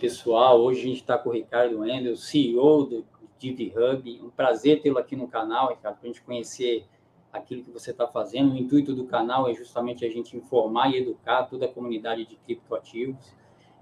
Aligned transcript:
Pessoal. 0.00 0.58
Hoje 0.62 0.80
a 0.80 0.84
gente 0.84 1.00
está 1.02 1.18
com 1.18 1.28
o 1.28 1.32
Ricardo 1.32 1.86
Endel, 1.86 2.16
CEO 2.16 2.86
do 2.86 3.04
DivHub. 3.38 4.22
Um 4.22 4.30
prazer 4.30 4.80
tê-lo 4.80 4.96
aqui 4.96 5.14
no 5.14 5.28
canal, 5.28 5.68
Ricardo, 5.68 5.98
para 5.98 6.04
a 6.04 6.06
gente 6.06 6.22
conhecer 6.22 6.86
aquilo 7.30 7.62
que 7.62 7.70
você 7.70 7.90
está 7.90 8.06
fazendo. 8.06 8.54
O 8.54 8.56
intuito 8.56 8.94
do 8.94 9.04
canal 9.04 9.46
é 9.46 9.52
justamente 9.52 10.02
a 10.02 10.08
gente 10.08 10.34
informar 10.34 10.90
e 10.90 10.96
educar 10.96 11.42
toda 11.42 11.66
a 11.66 11.68
comunidade 11.68 12.24
de 12.24 12.34
criptoativos. 12.36 13.36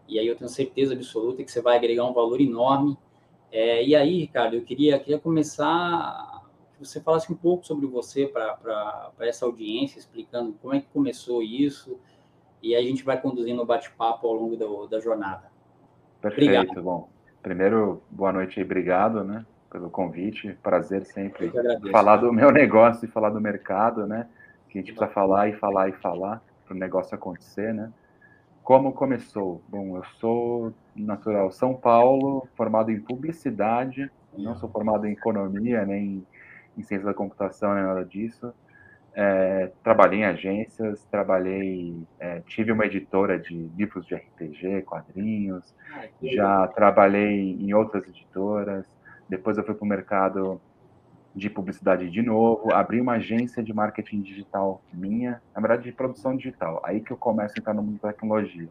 E 0.09 0.19
aí 0.19 0.27
eu 0.27 0.35
tenho 0.35 0.51
certeza 0.51 0.93
absoluta 0.93 1.45
que 1.45 1.53
você 1.53 1.63
vai 1.63 1.77
agregar 1.77 2.05
um 2.05 2.13
valor 2.13 2.41
enorme. 2.41 2.99
É, 3.53 3.85
e 3.85 3.95
aí, 3.95 4.19
Ricardo, 4.19 4.57
eu 4.57 4.63
queria, 4.63 4.99
queria 4.99 5.21
começar 5.21 6.45
que 6.77 6.85
você 6.85 7.01
falasse 7.01 7.33
um 7.33 7.37
pouco 7.37 7.65
sobre 7.65 7.87
você 7.87 8.27
para 8.27 9.13
essa 9.21 9.47
audiência, 9.47 10.01
explicando 10.01 10.53
como 10.61 10.75
é 10.75 10.81
que 10.81 10.89
começou 10.89 11.45
isso, 11.45 11.97
e 12.61 12.75
a 12.75 12.83
gente 12.83 13.05
vai 13.05 13.23
conduzindo 13.23 13.63
o 13.63 13.65
bate-papo 13.65 14.27
ao 14.27 14.35
longo 14.35 14.89
da 14.89 14.99
jornada. 14.99 15.57
Perfeito, 16.21 16.51
Obrigado. 16.51 16.83
bom. 16.83 17.09
Primeiro, 17.43 18.03
boa 18.11 18.33
noite 18.33 18.59
e 18.59 18.63
obrigado, 18.63 19.23
né, 19.23 19.47
pelo 19.71 19.89
convite. 19.89 20.57
Prazer 20.63 21.05
sempre 21.05 21.53
falar 21.91 22.17
do 22.17 22.33
meu 22.33 22.51
negócio 22.53 23.05
e 23.05 23.09
falar 23.09 23.31
do 23.31 23.41
mercado, 23.41 24.07
né? 24.07 24.27
Que 24.69 24.79
a 24.79 24.83
gente 24.83 24.93
precisa 24.93 25.13
falar 25.13 25.49
e 25.49 25.55
falar 25.55 25.89
e 25.89 25.93
falar 25.93 26.43
para 26.67 26.75
o 26.75 26.79
negócio 26.79 27.15
acontecer, 27.15 27.73
né? 27.73 27.91
Como 28.63 28.93
começou? 28.93 29.63
Bom, 29.69 29.97
eu 29.97 30.05
sou 30.21 30.75
natural 30.95 31.51
São 31.51 31.75
Paulo, 31.75 32.47
formado 32.55 32.91
em 32.91 33.01
publicidade, 33.01 34.11
não 34.37 34.57
sou 34.57 34.69
formado 34.69 35.07
em 35.07 35.13
economia, 35.13 35.87
nem 35.87 36.27
em 36.77 36.83
ciência 36.83 37.07
da 37.07 37.15
computação, 37.15 37.75
nem 37.75 37.85
nada 37.85 38.05
disso. 38.05 38.53
É, 39.15 39.73
trabalhei 39.83 40.21
em 40.21 40.25
agências, 40.25 41.05
trabalhei, 41.11 41.97
é, 42.21 42.41
tive 42.47 42.71
uma 42.71 42.87
editora 42.87 43.39
de 43.39 43.55
livros 43.77 44.07
de 44.07 44.15
RPG, 44.15 44.83
quadrinhos, 44.83 45.75
já 46.23 46.69
trabalhei 46.69 47.57
em 47.59 47.73
outras 47.75 48.07
editoras, 48.07 48.87
depois 49.29 49.59
eu 49.59 49.65
fui 49.65 49.75
para 49.75 49.85
o 49.85 49.89
mercado 49.89 50.61
de 51.35 51.51
publicidade 51.51 52.11
de 52.11 52.23
novo, 52.23 52.73
abri 52.73 53.01
uma 53.01 53.15
agência 53.15 53.63
de 53.63 53.73
marketing 53.73 54.23
digital 54.23 54.83
minha, 54.93 55.41
na 55.55 55.61
verdade 55.61 55.85
de 55.85 55.93
produção 55.93 56.37
digital, 56.37 56.81
aí 56.85 57.01
que 57.01 57.13
eu 57.13 57.17
começo 57.17 57.55
a 57.57 57.61
entrar 57.61 57.75
no 57.75 57.83
mundo 57.83 58.01
da 58.01 58.13
tecnologia. 58.13 58.69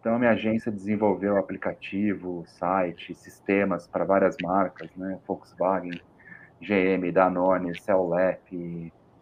Então 0.00 0.16
a 0.16 0.18
minha 0.18 0.32
agência 0.32 0.72
desenvolveu 0.72 1.36
aplicativo, 1.36 2.44
site, 2.46 3.14
sistemas 3.14 3.86
para 3.86 4.04
várias 4.04 4.36
marcas, 4.42 4.90
né, 4.96 5.18
Volkswagen, 5.26 6.00
GM, 6.60 7.12
Danone, 7.12 7.72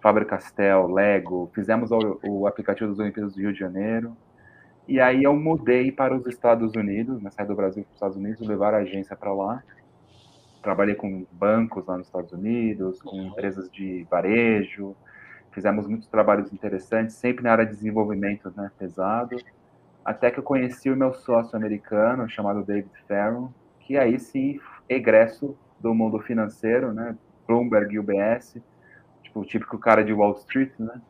Cellep, 0.00 0.02
Faber-Castell, 0.02 0.86
Lego, 0.88 1.50
fizemos 1.54 1.90
o, 1.90 2.18
o, 2.26 2.46
aplicativo 2.46 2.90
dos 2.90 2.98
Olimpíadas 2.98 3.34
do 3.34 3.40
Rio 3.40 3.52
de 3.52 3.58
Janeiro, 3.58 4.16
e 4.88 5.00
aí 5.00 5.22
eu 5.22 5.36
mudei 5.36 5.92
para 5.92 6.16
os 6.16 6.26
Estados 6.26 6.74
Unidos, 6.74 7.22
né, 7.22 7.30
saí 7.30 7.46
do 7.46 7.54
Brasil 7.54 7.84
para 7.84 7.90
os 7.90 7.96
Estados 7.96 8.16
Unidos, 8.16 8.46
levar 8.46 8.74
a 8.74 8.78
agência 8.78 9.14
para 9.14 9.32
lá, 9.32 9.62
trabalhei 10.62 10.94
com 10.94 11.26
bancos 11.30 11.86
lá 11.86 11.96
nos 11.96 12.06
Estados 12.06 12.32
Unidos, 12.32 13.00
com 13.02 13.16
empresas 13.16 13.70
de 13.70 14.06
varejo, 14.10 14.96
fizemos 15.52 15.86
muitos 15.86 16.08
trabalhos 16.08 16.52
interessantes, 16.52 17.16
sempre 17.16 17.44
na 17.44 17.52
área 17.52 17.66
de 17.66 17.72
desenvolvimento 17.72 18.52
né, 18.56 18.70
pesado, 18.78 19.36
até 20.04 20.30
que 20.30 20.38
eu 20.38 20.44
conheci 20.44 20.90
o 20.90 20.96
meu 20.96 21.12
sócio 21.12 21.56
americano, 21.56 22.28
chamado 22.28 22.64
David 22.64 22.90
Farron, 23.06 23.52
que 23.80 23.96
aí 23.96 24.18
sim, 24.18 24.58
egresso 24.88 25.56
do 25.78 25.94
mundo 25.94 26.18
financeiro, 26.20 26.92
né, 26.92 27.16
Bloomberg 27.46 27.94
e 27.94 27.98
UBS, 27.98 28.60
tipo, 29.30 29.41
o 29.41 29.45
típico 29.45 29.79
cara 29.79 30.05
de 30.05 30.13
Wall 30.13 30.33
Street, 30.33 30.73
né, 30.79 31.01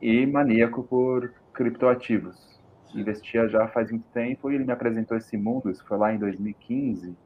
e 0.00 0.26
maníaco 0.26 0.84
por 0.84 1.32
criptoativos. 1.52 2.36
Investia 2.94 3.48
já 3.48 3.66
faz 3.68 3.90
muito 3.90 4.06
tempo 4.12 4.50
e 4.50 4.54
ele 4.54 4.64
me 4.64 4.72
apresentou 4.72 5.16
esse 5.16 5.36
mundo, 5.36 5.70
isso 5.70 5.84
foi 5.86 5.98
lá 5.98 6.12
em 6.12 6.18
2015, 6.18 7.16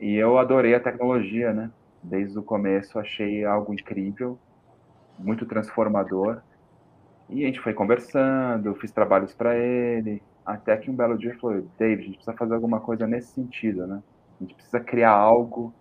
e 0.00 0.14
eu 0.14 0.38
adorei 0.38 0.74
a 0.74 0.80
tecnologia, 0.80 1.52
né? 1.52 1.70
Desde 2.02 2.38
o 2.38 2.42
começo 2.42 2.98
achei 2.98 3.44
algo 3.44 3.74
incrível, 3.74 4.38
muito 5.18 5.44
transformador. 5.44 6.40
E 7.28 7.44
a 7.44 7.46
gente 7.46 7.60
foi 7.60 7.74
conversando, 7.74 8.74
fiz 8.76 8.90
trabalhos 8.90 9.34
para 9.34 9.54
ele, 9.56 10.22
até 10.44 10.74
que 10.78 10.90
um 10.90 10.96
belo 10.96 11.18
dia 11.18 11.30
ele 11.30 11.38
falou: 11.38 11.68
David, 11.78 12.00
a 12.00 12.06
gente 12.06 12.14
precisa 12.14 12.36
fazer 12.36 12.54
alguma 12.54 12.80
coisa 12.80 13.06
nesse 13.06 13.32
sentido, 13.32 13.86
né? 13.86 14.02
A 14.40 14.44
gente 14.44 14.54
precisa 14.54 14.80
criar 14.80 15.10
algo 15.10 15.74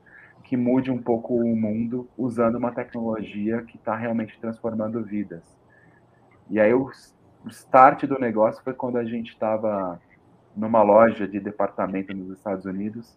que 0.50 0.58
mude 0.58 0.90
um 0.90 1.00
pouco 1.00 1.36
o 1.36 1.56
mundo 1.56 2.10
usando 2.18 2.56
uma 2.56 2.72
tecnologia 2.72 3.62
que 3.62 3.78
está 3.78 3.96
realmente 3.96 4.40
transformando 4.42 5.04
vidas. 5.04 5.44
E 6.50 6.60
aí 6.60 6.74
o, 6.74 6.90
o 7.46 7.50
start 7.50 8.06
do 8.06 8.18
negócio 8.18 8.64
foi 8.64 8.74
quando 8.74 8.98
a 8.98 9.04
gente 9.06 9.30
estava 9.30 10.02
numa 10.58 10.82
loja 10.82 11.28
de 11.28 11.40
departamento 11.40 12.16
nos 12.16 12.36
Estados 12.36 12.66
Unidos 12.66 13.16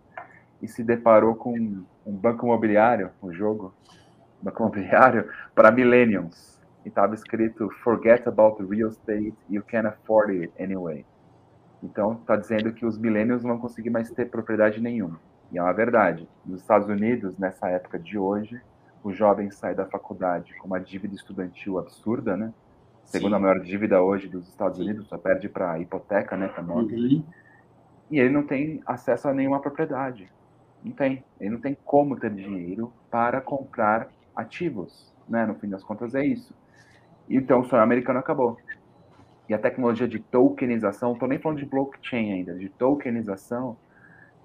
e 0.61 0.69
se 0.69 0.85
deparou 0.85 1.35
com 1.35 1.55
um 2.05 2.13
banco 2.13 2.45
imobiliário, 2.45 3.11
um 3.23 3.33
jogo, 3.33 3.73
banco 4.43 4.61
imobiliário 4.69 5.27
para 5.55 5.71
millennials. 5.71 6.61
E 6.85 6.89
estava 6.89 7.15
escrito 7.15 7.71
Forget 7.83 8.29
about 8.29 8.63
real 8.63 8.91
estate, 8.91 9.35
you 9.49 9.63
can 9.63 9.89
afford 9.89 10.31
it 10.37 10.53
anyway. 10.63 11.07
Então 11.83 12.13
está 12.13 12.37
dizendo 12.37 12.75
que 12.75 12.85
os 12.85 12.99
millennials 12.99 13.43
não 13.43 13.53
vão 13.53 13.61
conseguir 13.61 13.89
mais 13.89 14.11
ter 14.11 14.29
propriedade 14.29 14.83
nenhuma. 14.83 15.19
E 15.53 15.59
é 15.59 15.63
uma 15.63 15.73
verdade. 15.73 16.27
Nos 16.45 16.63
Estados 16.63 16.89
Unidos, 16.89 17.37
nessa 17.39 17.69
época 17.69 17.99
de 17.99 18.19
hoje, 18.19 18.61
o 19.05 19.13
jovem 19.13 19.51
sai 19.51 19.75
da 19.75 19.85
faculdade 19.85 20.55
com 20.55 20.67
uma 20.67 20.81
dívida 20.81 21.15
estudantil 21.15 21.79
absurda, 21.79 22.37
né? 22.37 22.53
Segunda 23.05 23.39
maior 23.39 23.61
dívida 23.61 24.01
hoje 24.01 24.29
dos 24.29 24.49
Estados 24.49 24.79
Unidos, 24.79 25.07
só 25.09 25.19
perde 25.19 25.49
para 25.49 25.79
hipoteca, 25.79 26.37
né, 26.37 26.49
para 26.49 26.63
Uhum. 26.63 27.23
E 28.11 28.19
ele 28.19 28.31
não 28.31 28.47
tem 28.47 28.83
acesso 28.87 29.29
a 29.29 29.35
nenhuma 29.35 29.61
propriedade. 29.61 30.31
Não 30.83 30.93
tem. 30.93 31.25
Ele 31.39 31.51
não 31.51 31.61
tem 31.61 31.77
como 31.85 32.19
ter 32.19 32.31
dinheiro 32.31 32.93
para 33.11 33.41
comprar 33.41 34.09
ativos. 34.35 35.13
Né? 35.29 35.47
No 35.47 35.55
fim 35.55 35.69
das 35.69 35.85
contas, 35.85 36.15
é 36.15 36.25
isso. 36.25 36.55
Então, 37.29 37.61
o 37.61 37.65
sonho 37.65 37.83
americano 37.83 38.19
acabou. 38.19 38.59
E 39.49 39.55
a 39.55 39.59
tecnologia 39.59 40.09
de 40.09 40.19
tokenização, 40.19 41.13
estou 41.13 41.29
nem 41.29 41.39
falando 41.39 41.59
de 41.59 41.67
blockchain 41.67 42.33
ainda, 42.33 42.55
de 42.55 42.69
tokenização, 42.69 43.77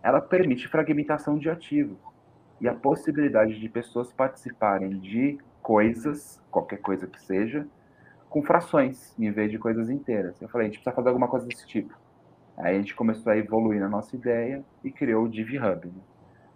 ela 0.07 0.22
permite 0.22 0.69
fragmentação 0.69 1.38
de 1.38 1.50
ativos. 1.50 1.97
E 2.62 2.68
a 2.68 2.73
possibilidade 2.73 3.59
de 3.59 3.68
pessoas 3.68 4.09
participarem 4.13 5.00
de 5.00 5.38
coisas, 5.62 6.41
qualquer 6.50 6.78
coisa 6.78 7.06
que 7.06 7.22
seja, 7.22 7.68
com 8.29 8.41
frações, 8.41 9.13
em 9.19 9.29
vez 9.31 9.51
de 9.51 9.59
coisas 9.59 9.90
inteiras. 9.90 10.41
Eu 10.41 10.47
falei, 10.47 10.68
a 10.68 10.69
gente 10.69 10.79
precisa 10.79 10.95
fazer 10.95 11.09
alguma 11.09 11.28
coisa 11.28 11.45
desse 11.45 11.68
tipo. 11.68 11.94
Aí 12.57 12.78
a 12.78 12.79
gente 12.79 12.95
começou 12.95 13.34
a 13.34 13.38
evoluir 13.38 13.81
na 13.81 13.90
nossa 13.90 14.16
ideia 14.16 14.63
e 14.81 14.90
criou 14.90 15.25
o 15.25 15.29
DivHub. 15.29 15.88
Né? 15.88 16.01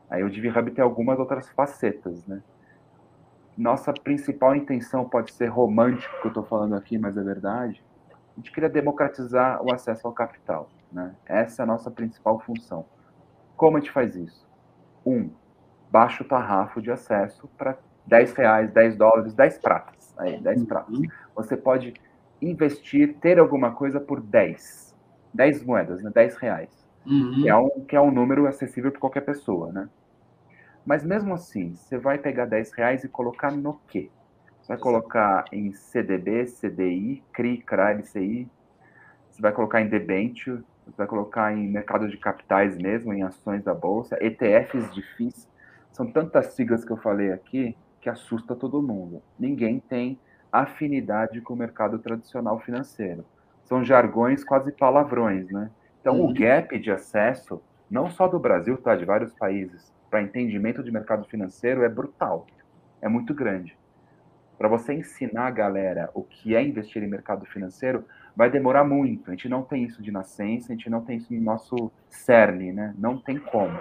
Aí 0.09 0.23
o 0.23 0.29
DivHub 0.29 0.72
tem 0.72 0.81
algumas 0.81 1.19
outras 1.19 1.50
facetas, 1.50 2.25
né? 2.25 2.41
Nossa 3.57 3.91
principal 3.91 4.56
intenção 4.56 5.09
pode 5.09 5.33
ser 5.33 5.47
romântico, 5.47 6.22
que 6.22 6.28
eu 6.28 6.29
estou 6.29 6.45
falando 6.45 6.73
aqui, 6.73 6.97
mas 6.97 7.18
é 7.18 7.22
verdade. 7.22 7.83
A 8.09 8.39
gente 8.39 8.50
queria 8.50 8.69
democratizar 8.69 9.62
o 9.62 9.73
acesso 9.73 10.07
ao 10.07 10.13
capital, 10.13 10.69
né? 10.89 11.13
Essa 11.25 11.62
é 11.62 11.63
a 11.63 11.66
nossa 11.66 11.91
principal 11.91 12.39
função. 12.39 12.85
Como 13.61 13.77
a 13.77 13.79
gente 13.79 13.91
faz 13.91 14.16
isso? 14.16 14.44
Um, 15.05 15.29
baixa 15.91 16.23
o 16.23 16.27
tarrafo 16.27 16.81
de 16.81 16.89
acesso 16.89 17.47
para 17.55 17.77
10 18.07 18.33
reais, 18.33 18.72
10 18.72 18.95
dólares, 18.97 19.35
10 19.35 19.59
pratas. 19.59 20.16
Aí, 20.17 20.41
10 20.41 20.66
pratas. 20.66 20.97
Uhum. 20.97 21.05
Você 21.35 21.55
pode 21.55 21.94
investir, 22.41 23.17
ter 23.19 23.38
alguma 23.38 23.71
coisa 23.71 24.00
por 24.00 24.19
10. 24.19 24.97
10 25.31 25.63
moedas, 25.63 26.01
né? 26.01 26.09
10 26.11 26.38
reais. 26.38 26.71
Uhum. 27.06 27.33
Que, 27.36 27.50
é 27.50 27.56
um, 27.56 27.69
que 27.86 27.95
é 27.95 28.01
um 28.01 28.09
número 28.09 28.47
acessível 28.47 28.89
para 28.89 29.00
qualquer 29.00 29.21
pessoa, 29.21 29.71
né? 29.71 29.88
Mas 30.83 31.03
mesmo 31.03 31.31
assim, 31.36 31.75
você 31.75 32.00
vai 32.00 32.18
pegar 32.18 32.45
10 32.45 32.71
reais 32.71 33.03
e 33.03 33.07
colocar 33.07 33.51
no 33.51 33.80
quê? 33.88 34.09
Você 34.59 34.69
vai 34.69 34.77
colocar 34.80 35.45
em 35.51 35.71
CDB, 35.71 36.45
CDI, 36.45 37.24
CRI, 37.31 37.62
CRA, 37.62 37.91
LCI, 37.91 38.50
você 39.30 39.39
vai 39.39 39.51
colocar 39.51 39.81
em 39.81 39.88
debenture, 39.88 40.63
você 40.86 40.98
vai 40.98 41.07
colocar 41.07 41.54
em 41.54 41.68
mercado 41.68 42.07
de 42.07 42.18
capitais 42.18 42.78
mesmo, 42.78 43.13
em 43.13 43.24
ações 43.24 43.63
da 43.63 43.74
bolsa, 43.74 44.18
ETFs 44.22 44.94
de 44.94 45.01
FIIs. 45.01 45.48
São 45.92 46.12
tantas 46.12 46.54
siglas 46.54 46.83
que 46.83 46.92
eu 46.92 46.98
falei 46.98 47.31
aqui 47.31 47.78
que 48.00 48.10
assusta 48.10 48.56
todo 48.56 48.81
mundo. 48.81 49.22
Ninguém 49.39 49.80
tem 49.80 50.19
afinidade 50.51 51.39
com 51.42 51.54
o 51.54 51.57
mercado 51.57 52.00
tradicional 52.00 52.60
financeiro. 52.60 53.24
São 53.63 53.86
jargões 53.86 54.44
quase 54.44 54.72
palavrões, 54.72 55.50
né? 55.50 55.69
Então, 56.01 56.19
uhum. 56.19 56.30
o 56.30 56.33
gap 56.33 56.78
de 56.80 56.92
acesso, 56.92 57.62
não 57.89 58.10
só 58.10 58.27
do 58.27 58.39
Brasil, 58.39 58.77
tá? 58.77 58.95
De 58.95 59.06
vários 59.06 59.34
países, 59.34 59.94
para 60.10 60.22
entendimento 60.22 60.84
de 60.84 60.92
mercado 60.92 61.25
financeiro 61.25 61.84
é 61.84 61.89
brutal, 61.89 62.48
é 63.01 63.07
muito 63.07 63.34
grande. 63.34 63.77
Para 64.57 64.68
você 64.68 64.94
ensinar 64.94 65.48
a 65.48 65.51
galera 65.51 66.10
o 66.13 66.22
que 66.22 66.56
é 66.56 66.62
investir 66.62 67.01
em 67.01 67.07
mercado 67.07 67.45
financeiro, 67.45 68.06
vai 68.36 68.50
demorar 68.50 68.83
muito. 68.83 69.30
A 69.30 69.31
gente 69.31 69.50
não 69.50 69.63
tem 69.63 69.83
isso 69.83 70.01
de 70.01 70.12
nascença, 70.12 70.72
a 70.72 70.75
gente 70.75 70.89
não 70.89 71.01
tem 71.01 71.18
isso 71.18 71.33
no 71.33 71.42
nosso 71.42 71.92
cerne, 72.10 72.72
né? 72.72 72.94
Não 72.98 73.18
tem 73.18 73.38
como. 73.38 73.78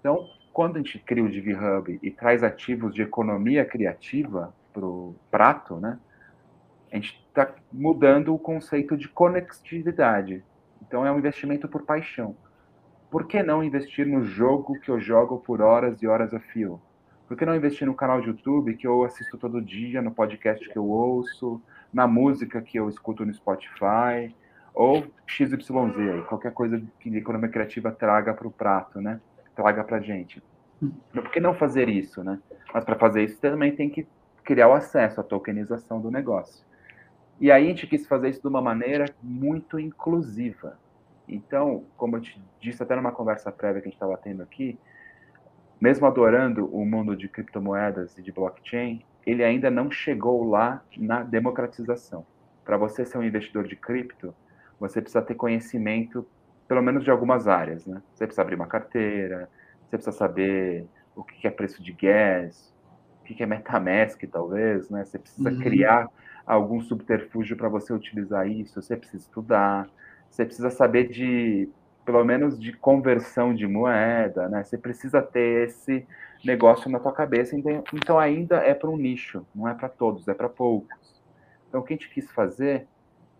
Então, 0.00 0.28
quando 0.52 0.76
a 0.76 0.78
gente 0.78 0.98
cria 0.98 1.24
o 1.24 1.28
DivHub 1.28 1.98
e 2.02 2.10
traz 2.10 2.42
ativos 2.42 2.94
de 2.94 3.02
economia 3.02 3.64
criativa 3.64 4.54
para 4.72 4.86
o 4.86 5.14
prato, 5.30 5.76
né? 5.76 5.98
A 6.92 6.96
gente 6.96 7.22
está 7.28 7.52
mudando 7.72 8.32
o 8.34 8.38
conceito 8.38 8.96
de 8.96 9.08
conectividade. 9.08 10.44
Então, 10.80 11.04
é 11.04 11.10
um 11.10 11.18
investimento 11.18 11.68
por 11.68 11.82
paixão. 11.82 12.36
por 13.10 13.26
que 13.26 13.42
não 13.42 13.62
investir 13.62 14.06
no 14.06 14.24
jogo 14.24 14.78
que 14.80 14.90
eu 14.90 15.00
jogo 15.00 15.38
por 15.38 15.62
horas 15.62 16.02
e 16.02 16.06
horas 16.06 16.34
a 16.34 16.40
fio? 16.40 16.80
Por 17.26 17.36
que 17.36 17.46
não 17.46 17.56
investir 17.56 17.86
no 17.86 17.94
canal 17.94 18.20
de 18.20 18.28
YouTube 18.28 18.76
que 18.76 18.86
eu 18.86 19.04
assisto 19.04 19.36
todo 19.36 19.60
dia, 19.60 20.00
no 20.00 20.10
podcast 20.10 20.68
que 20.68 20.76
eu 20.76 20.86
ouço, 20.86 21.60
na 21.96 22.06
música 22.06 22.60
que 22.60 22.78
eu 22.78 22.90
escuto 22.90 23.24
no 23.24 23.32
Spotify, 23.32 24.36
ou 24.74 25.06
XYZ, 25.26 26.26
qualquer 26.28 26.52
coisa 26.52 26.78
que 27.00 27.08
a 27.08 27.18
economia 27.18 27.48
criativa 27.48 27.90
traga 27.90 28.34
para 28.34 28.46
o 28.46 28.50
prato, 28.50 29.00
né? 29.00 29.18
Traga 29.54 29.82
para 29.82 29.98
gente. 29.98 30.42
Por 31.10 31.30
que 31.30 31.40
não 31.40 31.54
fazer 31.54 31.88
isso, 31.88 32.22
né? 32.22 32.38
Mas 32.74 32.84
para 32.84 32.96
fazer 32.96 33.24
isso 33.24 33.40
também 33.40 33.74
tem 33.74 33.88
que 33.88 34.06
criar 34.44 34.68
o 34.68 34.74
acesso 34.74 35.22
à 35.22 35.24
tokenização 35.24 35.98
do 35.98 36.10
negócio. 36.10 36.66
E 37.40 37.50
aí 37.50 37.64
a 37.64 37.68
gente 37.68 37.86
quis 37.86 38.06
fazer 38.06 38.28
isso 38.28 38.42
de 38.42 38.48
uma 38.48 38.60
maneira 38.60 39.06
muito 39.22 39.80
inclusiva. 39.80 40.78
Então, 41.26 41.84
como 41.96 42.16
eu 42.16 42.20
te 42.20 42.38
disse 42.60 42.82
até 42.82 42.94
numa 42.94 43.10
conversa 43.10 43.50
prévia 43.50 43.80
que 43.80 43.88
a 43.88 43.90
gente 43.90 43.96
estava 43.96 44.18
tendo 44.18 44.42
aqui, 44.42 44.78
mesmo 45.80 46.06
adorando 46.06 46.66
o 46.66 46.84
mundo 46.84 47.16
de 47.16 47.26
criptomoedas 47.26 48.18
e 48.18 48.22
de 48.22 48.30
blockchain, 48.30 49.02
ele 49.26 49.42
ainda 49.42 49.68
não 49.70 49.90
chegou 49.90 50.44
lá 50.44 50.82
na 50.96 51.24
democratização. 51.24 52.24
Para 52.64 52.76
você 52.76 53.04
ser 53.04 53.18
um 53.18 53.24
investidor 53.24 53.66
de 53.66 53.74
cripto, 53.74 54.32
você 54.78 55.02
precisa 55.02 55.20
ter 55.22 55.34
conhecimento, 55.34 56.24
pelo 56.68 56.82
menos 56.82 57.02
de 57.02 57.10
algumas 57.10 57.48
áreas, 57.48 57.84
né? 57.84 58.00
Você 58.14 58.24
precisa 58.24 58.42
abrir 58.42 58.54
uma 58.54 58.68
carteira, 58.68 59.50
você 59.82 59.96
precisa 59.96 60.16
saber 60.16 60.86
o 61.16 61.24
que 61.24 61.46
é 61.46 61.50
preço 61.50 61.82
de 61.82 61.92
gas, 61.92 62.72
o 63.20 63.24
que 63.24 63.42
é 63.42 63.46
MetaMask, 63.46 64.22
talvez, 64.30 64.88
né? 64.90 65.04
Você 65.04 65.18
precisa 65.18 65.50
uhum. 65.50 65.58
criar 65.58 66.08
algum 66.46 66.80
subterfúgio 66.80 67.56
para 67.56 67.68
você 67.68 67.92
utilizar 67.92 68.48
isso, 68.48 68.80
você 68.80 68.96
precisa 68.96 69.24
estudar, 69.24 69.88
você 70.30 70.44
precisa 70.44 70.70
saber 70.70 71.08
de, 71.08 71.68
pelo 72.04 72.24
menos, 72.24 72.58
de 72.58 72.72
conversão 72.72 73.52
de 73.52 73.66
moeda, 73.66 74.48
né? 74.48 74.62
Você 74.62 74.78
precisa 74.78 75.20
ter 75.20 75.68
esse 75.68 76.06
negócio 76.44 76.90
na 76.90 76.98
tua 76.98 77.12
cabeça, 77.12 77.56
então, 77.56 77.84
então 77.92 78.18
ainda 78.18 78.56
é 78.56 78.74
para 78.74 78.90
um 78.90 78.96
nicho, 78.96 79.44
não 79.54 79.68
é 79.68 79.74
para 79.74 79.88
todos, 79.88 80.28
é 80.28 80.34
para 80.34 80.48
poucos. 80.48 81.22
Então 81.68 81.80
o 81.80 81.84
que 81.84 81.94
a 81.94 81.96
gente 81.96 82.10
quis 82.10 82.30
fazer 82.30 82.86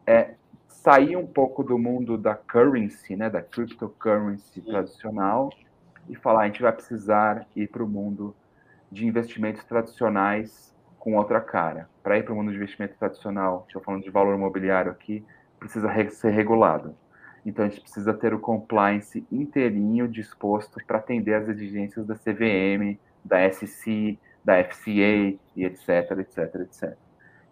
é 0.06 0.34
sair 0.66 1.16
um 1.16 1.26
pouco 1.26 1.62
do 1.62 1.78
mundo 1.78 2.16
da 2.16 2.34
currency, 2.34 3.16
né, 3.16 3.28
da 3.28 3.42
cryptocurrency 3.42 4.60
tradicional 4.60 5.50
e 6.08 6.14
falar 6.14 6.42
a 6.42 6.46
gente 6.46 6.62
vai 6.62 6.72
precisar 6.72 7.46
ir 7.56 7.68
para 7.68 7.82
o 7.82 7.88
mundo 7.88 8.34
de 8.90 9.06
investimentos 9.06 9.64
tradicionais 9.64 10.74
com 10.98 11.16
outra 11.16 11.40
cara. 11.40 11.88
Para 12.02 12.18
ir 12.18 12.24
para 12.24 12.32
o 12.32 12.36
mundo 12.36 12.50
de 12.50 12.56
investimento 12.56 12.96
tradicional, 12.98 13.64
estou 13.66 13.82
falando 13.82 14.02
de 14.02 14.10
valor 14.10 14.34
imobiliário 14.34 14.90
aqui, 14.90 15.24
precisa 15.58 15.88
ser 16.10 16.30
regulado. 16.30 16.94
Então 17.46 17.64
a 17.64 17.68
gente 17.68 17.80
precisa 17.80 18.12
ter 18.12 18.34
o 18.34 18.40
compliance 18.40 19.24
inteirinho 19.30 20.08
disposto 20.08 20.84
para 20.84 20.98
atender 20.98 21.34
às 21.34 21.48
exigências 21.48 22.04
da 22.04 22.16
CVM, 22.16 22.98
da 23.24 23.48
SC, 23.48 24.18
da 24.44 24.62
FCA 24.64 25.38
e 25.54 25.64
etc, 25.64 26.18
etc, 26.18 26.54
etc. 26.56 26.96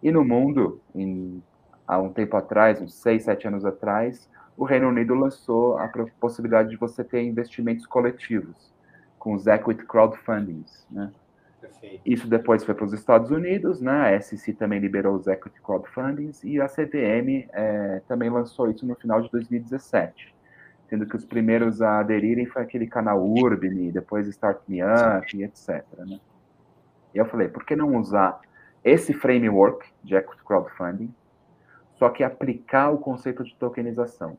E 0.03 0.11
no 0.11 0.25
mundo, 0.25 0.81
em, 0.93 1.41
há 1.87 1.97
um 1.97 2.11
tempo 2.11 2.35
atrás, 2.35 2.81
uns 2.81 2.93
6, 2.95 3.23
7 3.23 3.47
anos 3.47 3.65
atrás, 3.65 4.29
o 4.57 4.65
Reino 4.65 4.89
Unido 4.89 5.15
lançou 5.15 5.77
a 5.77 5.89
possibilidade 6.19 6.69
de 6.69 6.75
você 6.75 7.01
ter 7.01 7.23
investimentos 7.23 7.85
coletivos, 7.85 8.73
com 9.17 9.33
os 9.33 9.47
equity 9.47 9.85
crowdfundings, 9.85 10.85
né? 10.91 11.09
Perfeito. 11.65 12.01
Isso 12.05 12.27
depois 12.27 12.63
foi 12.63 12.73
para 12.73 12.85
os 12.85 12.93
Estados 12.93 13.31
Unidos, 13.31 13.81
né? 13.81 14.15
A 14.15 14.21
SEC 14.21 14.55
também 14.55 14.79
liberou 14.79 15.15
os 15.15 15.27
equity 15.27 15.59
crowdfundings 15.61 16.43
e 16.43 16.61
a 16.61 16.67
CVM 16.67 17.47
é, 17.51 18.01
também 18.07 18.29
lançou 18.29 18.69
isso 18.69 18.85
no 18.85 18.95
final 18.95 19.21
de 19.21 19.29
2017, 19.31 20.33
sendo 20.87 21.05
que 21.05 21.15
os 21.15 21.25
primeiros 21.25 21.81
a 21.81 21.99
aderirem 21.99 22.45
foi 22.45 22.61
aquele 22.61 22.87
canal 22.87 23.25
Urbini, 23.25 23.91
depois 23.91 24.27
Start 24.27 24.61
Me 24.67 24.81
Up 24.83 25.35
e 25.35 25.43
etc. 25.43 25.83
Né? 25.97 26.19
E 27.13 27.17
eu 27.17 27.25
falei, 27.25 27.47
por 27.47 27.65
que 27.65 27.75
não 27.75 27.95
usar 27.95 28.39
esse 28.83 29.13
framework 29.13 29.87
de 30.03 30.15
equity 30.15 30.43
crowdfunding, 30.43 31.13
só 31.95 32.09
que 32.09 32.23
aplicar 32.23 32.91
o 32.91 32.97
conceito 32.97 33.43
de 33.43 33.55
tokenização? 33.55 34.37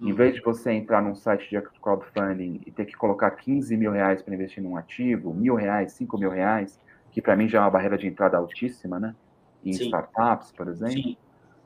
Em 0.00 0.12
vez 0.14 0.34
de 0.34 0.40
você 0.40 0.72
entrar 0.72 1.02
num 1.02 1.14
site 1.14 1.50
de 1.50 1.60
crowdfunding 1.80 2.62
e 2.66 2.72
ter 2.72 2.86
que 2.86 2.96
colocar 2.96 3.30
15 3.32 3.76
mil 3.76 3.92
reais 3.92 4.22
para 4.22 4.34
investir 4.34 4.62
num 4.62 4.76
ativo, 4.76 5.34
mil 5.34 5.54
reais, 5.54 5.92
5 5.92 6.16
mil 6.16 6.30
reais, 6.30 6.80
que 7.12 7.20
para 7.20 7.36
mim 7.36 7.46
já 7.46 7.58
é 7.58 7.60
uma 7.60 7.70
barreira 7.70 7.98
de 7.98 8.06
entrada 8.06 8.38
altíssima, 8.38 8.98
né? 8.98 9.14
Em 9.62 9.74
Sim. 9.74 9.84
startups, 9.84 10.52
por 10.52 10.68
exemplo. 10.68 10.94
Sim. 10.94 11.16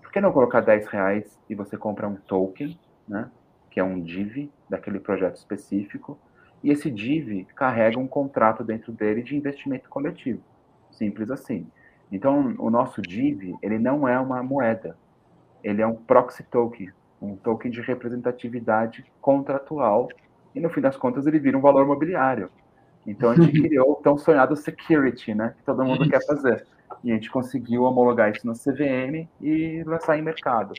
Por 0.02 0.10
que 0.10 0.20
não 0.20 0.32
colocar 0.32 0.60
10 0.60 0.86
reais 0.88 1.38
e 1.48 1.54
você 1.54 1.76
compra 1.76 2.08
um 2.08 2.16
token, 2.16 2.76
né? 3.06 3.30
Que 3.70 3.78
é 3.78 3.84
um 3.84 4.00
DIV 4.00 4.50
daquele 4.68 4.98
projeto 4.98 5.36
específico, 5.36 6.18
e 6.62 6.70
esse 6.70 6.90
DIV 6.90 7.46
carrega 7.54 7.98
um 8.00 8.08
contrato 8.08 8.64
dentro 8.64 8.90
dele 8.90 9.22
de 9.22 9.36
investimento 9.36 9.88
coletivo. 9.88 10.42
Simples 10.90 11.30
assim. 11.30 11.68
Então, 12.10 12.54
o 12.58 12.68
nosso 12.68 13.00
DIV, 13.00 13.54
ele 13.62 13.78
não 13.78 14.08
é 14.08 14.18
uma 14.18 14.42
moeda, 14.42 14.96
ele 15.62 15.82
é 15.82 15.86
um 15.86 15.94
proxy 15.94 16.42
token, 16.44 16.90
um 17.24 17.36
token 17.36 17.70
de 17.70 17.80
representatividade 17.80 19.04
contratual, 19.20 20.08
e 20.54 20.60
no 20.60 20.70
fim 20.70 20.80
das 20.80 20.96
contas 20.96 21.26
ele 21.26 21.38
vira 21.38 21.58
um 21.58 21.60
valor 21.60 21.86
mobiliário. 21.86 22.50
Então 23.06 23.30
a 23.30 23.36
gente 23.36 23.60
criou 23.62 23.92
o 23.92 23.96
tão 23.96 24.16
sonhado 24.16 24.56
security, 24.56 25.34
né? 25.34 25.54
Que 25.58 25.64
todo 25.64 25.84
mundo 25.84 26.08
quer 26.08 26.24
fazer. 26.24 26.66
E 27.02 27.10
a 27.10 27.14
gente 27.14 27.30
conseguiu 27.30 27.82
homologar 27.82 28.30
isso 28.30 28.46
no 28.46 28.54
CVM 28.54 29.28
e 29.40 29.82
lançar 29.84 30.18
em 30.18 30.22
mercado. 30.22 30.74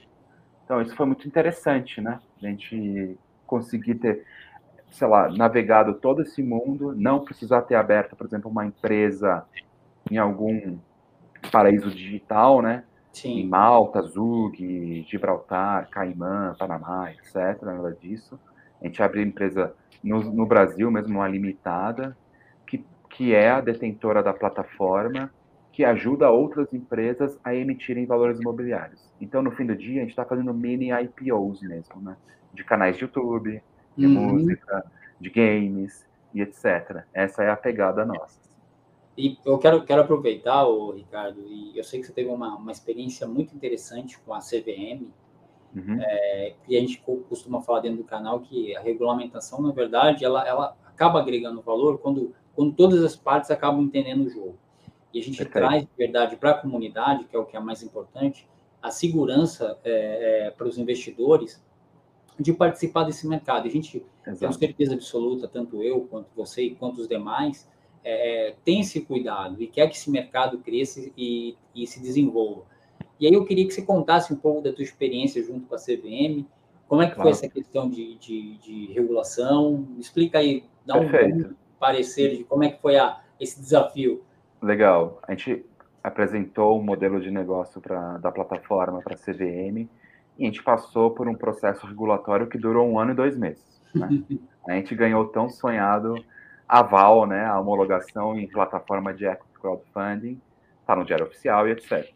Então 0.63 0.81
isso 0.81 0.95
foi 0.95 1.06
muito 1.06 1.27
interessante, 1.27 2.01
né? 2.01 2.19
A 2.42 2.47
gente 2.47 3.18
conseguir 3.45 3.95
ter, 3.95 4.25
sei 4.89 5.07
lá, 5.07 5.30
navegado 5.30 5.94
todo 5.94 6.21
esse 6.24 6.42
mundo, 6.42 6.95
não 6.95 7.24
precisar 7.24 7.62
ter 7.62 7.75
aberto, 7.75 8.15
por 8.15 8.25
exemplo, 8.25 8.50
uma 8.50 8.65
empresa 8.65 9.45
em 10.09 10.18
algum 10.18 10.77
paraíso 11.51 11.92
digital, 11.92 12.62
né? 12.62 12.83
Sim. 13.16 13.40
Em 13.40 13.48
Malta, 13.48 14.02
Zug, 14.02 15.06
Gibraltar, 15.10 15.90
Caimã, 15.90 16.54
Panamá, 16.60 17.12
etc. 17.12 17.62
Nada 17.64 17.98
disso. 18.00 18.38
A 18.82 18.86
gente 18.86 19.02
abriu 19.02 19.24
empresa 19.24 19.74
no, 20.04 20.22
no, 20.22 20.45
Brasil, 20.45 20.92
mesmo 20.92 21.16
uma 21.16 21.28
limitada, 21.28 22.16
que, 22.68 22.86
que 23.10 23.34
é 23.34 23.50
a 23.50 23.62
detentora 23.62 24.22
da 24.22 24.34
plataforma, 24.34 25.31
que 25.72 25.86
ajuda 25.86 26.30
outras 26.30 26.74
empresas 26.74 27.40
a 27.42 27.56
emitirem 27.56 28.06
valores 28.06 28.38
imobiliários. 28.40 29.10
Então, 29.22 29.42
no 29.42 29.52
fim 29.52 29.66
do 29.66 29.78
dia, 29.78 30.00
a 30.00 30.02
gente 30.02 30.10
está 30.10 30.26
fazendo 30.26 30.54
mini 30.54 30.90
IPOs 30.92 31.62
mesmo, 31.62 32.02
né? 32.02 32.18
De 32.54 32.66
canais 32.66 32.98
de 32.98 33.04
YouTube, 33.04 33.64
de 33.95 34.06
uhum. 34.06 34.12
música, 34.12 34.86
de 35.22 35.30
games 35.30 36.06
e 36.34 36.42
etc. 36.42 37.04
Essa 37.14 37.44
é 37.44 37.50
a 37.50 37.56
pegada 37.56 38.06
nossa. 38.06 38.44
E 39.18 39.38
eu 39.45 39.57
quero, 39.57 39.84
quero 39.86 40.02
aproveitar, 40.02 40.66
o 40.66 40.92
Ricardo, 40.92 41.42
e 41.48 41.78
eu 41.78 41.84
sei 41.84 42.02
que 42.02 42.07
você 42.07 42.14
teve 42.14 42.30
uma, 42.30 42.56
uma 42.56 42.72
experiência 42.72 43.26
muito 43.26 43.56
interessante 43.56 44.19
com 44.19 44.34
a 44.34 44.40
CVM, 44.40 45.07
uhum. 45.74 46.02
é, 46.02 46.54
e 46.68 46.76
a 46.76 46.80
gente 46.81 47.02
costuma 47.30 47.62
falar 47.62 47.80
dentro 47.80 48.00
do 48.00 48.04
canal 48.04 48.42
que 48.42 48.76
a 48.76 48.81
regulamentação, 48.81 49.62
na 49.62 49.72
verdade, 49.72 50.26
ela, 50.26 50.45
ela 50.45 50.78
acaba 50.86 51.19
agregando 51.19 51.62
valor 51.62 51.98
quando, 52.00 52.34
quando 52.54 52.74
todas 52.74 53.04
as 53.04 53.16
partes 53.16 53.50
acabam 53.52 53.84
entendendo 53.84 54.26
o 54.26 54.30
jogo. 54.30 54.57
E 55.14 55.19
a 55.19 55.24
gente 55.24 55.38
Perfeito. 55.38 55.66
traz, 55.66 55.84
de 55.84 55.92
verdade, 55.98 56.36
para 56.36 56.52
a 56.52 56.54
comunidade, 56.56 57.24
que 57.24 57.36
é 57.36 57.40
o 57.40 57.45
que 57.45 57.56
é 57.56 57.60
mais 57.60 57.81
importante, 57.81 58.45
a 58.81 58.92
segurança 58.92 59.80
é, 59.84 60.48
é, 60.48 60.52
para 60.52 60.68
os 60.68 60.78
investidores 60.78 61.64
de 62.38 62.52
participar 62.52 63.06
desse 63.06 63.26
mercado. 63.26 63.66
A 63.66 63.72
gente 63.72 64.06
tem 64.24 64.52
certeza 64.52 64.94
absoluta, 64.94 65.48
tanto 65.48 65.81
eu, 65.81 66.02
quanto 66.02 66.28
você 66.36 66.64
e 66.64 66.76
quanto 66.76 67.00
os 67.00 67.07
demais, 67.07 67.68
é, 68.06 68.50
é, 68.50 68.56
tem 68.64 68.81
esse 68.81 69.02
cuidado 69.02 69.59
e 69.59 69.66
quer 69.66 69.88
que 69.88 69.95
esse 69.95 70.12
mercado 70.12 70.59
cresça 70.59 71.02
e, 71.18 71.57
e, 71.74 71.88
se 71.88 72.00
desenvolva. 72.00 72.62
E 73.19 73.26
aí 73.26 73.33
eu 73.33 73.44
queria 73.44 73.66
que 73.66 73.74
você 73.74 73.81
contasse 73.81 74.31
um 74.31 74.35
pouco 74.35 74.62
da 74.62 74.71
tua 74.71 74.83
experiência 74.83 75.44
junto 75.44 75.66
com 75.66 75.74
a 75.74 75.80
CVM, 75.80 76.45
como 76.88 77.02
é 77.02 77.07
que 77.07 77.16
claro. 77.16 77.24
foi 77.24 77.31
essa 77.31 77.50
questão 77.50 77.90
de, 77.90 78.16
de, 78.19 78.57
de, 78.59 78.94
regulação? 78.94 79.88
Explica 79.97 80.38
aí, 80.38 80.64
dá 80.85 81.00
Perfeito. 81.00 81.47
um 81.47 81.56
parecer 81.80 82.38
de 82.38 82.44
como 82.44 82.64
é 82.64 82.69
que 82.69 82.80
foi 82.80 82.95
a, 82.95 83.21
esse 83.40 83.59
desafio. 83.59 84.24
Legal. 84.62 85.19
A 85.28 85.31
gente 85.31 85.66
apresentou 86.04 86.78
o 86.78 86.80
um 86.80 86.83
modelo 86.83 87.19
de 87.19 87.31
negócio 87.31 87.81
pra, 87.81 88.19
da 88.19 88.31
plataforma 88.31 89.02
para 89.02 89.16
a 89.16 89.18
CVM 89.18 89.90
e 90.38 90.44
a 90.44 90.45
gente 90.45 90.62
passou 90.62 91.09
por 91.09 91.28
um 91.28 91.33
processo 91.33 91.88
regulatório 91.88 92.47
que 92.47 92.59
durou 92.59 92.88
um 92.88 93.00
ano 93.00 93.14
e 93.14 93.16
dois 93.16 93.35
meses. 93.35 93.81
Né? 93.95 94.24
a 94.69 94.74
gente 94.74 94.94
ganhou 94.94 95.26
tão 95.26 95.50
sonhado 95.50 96.24
aval, 96.68 97.26
né, 97.26 97.45
a 97.45 97.60
homologação 97.60 98.38
em 98.38 98.48
plataforma 98.48 99.14
de 99.14 99.26
equity 99.26 99.60
crowdfunding, 99.60 100.42
está 100.81 100.95
no 100.95 101.06
Diário 101.06 101.26
Oficial 101.26 101.68
e 101.68 101.72
etc. 101.72 102.12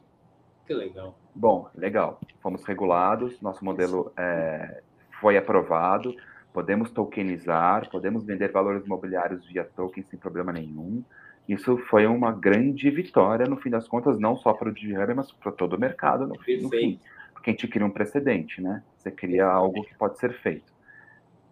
Que 0.65 0.73
legal. 0.73 1.15
Bom, 1.33 1.67
legal. 1.75 2.19
Fomos 2.41 2.63
regulados, 2.63 3.39
nosso 3.41 3.63
modelo 3.63 4.11
é, 4.17 4.81
foi 5.19 5.37
aprovado, 5.37 6.15
podemos 6.53 6.91
tokenizar, 6.91 7.89
podemos 7.89 8.23
vender 8.23 8.51
valores 8.51 8.85
imobiliários 8.85 9.45
via 9.47 9.63
token 9.63 10.03
sem 10.03 10.19
problema 10.19 10.51
nenhum. 10.51 11.03
Isso 11.47 11.77
foi 11.89 12.05
uma 12.05 12.31
grande 12.31 12.91
vitória, 12.91 13.47
no 13.47 13.57
fim 13.57 13.71
das 13.71 13.87
contas, 13.87 14.19
não 14.19 14.35
só 14.35 14.53
para 14.53 14.69
o 14.69 14.73
Diário, 14.73 15.15
mas 15.15 15.31
para 15.31 15.51
todo 15.51 15.73
o 15.73 15.79
mercado, 15.79 16.27
no, 16.27 16.35
no 16.35 16.69
fim. 16.69 16.99
Porque 17.33 17.49
a 17.49 17.53
gente 17.53 17.67
cria 17.67 17.85
um 17.85 17.89
precedente, 17.89 18.61
né? 18.61 18.83
Você 18.97 19.09
cria 19.09 19.45
algo 19.47 19.81
que 19.81 19.95
pode 19.95 20.19
ser 20.19 20.33
feito. 20.33 20.71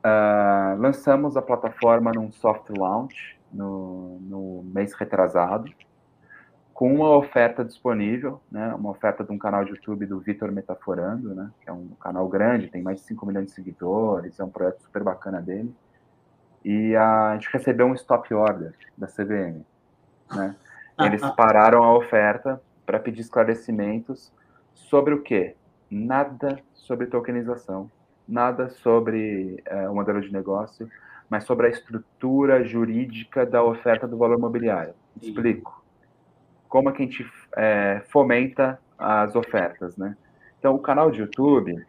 Uh, 0.07 0.79
lançamos 0.79 1.35
a 1.35 1.41
plataforma 1.41 2.11
num 2.13 2.31
soft 2.31 2.69
launch 2.69 3.37
no, 3.51 4.19
no 4.21 4.63
mês 4.63 4.93
retrasado, 4.93 5.71
com 6.73 6.93
uma 6.93 7.09
oferta 7.09 7.65
disponível, 7.65 8.39
né, 8.51 8.73
uma 8.75 8.91
oferta 8.91 9.23
de 9.23 9.31
um 9.31 9.37
canal 9.37 9.65
de 9.65 9.71
YouTube 9.71 10.05
do 10.05 10.19
Vitor 10.19 10.51
Metaforando, 10.51 11.33
né, 11.33 11.49
que 11.61 11.69
é 11.69 11.73
um 11.73 11.87
canal 11.99 12.27
grande, 12.27 12.67
tem 12.69 12.83
mais 12.83 12.99
de 12.99 13.07
5 13.07 13.25
milhões 13.25 13.47
de 13.47 13.53
seguidores, 13.53 14.39
é 14.39 14.43
um 14.43 14.49
projeto 14.49 14.81
super 14.81 15.03
bacana 15.03 15.41
dele. 15.41 15.73
E 16.63 16.95
a, 16.95 17.31
a 17.31 17.33
gente 17.33 17.49
recebeu 17.51 17.87
um 17.87 17.95
stop 17.95 18.31
order 18.33 18.75
da 18.95 19.07
CVM. 19.07 19.65
Né? 20.35 20.55
Eles 20.99 21.21
pararam 21.31 21.83
a 21.83 21.95
oferta 21.95 22.61
para 22.85 22.99
pedir 22.99 23.21
esclarecimentos 23.21 24.31
sobre 24.73 25.13
o 25.13 25.21
quê? 25.21 25.55
Nada 25.89 26.59
sobre 26.73 27.07
tokenização, 27.07 27.89
nada 28.27 28.69
sobre 28.69 29.61
é, 29.65 29.89
o 29.89 29.95
modelo 29.95 30.21
de 30.21 30.31
negócio, 30.31 30.89
mas 31.29 31.43
sobre 31.43 31.67
a 31.67 31.69
estrutura 31.69 32.63
jurídica 32.63 33.45
da 33.45 33.63
oferta 33.63 34.07
do 34.07 34.17
valor 34.17 34.37
imobiliário. 34.37 34.93
Explico 35.21 35.83
como 36.67 36.89
é 36.89 36.91
que 36.91 37.01
a 37.01 37.05
gente 37.05 37.25
é, 37.55 38.01
fomenta 38.09 38.79
as 38.97 39.35
ofertas, 39.35 39.97
né? 39.97 40.15
Então, 40.59 40.75
o 40.75 40.79
canal 40.79 41.11
de 41.11 41.19
YouTube 41.19 41.85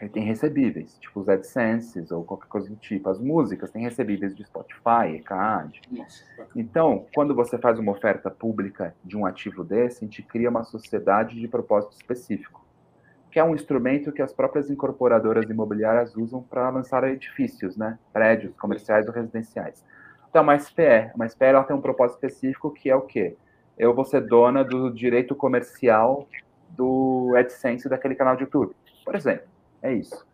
ele 0.00 0.10
tem 0.10 0.24
recebíveis, 0.24 0.98
tipo 0.98 1.20
os 1.20 1.28
AdSenses 1.28 2.10
ou 2.10 2.24
qualquer 2.24 2.48
coisa 2.48 2.68
do 2.68 2.74
tipo. 2.74 3.08
As 3.08 3.20
músicas 3.20 3.70
têm 3.70 3.84
recebíveis 3.84 4.34
de 4.34 4.44
Spotify, 4.44 5.14
ECAD. 5.14 5.80
Então, 6.56 7.06
quando 7.14 7.36
você 7.36 7.56
faz 7.56 7.78
uma 7.78 7.92
oferta 7.92 8.28
pública 8.28 8.96
de 9.04 9.16
um 9.16 9.24
ativo 9.24 9.62
desse, 9.62 9.98
a 9.98 10.08
gente 10.08 10.20
cria 10.22 10.50
uma 10.50 10.64
sociedade 10.64 11.38
de 11.38 11.46
propósito 11.46 11.92
específico, 11.92 12.61
que 13.32 13.40
é 13.40 13.44
um 13.44 13.54
instrumento 13.54 14.12
que 14.12 14.22
as 14.22 14.32
próprias 14.32 14.70
incorporadoras 14.70 15.50
imobiliárias 15.50 16.14
usam 16.14 16.42
para 16.42 16.68
lançar 16.70 17.02
edifícios, 17.04 17.76
né? 17.76 17.98
Prédios 18.12 18.54
comerciais 18.56 19.08
ou 19.08 19.12
residenciais. 19.12 19.84
Então, 20.28 20.42
uma 20.42 20.58
SPE. 20.58 21.10
Uma 21.14 21.28
SPE 21.28 21.46
ela 21.46 21.64
tem 21.64 21.74
um 21.74 21.80
propósito 21.80 22.16
específico 22.16 22.70
que 22.70 22.88
é 22.90 22.94
o 22.94 23.02
quê? 23.02 23.36
eu 23.78 23.94
vou 23.94 24.04
ser 24.04 24.20
dona 24.20 24.64
do 24.64 24.90
direito 24.90 25.34
comercial 25.34 26.28
do 26.70 27.34
AdSense 27.36 27.88
daquele 27.88 28.14
canal 28.14 28.36
de 28.36 28.42
YouTube. 28.42 28.74
Por 29.04 29.14
exemplo, 29.14 29.46
é 29.82 29.92
isso. 29.92 30.26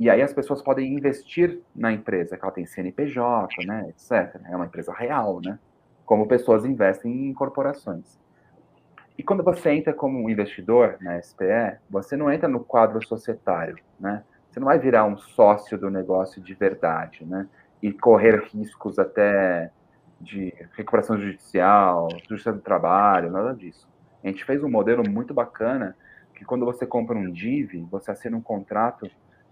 E 0.00 0.08
aí 0.08 0.22
as 0.22 0.32
pessoas 0.32 0.62
podem 0.62 0.94
investir 0.94 1.60
na 1.74 1.92
empresa, 1.92 2.36
que 2.36 2.44
ela 2.44 2.52
tem 2.52 2.64
CNPJ, 2.64 3.66
né, 3.66 3.88
etc. 3.90 4.40
É 4.48 4.56
uma 4.56 4.66
empresa 4.66 4.92
real, 4.92 5.40
né? 5.44 5.58
Como 6.06 6.26
pessoas 6.26 6.64
investem 6.64 7.28
em 7.28 7.34
corporações. 7.34 8.18
E 9.18 9.22
quando 9.24 9.42
você 9.42 9.70
entra 9.70 9.92
como 9.92 10.16
um 10.16 10.30
investidor 10.30 10.96
na 11.00 11.20
SPE, 11.20 11.78
você 11.90 12.16
não 12.16 12.30
entra 12.32 12.48
no 12.48 12.60
quadro 12.60 13.04
societário, 13.04 13.76
né? 13.98 14.22
Você 14.48 14.60
não 14.60 14.66
vai 14.66 14.78
virar 14.78 15.04
um 15.04 15.18
sócio 15.18 15.76
do 15.76 15.90
negócio 15.90 16.40
de 16.40 16.54
verdade, 16.54 17.26
né? 17.26 17.48
E 17.82 17.92
correr 17.92 18.44
riscos 18.44 18.96
até 18.96 19.72
de 20.20 20.54
recuperação 20.76 21.18
judicial, 21.18 22.08
justiça 22.28 22.52
do 22.52 22.60
trabalho, 22.60 23.30
nada 23.30 23.52
disso. 23.54 23.88
A 24.22 24.28
gente 24.28 24.44
fez 24.44 24.62
um 24.62 24.70
modelo 24.70 25.02
muito 25.08 25.34
bacana 25.34 25.96
que 26.34 26.44
quando 26.44 26.64
você 26.64 26.86
compra 26.86 27.18
um 27.18 27.30
DIV, 27.30 27.88
você 27.90 28.12
assina 28.12 28.36
um 28.36 28.40
contrato 28.40 29.10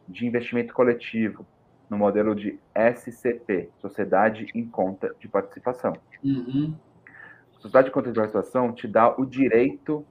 de 0.08 0.26
investimento 0.26 0.72
coletivo 0.72 1.44
no 1.90 1.98
modelo 1.98 2.34
de 2.34 2.58
SCP, 2.74 3.70
Sociedade 3.78 4.46
em 4.54 4.64
Conta 4.64 5.14
de 5.18 5.28
Participação. 5.28 5.92
Uhum. 6.22 6.74
Sociedade 7.66 7.88
de 7.88 7.92
Participação 7.92 8.72
te 8.72 8.86
dá 8.86 9.14
o 9.16 9.24
direito 9.24 10.04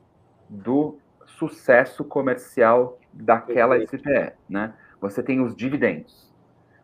do 0.50 0.97
sucesso 1.25 2.03
comercial 2.03 3.00
daquela 3.12 3.77
SCPE, 3.77 4.33
né? 4.50 4.74
Você 5.01 5.24
tem 5.24 5.41
os 5.41 5.55
dividendos. 5.55 6.33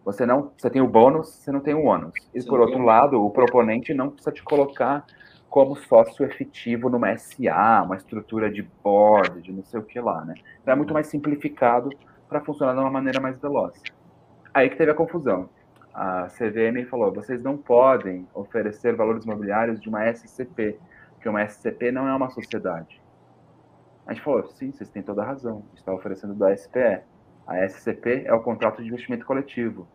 Você 0.04 0.26
não, 0.26 0.52
você 0.58 0.70
tem 0.70 0.82
o 0.82 0.88
bônus, 0.88 1.30
você 1.30 1.52
não 1.52 1.60
tem 1.60 1.74
o 1.74 1.86
ônus. 1.86 2.14
E 2.34 2.44
por 2.44 2.60
outro 2.60 2.84
lado, 2.84 3.24
o 3.24 3.30
proponente 3.30 3.94
não 3.94 4.10
precisa 4.10 4.32
te 4.32 4.44
colocar 4.44 5.06
como 5.50 5.76
sócio 5.76 6.26
efetivo 6.26 6.90
numa 6.90 7.16
SA, 7.18 7.84
uma 7.86 7.98
estrutura 7.98 8.50
de 8.50 8.64
board, 8.84 9.42
de 9.42 9.52
não 9.52 9.64
sei 9.64 9.80
o 9.80 9.84
que 9.84 10.00
lá, 10.00 10.24
né? 10.24 10.34
Então 10.62 10.74
é 10.74 10.78
muito 10.78 10.94
mais 10.94 11.08
simplificado 11.08 11.90
para 12.28 12.42
funcionar 12.42 12.74
de 12.74 12.80
uma 12.80 12.90
maneira 12.90 13.20
mais 13.20 13.38
veloz. 13.40 13.80
Aí 14.54 14.70
que 14.70 14.78
teve 14.78 14.92
a 14.92 14.96
confusão. 14.96 15.50
A 15.94 16.28
CVM 16.28 16.86
falou: 16.90 17.12
vocês 17.12 17.44
não 17.44 17.58
podem 17.58 18.28
oferecer 18.34 18.96
valores 18.96 19.26
imobiliários 19.26 19.80
de 19.80 19.90
uma 19.90 20.06
SCP, 20.12 20.78
porque 21.14 21.28
uma 21.28 21.46
SCP 21.46 21.92
não 21.92 22.08
é 22.08 22.16
uma 22.16 22.30
sociedade. 22.30 23.02
A 24.06 24.14
gente 24.14 24.24
falou: 24.24 24.46
sim, 24.48 24.72
vocês 24.72 24.90
têm 24.90 25.04
toda 25.04 25.22
a 25.22 25.26
razão, 25.26 25.64
está 25.76 25.94
oferecendo 25.94 26.34
da 26.34 26.56
SPE. 26.56 27.02
A 27.46 27.68
SCP 27.68 28.24
é 28.26 28.34
o 28.34 28.42
contrato 28.42 28.82
de 28.82 28.88
investimento 28.88 29.26
coletivo. 29.26 29.88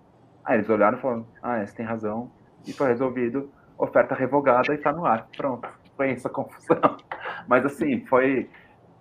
Aí 0.45 0.57
eles 0.57 0.69
olharam 0.69 0.99
e 0.99 1.01
falaram: 1.01 1.27
ah, 1.43 1.65
você 1.65 1.75
tem 1.75 1.87
razão. 1.87 2.31
E 2.67 2.73
foi 2.73 2.89
resolvido, 2.89 3.51
oferta 3.79 4.15
revogada 4.15 4.73
e 4.73 4.77
está 4.77 4.93
no 4.93 5.07
ar. 5.07 5.29
Pronto, 5.37 5.69
foi 5.97 6.11
essa 6.11 6.29
confusão. 6.29 6.99
Mas 7.49 7.65
assim, 7.65 8.05
foi. 8.07 8.51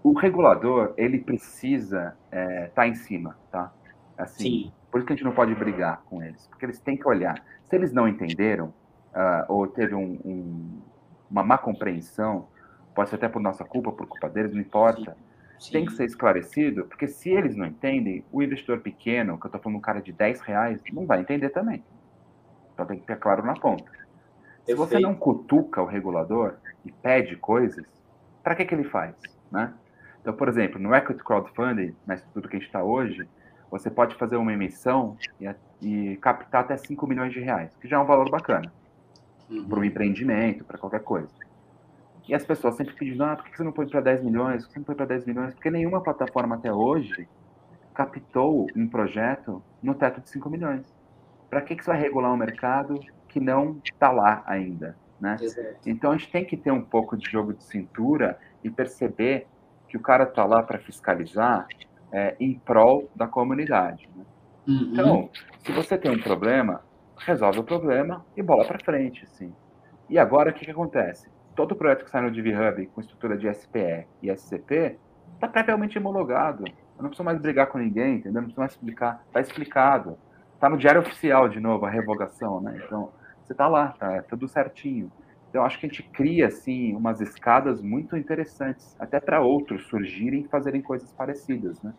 O 0.04 0.14
regulador, 0.14 0.94
ele 0.98 1.18
precisa 1.18 2.16
estar 2.32 2.40
é, 2.40 2.68
tá 2.68 2.88
em 2.88 2.94
cima, 2.94 3.36
tá? 3.52 3.74
Assim, 4.16 4.44
Sim. 4.44 4.74
Por 4.96 5.00
isso 5.00 5.08
que 5.08 5.12
a 5.12 5.16
gente 5.18 5.26
não 5.26 5.34
pode 5.34 5.54
brigar 5.54 6.04
com 6.06 6.24
eles, 6.24 6.48
porque 6.48 6.66
eles 6.66 6.80
têm 6.80 6.96
que 6.96 7.06
olhar. 7.06 7.44
Se 7.68 7.76
eles 7.76 7.92
não 7.92 8.08
entenderam, 8.08 8.68
uh, 9.14 9.44
ou 9.50 9.68
teve 9.68 9.94
um, 9.94 10.18
um, 10.24 10.82
uma 11.30 11.44
má 11.44 11.58
compreensão, 11.58 12.48
pode 12.96 13.10
ser 13.10 13.18
até 13.18 13.28
por 13.28 13.42
nossa 13.42 13.66
culpa, 13.66 13.92
por 13.92 14.08
culpa 14.08 14.30
deles, 14.30 14.54
não 14.54 14.62
importa. 14.62 15.12
Sim 15.12 15.36
Sim. 15.60 15.72
tem 15.74 15.86
que 15.86 15.92
ser 15.92 16.06
esclarecido, 16.06 16.86
porque 16.86 17.08
se 17.08 17.30
eles 17.30 17.58
não 17.58 17.66
entendem, 17.66 18.24
o 18.32 18.42
investidor 18.42 18.80
pequeno, 18.80 19.38
que 19.38 19.46
eu 19.46 19.50
estou 19.50 19.62
falando 19.62 19.78
um 19.78 19.82
cara 19.82 20.02
de 20.02 20.14
10 20.14 20.40
reais, 20.40 20.82
não 20.94 21.06
vai 21.06 21.20
entender 21.20 21.50
também. 21.50 21.84
Então 22.74 22.86
tem 22.86 22.98
que 22.98 23.06
ter 23.06 23.18
claro 23.18 23.46
na 23.46 23.54
ponta. 23.54 23.92
Se 24.64 24.74
você 24.76 24.98
não 24.98 25.14
cutuca 25.14 25.82
o 25.82 25.86
regulador 25.86 26.56
e 26.86 26.92
pede 26.92 27.36
coisas, 27.36 27.86
para 28.42 28.56
que, 28.56 28.64
que 28.64 28.74
ele 28.74 28.86
faz? 28.86 29.14
Né? 29.52 29.74
Então, 30.22 30.34
por 30.34 30.48
exemplo, 30.48 30.80
no 30.80 30.96
Equity 30.96 31.22
Crowdfunding, 31.22 31.96
na 32.08 32.16
estrutura 32.16 32.48
que 32.48 32.56
a 32.56 32.60
gente 32.60 32.68
está 32.68 32.82
hoje, 32.82 33.28
você 33.70 33.90
pode 33.90 34.16
fazer 34.16 34.38
uma 34.38 34.54
emissão 34.54 35.18
e, 35.40 35.50
e, 35.82 36.18
captar 36.18 36.62
até 36.62 36.78
5 36.78 37.08
milhões 37.08 37.34
de 37.34 37.40
reais, 37.40 37.76
que 37.78 37.88
já 37.88 37.98
é 37.98 38.00
um 38.00 38.06
valor 38.06 38.30
bacana 38.30 38.72
uhum. 39.50 39.68
para 39.68 39.80
um 39.80 39.84
empreendimento, 39.84 40.64
para 40.64 40.78
qualquer 40.78 41.02
coisa. 41.02 41.34
E 42.28 42.34
as 42.34 42.44
pessoas 42.44 42.76
sempre 42.76 42.96
pedindo, 42.96 43.24
ah, 43.24 43.36
por 43.36 43.46
que 43.46 43.56
você 43.56 43.64
não 43.64 43.72
põe 43.72 43.88
para 43.88 44.02
10 44.02 44.24
milhões? 44.24 44.64
Por 44.64 44.68
que 44.68 44.74
você 44.74 44.80
não 44.80 44.86
põe 44.86 44.96
para 44.96 45.06
10 45.06 45.26
milhões? 45.26 45.54
Porque 45.54 45.70
nenhuma 45.70 46.02
plataforma 46.02 46.56
até 46.56 46.74
hoje 46.74 47.28
captou 47.94 48.68
um 48.76 48.88
projeto 48.88 49.62
no 49.82 49.94
teto 49.94 50.22
de 50.22 50.30
5 50.30 50.50
milhões. 50.50 50.86
Para 51.50 51.62
que, 51.62 51.76
que 51.76 51.84
você 51.84 51.92
vai 51.92 52.02
regular 52.02 52.34
um 52.34 52.38
mercado 52.38 53.00
que 53.28 53.40
não 53.40 53.80
está 53.84 54.12
lá 54.12 54.44
ainda? 54.48 54.98
Né? 55.20 55.38
Então 55.86 56.12
a 56.12 56.18
gente 56.18 56.32
tem 56.32 56.44
que 56.44 56.58
ter 56.58 56.72
um 56.72 56.82
pouco 56.82 57.16
de 57.16 57.30
jogo 57.30 57.54
de 57.54 57.64
cintura 57.64 58.38
e 58.64 58.70
perceber 58.70 59.48
que 59.88 59.96
o 59.96 60.00
cara 60.00 60.24
está 60.24 60.44
lá 60.46 60.62
para 60.64 60.80
fiscalizar 60.80 61.68
é, 62.16 62.36
em 62.40 62.54
prol 62.54 63.10
da 63.16 63.28
comunidade. 63.28 64.10
Né? 64.16 64.24
Uhum. 64.68 64.90
Então, 64.92 65.30
se 65.60 65.72
você 65.72 65.98
tem 65.98 66.12
um 66.12 66.22
problema, 66.22 66.82
resolve 67.18 67.60
o 67.60 67.64
problema 67.64 68.26
e 68.36 68.42
bola 68.42 68.66
para 68.66 68.80
frente, 68.80 69.28
sim. 69.28 69.54
E 70.10 70.18
agora 70.18 70.52
o 70.52 70.54
que, 70.54 70.66
que 70.66 70.72
acontece? 70.72 71.30
todo 71.56 71.76
projeto 71.76 72.04
que 72.04 72.12
sai 72.12 72.22
no 72.22 72.32
DivHub 72.32 72.86
com 72.88 73.02
estrutura 73.02 73.38
de 73.38 73.52
SPE 73.54 74.06
e 74.22 74.30
SCP 74.30 74.98
está 75.34 75.48
previamente 75.48 75.98
homologado. 75.98 76.66
Eu 76.68 77.02
não 77.02 77.10
preciso 77.10 77.24
mais 77.24 77.40
brigar 77.40 77.68
com 77.68 77.78
ninguém, 77.78 78.16
entendeu? 78.16 78.42
Não 78.42 78.44
preciso 78.44 78.60
mais 78.60 78.72
explicar. 78.74 79.24
Está 79.28 79.40
explicado. 79.40 80.18
Está 80.54 80.70
no 80.70 80.78
diário 80.78 81.02
oficial 81.02 81.50
de 81.50 81.60
novo 81.60 81.86
a 81.86 81.90
revogação, 81.90 82.62
né? 82.62 82.82
Então, 82.86 83.12
você 83.44 83.54
está 83.54 83.68
lá, 83.68 83.90
tá 84.00 84.22
tudo 84.24 84.48
certinho. 84.48 85.12
Então, 85.50 85.64
acho 85.64 85.80
que 85.80 85.86
a 85.86 85.90
gente 85.90 86.04
cria, 86.04 86.48
assim, 86.48 86.94
umas 86.94 87.22
escadas 87.22 87.82
muito 87.82 88.18
interessantes, 88.18 88.96
até 89.00 89.20
para 89.20 89.42
outros 89.42 89.88
surgirem 89.88 90.42
e 90.42 90.48
fazerem 90.48 90.82
coisas 90.82 91.12
parecidas, 91.14 91.82
né? 91.82 91.94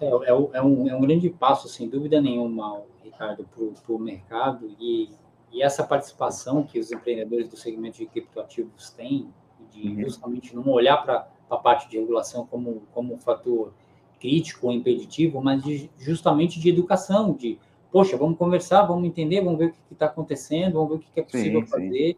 É, 0.00 0.06
é, 0.06 0.28
é, 0.28 0.62
um, 0.62 0.88
é 0.88 0.94
um 0.94 1.00
grande 1.00 1.30
passo, 1.30 1.68
sem 1.68 1.88
dúvida 1.88 2.20
nenhuma, 2.20 2.82
Ricardo, 3.04 3.44
para 3.44 3.94
o 3.94 3.98
mercado 3.98 4.70
e 4.78 5.10
e 5.52 5.62
essa 5.62 5.82
participação 5.82 6.62
que 6.62 6.78
os 6.78 6.92
empreendedores 6.92 7.48
do 7.48 7.56
segmento 7.56 7.98
de 7.98 8.06
criptoativos 8.06 8.90
têm, 8.90 9.28
de 9.72 9.88
uhum. 9.88 10.00
justamente 10.02 10.54
não 10.54 10.68
olhar 10.68 10.98
para 10.98 11.28
a 11.50 11.56
parte 11.56 11.88
de 11.88 11.98
regulação 11.98 12.46
como, 12.46 12.82
como 12.92 13.14
um 13.14 13.18
fator 13.18 13.72
crítico 14.20 14.66
ou 14.66 14.72
impeditivo, 14.72 15.40
mas 15.40 15.62
de, 15.62 15.90
justamente 15.98 16.60
de 16.60 16.68
educação, 16.68 17.32
de, 17.32 17.58
poxa, 17.90 18.16
vamos 18.16 18.36
conversar, 18.36 18.82
vamos 18.82 19.06
entender, 19.06 19.40
vamos 19.40 19.58
ver 19.58 19.66
o 19.66 19.72
que 19.72 19.92
está 19.92 20.06
acontecendo, 20.06 20.74
vamos 20.74 20.90
ver 20.90 20.94
o 20.96 20.98
que, 20.98 21.10
que 21.12 21.20
é 21.20 21.22
possível 21.22 21.60
sim, 21.62 21.66
fazer. 21.66 22.12
Sim. 22.12 22.16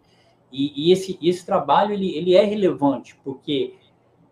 E, 0.53 0.89
e, 0.89 0.93
esse, 0.93 1.19
esse 1.23 1.47
trabalho, 1.47 1.93
ele, 1.93 2.17
ele 2.17 2.35
é 2.35 2.45
relevante, 2.45 3.17
porque, 3.23 3.75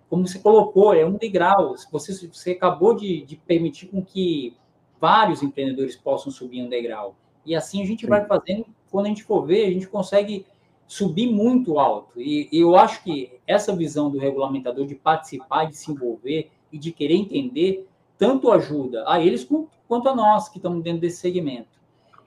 como 0.08 0.26
você 0.26 0.38
colocou, 0.38 0.94
é 0.94 1.04
um 1.04 1.16
degrau. 1.16 1.74
Você, 1.92 2.28
você 2.28 2.52
acabou 2.52 2.94
de, 2.94 3.22
de 3.22 3.36
permitir 3.36 3.86
com 3.86 4.02
que 4.02 4.56
vários 5.00 5.42
empreendedores 5.42 5.96
possam 5.96 6.32
subir 6.32 6.62
um 6.62 6.68
degrau. 6.68 7.14
E 7.44 7.54
assim 7.54 7.82
a 7.82 7.86
gente 7.86 8.06
vai 8.06 8.24
fazendo 8.26 8.66
quando 8.90 9.06
a 9.06 9.08
gente 9.08 9.24
for 9.24 9.46
ver, 9.46 9.66
a 9.66 9.70
gente 9.70 9.86
consegue 9.86 10.46
subir 10.86 11.30
muito 11.30 11.78
alto. 11.78 12.20
E, 12.20 12.48
e 12.50 12.60
eu 12.60 12.74
acho 12.74 13.02
que 13.04 13.30
essa 13.46 13.74
visão 13.76 14.10
do 14.10 14.18
regulamentador 14.18 14.86
de 14.86 14.94
participar, 14.94 15.66
de 15.66 15.76
se 15.76 15.90
envolver 15.90 16.50
e 16.72 16.78
de 16.78 16.90
querer 16.92 17.14
entender, 17.14 17.86
tanto 18.16 18.50
ajuda 18.50 19.04
a 19.06 19.20
eles 19.20 19.46
quanto 19.86 20.08
a 20.08 20.16
nós 20.16 20.48
que 20.48 20.56
estamos 20.56 20.82
dentro 20.82 21.00
desse 21.00 21.18
segmento. 21.18 21.68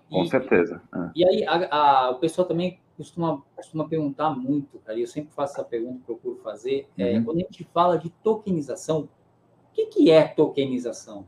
Com 0.09 0.23
e, 0.23 0.29
certeza. 0.29 0.81
É. 0.93 1.09
E 1.15 1.27
aí, 1.27 1.45
a, 1.45 1.75
a, 1.75 2.11
o 2.11 2.15
pessoal 2.15 2.47
também 2.47 2.79
costuma, 3.01 3.41
costuma 3.55 3.87
perguntar 3.87 4.29
muito, 4.31 4.77
cara, 4.79 4.97
e 4.97 5.01
eu 5.01 5.07
sempre 5.07 5.33
faço 5.33 5.53
essa 5.53 5.63
pergunta, 5.63 6.01
procuro 6.05 6.39
fazer, 6.43 6.87
é, 6.97 7.03
uhum. 7.03 7.17
é, 7.17 7.23
quando 7.23 7.37
a 7.37 7.41
gente 7.41 7.63
fala 7.73 7.97
de 7.97 8.09
tokenização, 8.09 9.01
o 9.01 9.73
que, 9.73 9.87
que 9.87 10.11
é 10.11 10.27
tokenização? 10.27 11.25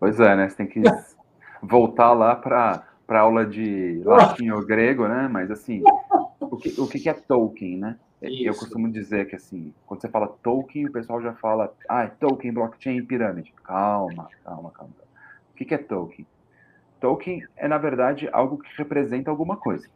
Pois 0.00 0.18
é, 0.18 0.34
né? 0.34 0.48
Você 0.48 0.56
tem 0.56 0.66
que 0.66 0.80
voltar 1.62 2.12
lá 2.12 2.34
para 2.34 2.86
a 3.08 3.18
aula 3.18 3.44
de 3.44 4.00
latim 4.04 4.50
ou 4.50 4.64
grego, 4.64 5.06
né? 5.06 5.28
Mas, 5.28 5.50
assim, 5.50 5.82
o 6.40 6.56
que, 6.56 6.80
o 6.80 6.86
que 6.86 7.08
é 7.08 7.12
token, 7.12 7.78
né? 7.78 7.98
Isso. 8.22 8.44
Eu 8.44 8.54
costumo 8.54 8.90
dizer 8.90 9.28
que, 9.28 9.36
assim, 9.36 9.74
quando 9.86 10.00
você 10.00 10.08
fala 10.08 10.28
token, 10.42 10.86
o 10.86 10.92
pessoal 10.92 11.20
já 11.20 11.34
fala, 11.34 11.74
ah, 11.88 12.04
é 12.04 12.06
token, 12.08 12.52
blockchain, 12.52 13.04
pirâmide. 13.04 13.52
Calma, 13.62 14.28
calma, 14.42 14.70
calma. 14.70 14.94
O 15.50 15.54
que 15.54 15.74
é 15.74 15.78
token? 15.78 16.26
Token 17.00 17.42
é, 17.56 17.68
na 17.68 17.76
verdade, 17.76 18.28
algo 18.32 18.56
que 18.56 18.70
representa 18.78 19.30
alguma 19.30 19.56
coisa. 19.58 19.86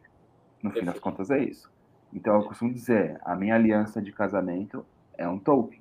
No 0.63 0.71
fim 0.71 0.85
das 0.85 0.99
contas, 0.99 1.31
é 1.31 1.39
isso. 1.39 1.71
Então, 2.13 2.37
eu 2.37 2.45
costumo 2.45 2.73
dizer, 2.73 3.19
a 3.25 3.37
minha 3.37 3.55
aliança 3.55 4.01
de 4.01 4.13
casamento 4.13 4.85
é 5.17 5.29
um 5.29 5.39
token, 5.39 5.81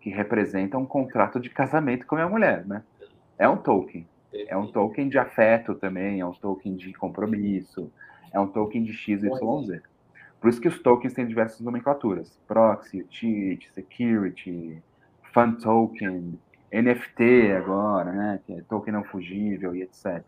que 0.00 0.10
representa 0.10 0.76
um 0.76 0.86
contrato 0.86 1.38
de 1.40 1.50
casamento 1.50 2.06
com 2.06 2.14
a 2.14 2.18
minha 2.18 2.30
mulher, 2.30 2.66
né? 2.66 2.82
É 3.38 3.48
um 3.48 3.56
token. 3.56 4.06
É 4.32 4.56
um 4.56 4.66
token 4.66 5.08
de 5.08 5.18
afeto 5.18 5.74
também, 5.74 6.20
é 6.20 6.26
um 6.26 6.32
token 6.32 6.76
de 6.76 6.92
compromisso, 6.92 7.90
é 8.32 8.38
um 8.38 8.46
token 8.46 8.82
de 8.82 8.92
X, 8.92 9.22
Y, 9.22 9.62
Z. 9.64 9.82
Por 10.40 10.48
isso 10.48 10.60
que 10.60 10.68
os 10.68 10.80
tokens 10.80 11.14
têm 11.14 11.26
diversas 11.26 11.60
nomenclaturas. 11.60 12.38
Proxy, 12.46 13.06
cheat, 13.10 13.70
security, 13.72 14.82
fan 15.32 15.52
token, 15.52 16.38
NFT 16.72 17.52
agora, 17.56 18.12
né, 18.12 18.40
que 18.44 18.52
é 18.52 18.62
token 18.62 18.92
não 18.92 19.04
fugível 19.04 19.74
e 19.74 19.82
etc. 19.82 20.22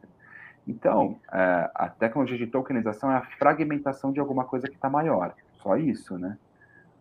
Então, 0.67 1.19
é, 1.33 1.71
a 1.75 1.89
tecnologia 1.89 2.39
de 2.39 2.47
tokenização 2.47 3.11
é 3.11 3.17
a 3.17 3.23
fragmentação 3.39 4.13
de 4.13 4.21
alguma 4.21 4.45
coisa 4.45 4.69
que 4.69 4.75
está 4.75 4.89
maior. 4.89 5.35
Só 5.63 5.77
isso, 5.77 6.19
né? 6.19 6.37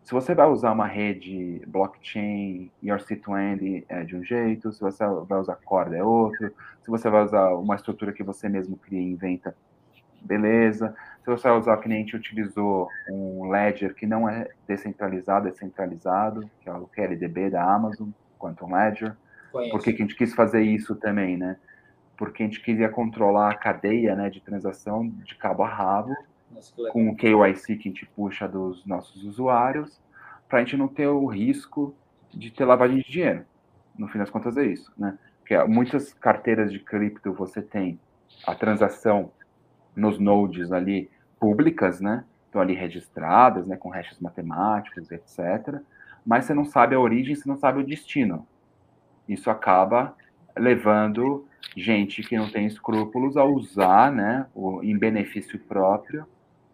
Se 0.03 0.13
você 0.13 0.33
vai 0.33 0.47
usar 0.47 0.71
uma 0.71 0.87
rede 0.87 1.61
blockchain, 1.67 2.71
ERC20 2.83 3.85
é 3.87 4.03
de 4.03 4.15
um 4.15 4.23
jeito, 4.23 4.71
se 4.71 4.81
você 4.81 5.03
vai 5.27 5.39
usar 5.39 5.55
Corda 5.57 5.95
é 5.95 6.03
outro, 6.03 6.51
se 6.81 6.89
você 6.89 7.09
vai 7.09 7.23
usar 7.23 7.49
uma 7.53 7.75
estrutura 7.75 8.11
que 8.11 8.23
você 8.23 8.49
mesmo 8.49 8.75
cria 8.75 8.99
e 8.99 9.11
inventa, 9.11 9.55
beleza. 10.21 10.95
Se 11.23 11.29
você 11.29 11.47
vai 11.47 11.57
usar 11.59 11.77
que 11.77 11.87
nem 11.87 11.99
a 11.99 12.01
gente 12.01 12.15
utilizou 12.15 12.89
um 13.07 13.49
ledger 13.51 13.93
que 13.93 14.07
não 14.07 14.27
é 14.27 14.49
descentralizado, 14.67 15.47
é 15.47 15.51
centralizado, 15.51 16.49
que 16.61 16.69
é 16.69 16.73
o 16.73 16.87
QLDB 16.87 17.51
da 17.51 17.63
Amazon, 17.63 18.09
Quantum 18.39 18.73
Ledger, 18.73 19.15
Conheço. 19.51 19.71
Por 19.71 19.83
que, 19.83 19.93
que 19.93 20.01
a 20.01 20.05
gente 20.05 20.15
quis 20.15 20.33
fazer 20.33 20.61
isso 20.61 20.95
também, 20.95 21.37
né? 21.37 21.57
Porque 22.19 22.43
a 22.43 22.45
gente 22.45 22.61
queria 22.61 22.89
controlar 22.89 23.51
a 23.51 23.55
cadeia 23.55 24.13
né, 24.13 24.29
de 24.29 24.41
transação 24.41 25.07
de 25.07 25.33
cabo 25.35 25.63
a 25.63 25.67
rabo, 25.69 26.13
com 26.91 27.09
o 27.09 27.15
KYC 27.15 27.77
que 27.77 27.87
a 27.87 27.91
gente 27.91 28.05
puxa 28.07 28.45
dos 28.47 28.85
nossos 28.85 29.23
usuários, 29.23 30.01
para 30.49 30.59
a 30.59 30.63
gente 30.63 30.75
não 30.75 30.89
ter 30.89 31.07
o 31.07 31.25
risco 31.25 31.95
de 32.29 32.51
ter 32.51 32.65
lavagem 32.65 32.97
de 32.97 33.09
dinheiro. 33.09 33.45
No 33.97 34.09
fim 34.09 34.17
das 34.17 34.29
contas 34.29 34.57
é 34.57 34.65
isso, 34.65 34.91
né? 34.97 35.17
Porque 35.39 35.57
muitas 35.63 36.13
carteiras 36.13 36.71
de 36.71 36.79
cripto 36.79 37.31
você 37.31 37.61
tem 37.61 37.97
a 38.45 38.53
transação 38.53 39.31
nos 39.95 40.19
nodes 40.19 40.71
ali 40.71 41.09
públicas, 41.39 42.01
né? 42.01 42.25
Estão 42.45 42.61
ali 42.61 42.73
registradas, 42.73 43.65
né? 43.65 43.77
Com 43.77 43.89
hashes 43.89 44.19
matemáticos, 44.19 45.09
etc. 45.09 45.81
Mas 46.25 46.45
você 46.45 46.53
não 46.53 46.65
sabe 46.65 46.95
a 46.95 46.99
origem, 46.99 47.33
você 47.33 47.47
não 47.47 47.55
sabe 47.55 47.79
o 47.79 47.85
destino 47.85 48.45
isso 49.29 49.49
acaba 49.51 50.15
levando 50.57 51.47
gente 51.75 52.23
que 52.23 52.37
não 52.37 52.49
tem 52.49 52.65
escrúpulos 52.65 53.37
a 53.37 53.43
usar, 53.43 54.11
né, 54.11 54.45
em 54.81 54.97
benefício 54.97 55.59
próprio, 55.59 56.25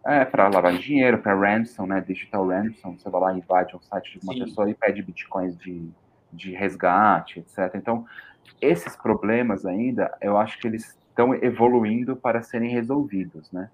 é, 0.04 0.24
para 0.24 0.48
lavar 0.48 0.76
dinheiro, 0.78 1.18
para 1.18 1.34
ransom, 1.34 1.86
né, 1.86 2.00
digital 2.00 2.46
ransom, 2.46 2.96
você 2.96 3.10
vai 3.10 3.20
lá 3.20 3.34
e 3.34 3.38
invade 3.38 3.76
um 3.76 3.80
site 3.80 4.18
de 4.18 4.24
uma 4.24 4.34
Sim. 4.34 4.44
pessoa 4.44 4.70
e 4.70 4.74
pede 4.74 5.02
bitcoins 5.02 5.56
de, 5.56 5.88
de 6.32 6.52
resgate, 6.52 7.40
etc. 7.40 7.74
Então, 7.74 8.06
esses 8.60 8.94
problemas 8.94 9.66
ainda, 9.66 10.16
eu 10.20 10.36
acho 10.36 10.58
que 10.60 10.66
eles 10.68 10.96
estão 11.08 11.34
evoluindo 11.34 12.14
para 12.14 12.42
serem 12.42 12.70
resolvidos, 12.70 13.50
né? 13.50 13.68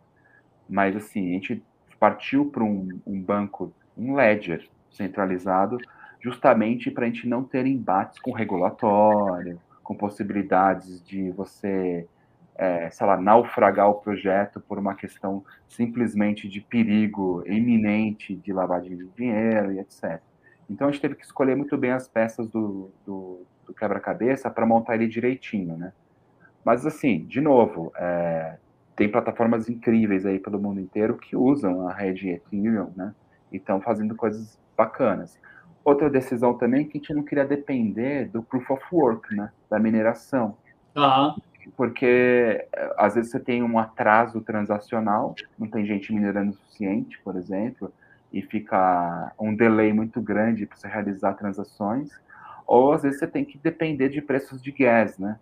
Mas, 0.68 0.96
assim, 0.96 1.30
a 1.30 1.32
gente 1.34 1.62
partiu 2.00 2.46
para 2.46 2.64
um, 2.64 3.00
um 3.06 3.20
banco, 3.20 3.72
um 3.96 4.14
ledger 4.14 4.66
centralizado, 4.90 5.78
justamente 6.20 6.90
para 6.90 7.04
a 7.04 7.06
gente 7.08 7.28
não 7.28 7.44
ter 7.44 7.66
embates 7.66 8.18
com 8.20 8.32
regulatório, 8.32 9.60
com 9.82 9.94
possibilidades 9.94 11.02
de 11.04 11.30
você, 11.30 12.06
é, 12.56 12.90
sei 12.90 13.06
lá, 13.06 13.16
naufragar 13.16 13.88
o 13.88 13.94
projeto 13.94 14.60
por 14.60 14.78
uma 14.78 14.94
questão 14.94 15.44
simplesmente 15.68 16.48
de 16.48 16.60
perigo 16.60 17.42
iminente 17.46 18.34
de 18.34 18.52
lavagem 18.52 18.96
de 18.96 19.08
dinheiro 19.16 19.72
e 19.72 19.80
etc. 19.80 20.20
Então 20.68 20.88
a 20.88 20.90
gente 20.90 21.00
teve 21.00 21.14
que 21.16 21.24
escolher 21.24 21.56
muito 21.56 21.76
bem 21.76 21.90
as 21.90 22.08
peças 22.08 22.48
do, 22.48 22.90
do, 23.04 23.44
do 23.66 23.74
quebra-cabeça 23.74 24.50
para 24.50 24.64
montar 24.64 24.94
ele 24.94 25.06
direitinho, 25.06 25.76
né? 25.76 25.92
Mas 26.64 26.86
assim, 26.86 27.24
de 27.26 27.40
novo, 27.40 27.92
é, 27.96 28.56
tem 28.94 29.10
plataformas 29.10 29.68
incríveis 29.68 30.24
aí 30.24 30.38
pelo 30.38 30.60
mundo 30.60 30.80
inteiro 30.80 31.16
que 31.16 31.36
usam 31.36 31.88
a 31.88 31.92
rede 31.92 32.28
Ethereum, 32.28 32.92
né? 32.96 33.14
E 33.50 33.56
estão 33.56 33.80
fazendo 33.80 34.14
coisas 34.14 34.58
bacanas. 34.76 35.38
Outra 35.84 36.08
decisão 36.08 36.54
também 36.54 36.82
é 36.82 36.84
que 36.84 36.98
a 36.98 37.00
gente 37.00 37.14
não 37.14 37.22
queria 37.22 37.44
depender 37.44 38.28
do 38.28 38.42
proof 38.42 38.70
of 38.70 38.82
work, 38.92 39.34
né? 39.34 39.50
Da 39.68 39.78
mineração. 39.78 40.56
Uhum. 40.96 41.34
Porque 41.76 42.66
eh, 42.72 42.94
às 42.96 43.14
vezes 43.14 43.30
você 43.30 43.40
tem 43.40 43.62
um 43.62 43.78
atraso 43.78 44.40
transacional, 44.40 45.34
não 45.58 45.68
tem 45.68 45.84
gente 45.84 46.12
minerando 46.12 46.52
o 46.52 46.54
suficiente, 46.54 47.18
por 47.24 47.36
exemplo, 47.36 47.92
e 48.32 48.42
fica 48.42 49.32
um 49.38 49.54
delay 49.54 49.92
muito 49.92 50.20
grande 50.20 50.66
para 50.66 50.76
você 50.76 50.88
realizar 50.88 51.34
transações. 51.34 52.10
Ou 52.66 52.92
às 52.92 53.02
vezes 53.02 53.18
você 53.18 53.26
tem 53.26 53.44
que 53.44 53.58
depender 53.58 54.08
de 54.08 54.22
preços 54.22 54.62
de 54.62 54.70
gas, 54.70 55.18
né? 55.18 55.38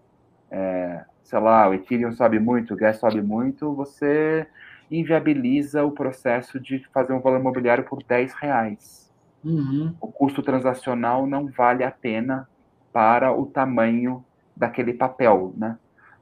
É, 0.51 1.05
sei 1.23 1.39
lá, 1.39 1.69
o 1.69 1.75
Ethereum 1.75 2.13
sobe 2.13 2.39
muito, 2.39 2.75
o 2.75 2.77
gas 2.77 2.99
sobe 2.99 3.23
muito, 3.23 3.73
você 3.75 4.47
inviabiliza 4.91 5.85
o 5.85 5.93
processo 5.93 6.59
de 6.59 6.85
fazer 6.93 7.13
um 7.13 7.21
valor 7.21 7.39
imobiliário 7.39 7.85
por 7.85 8.03
10 8.03 8.33
reais. 8.35 9.00
Uhum. 9.45 9.95
O 10.01 10.09
custo 10.09 10.43
transacional 10.43 11.27
não 11.27 11.47
vale 11.47 11.83
a 11.83 11.91
pena 11.91 12.49
para 12.93 13.33
o 13.33 13.47
tamanho 13.47 14.25
daquele 14.57 14.93
papel, 14.93 15.55
né? 15.57 15.79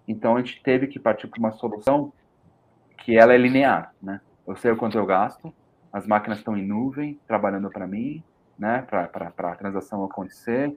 Então 0.06 0.36
a 0.36 0.40
gente 0.40 0.62
teve 0.62 0.86
que 0.86 0.98
partir 0.98 1.26
para 1.26 1.38
uma 1.38 1.52
solução 1.52 2.12
que 2.98 3.16
ela 3.16 3.34
é 3.34 3.38
linear, 3.38 3.92
né? 4.02 4.20
Eu 4.46 4.56
sei 4.56 4.70
o 4.70 4.76
quanto 4.76 4.96
eu 4.96 5.04
gasto, 5.04 5.52
as 5.92 6.06
máquinas 6.06 6.38
estão 6.38 6.56
em 6.56 6.66
nuvem, 6.66 7.18
trabalhando 7.26 7.68
para 7.70 7.86
mim, 7.86 8.22
né? 8.58 8.82
Para 8.82 9.32
a 9.36 9.56
transação 9.56 10.04
acontecer. 10.04 10.76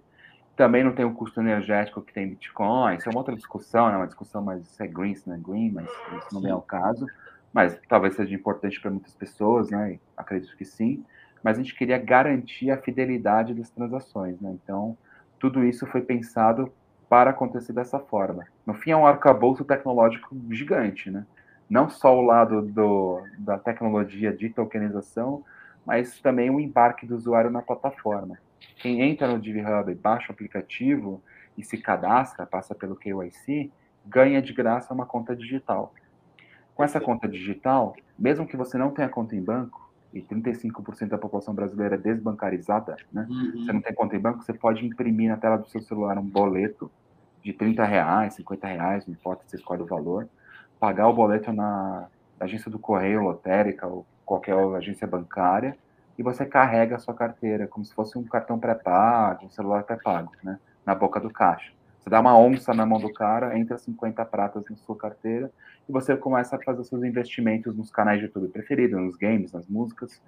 Também 0.55 0.83
não 0.83 0.93
tem 0.93 1.05
o 1.05 1.13
custo 1.13 1.39
energético 1.39 2.01
que 2.01 2.13
tem 2.13 2.27
Bitcoin. 2.27 2.95
Isso 2.95 3.07
é 3.07 3.11
uma 3.11 3.19
outra 3.19 3.35
discussão, 3.35 3.89
né? 3.89 3.97
Uma 3.97 4.07
discussão 4.07 4.41
mais 4.41 4.65
se 4.67 4.83
é 4.83 4.87
green, 4.87 5.15
se 5.15 5.27
não 5.27 5.35
é 5.35 5.39
green, 5.39 5.71
mas 5.71 5.89
isso 5.89 6.41
não 6.41 6.49
é 6.49 6.55
o 6.55 6.61
caso. 6.61 7.05
Mas 7.53 7.79
talvez 7.87 8.15
seja 8.15 8.33
importante 8.33 8.79
para 8.79 8.91
muitas 8.91 9.13
pessoas, 9.13 9.69
né? 9.69 9.99
Acredito 10.17 10.55
que 10.57 10.65
sim 10.65 11.03
mas 11.43 11.57
a 11.57 11.61
gente 11.61 11.75
queria 11.75 11.97
garantir 11.97 12.71
a 12.71 12.77
fidelidade 12.77 13.53
das 13.53 13.69
transações, 13.69 14.39
né? 14.39 14.55
Então, 14.63 14.97
tudo 15.39 15.63
isso 15.63 15.85
foi 15.87 16.01
pensado 16.01 16.71
para 17.09 17.31
acontecer 17.31 17.73
dessa 17.73 17.99
forma. 17.99 18.45
No 18.65 18.73
fim, 18.73 18.91
é 18.91 18.97
um 18.97 19.05
arcabouço 19.05 19.65
tecnológico 19.65 20.35
gigante, 20.49 21.09
né? 21.09 21.25
Não 21.69 21.89
só 21.89 22.17
o 22.17 22.21
lado 22.21 22.61
do, 22.61 23.21
da 23.39 23.57
tecnologia 23.57 24.31
de 24.31 24.49
tokenização, 24.49 25.43
mas 25.85 26.19
também 26.19 26.49
o 26.49 26.59
embarque 26.59 27.05
do 27.05 27.15
usuário 27.15 27.49
na 27.49 27.61
plataforma. 27.61 28.37
Quem 28.77 29.01
entra 29.01 29.27
no 29.27 29.39
DivHub, 29.39 29.93
baixa 29.95 30.29
o 30.29 30.31
aplicativo 30.31 31.21
e 31.57 31.63
se 31.63 31.77
cadastra, 31.77 32.45
passa 32.45 32.75
pelo 32.75 32.95
KYC, 32.95 33.71
ganha 34.05 34.41
de 34.41 34.53
graça 34.53 34.93
uma 34.93 35.05
conta 35.05 35.35
digital. 35.35 35.93
Com 36.73 36.83
essa 36.83 36.99
conta 36.99 37.27
digital, 37.27 37.95
mesmo 38.17 38.47
que 38.47 38.57
você 38.57 38.77
não 38.77 38.91
tenha 38.91 39.09
conta 39.09 39.35
em 39.35 39.41
banco, 39.41 39.90
e 40.13 40.21
35% 40.21 41.09
da 41.09 41.17
população 41.17 41.53
brasileira 41.53 41.95
é 41.95 41.97
desbancarizada, 41.97 42.97
né? 43.11 43.25
Uhum. 43.29 43.65
Você 43.65 43.73
não 43.73 43.81
tem 43.81 43.93
conta 43.93 44.15
em 44.15 44.19
banco, 44.19 44.43
você 44.43 44.53
pode 44.53 44.85
imprimir 44.85 45.29
na 45.29 45.37
tela 45.37 45.57
do 45.57 45.67
seu 45.69 45.81
celular 45.81 46.17
um 46.17 46.23
boleto 46.23 46.91
de 47.43 47.53
30 47.53 47.83
reais, 47.83 48.33
50 48.35 48.67
reais, 48.67 49.05
não 49.07 49.13
importa 49.13 49.43
se 49.43 49.51
você 49.51 49.55
escolhe 49.57 49.81
o 49.81 49.85
valor, 49.85 50.27
pagar 50.79 51.07
o 51.07 51.13
boleto 51.13 51.51
na 51.51 52.07
agência 52.39 52.69
do 52.69 52.77
correio, 52.77 53.21
lotérica 53.21 53.87
ou 53.87 54.05
qualquer 54.25 54.55
agência 54.75 55.07
bancária, 55.07 55.77
e 56.17 56.23
você 56.23 56.45
carrega 56.45 56.95
a 56.95 56.99
sua 56.99 57.13
carteira 57.13 57.67
como 57.67 57.85
se 57.85 57.93
fosse 57.93 58.17
um 58.17 58.23
cartão 58.23 58.59
pré-pago, 58.59 59.45
um 59.45 59.49
celular 59.49 59.83
pré-pago, 59.83 60.31
né? 60.43 60.59
Na 60.85 60.93
boca 60.93 61.19
do 61.19 61.29
caixa. 61.29 61.71
Você 62.01 62.09
dá 62.09 62.19
uma 62.19 62.37
onça 62.37 62.73
na 62.73 62.85
mão 62.85 62.99
do 62.99 63.13
cara, 63.13 63.57
entra 63.57 63.77
50 63.77 64.25
pratas 64.25 64.63
na 64.69 64.75
sua 64.75 64.97
carteira 64.97 65.51
e 65.87 65.91
você 65.91 66.17
começa 66.17 66.55
a 66.55 66.59
fazer 66.59 66.83
seus 66.83 67.03
investimentos 67.03 67.75
nos 67.75 67.91
canais 67.91 68.19
de 68.19 68.25
YouTube 68.25 68.49
preferidos, 68.49 68.99
nos 68.99 69.15
games, 69.15 69.51
nas 69.51 69.67
músicas 69.67 70.19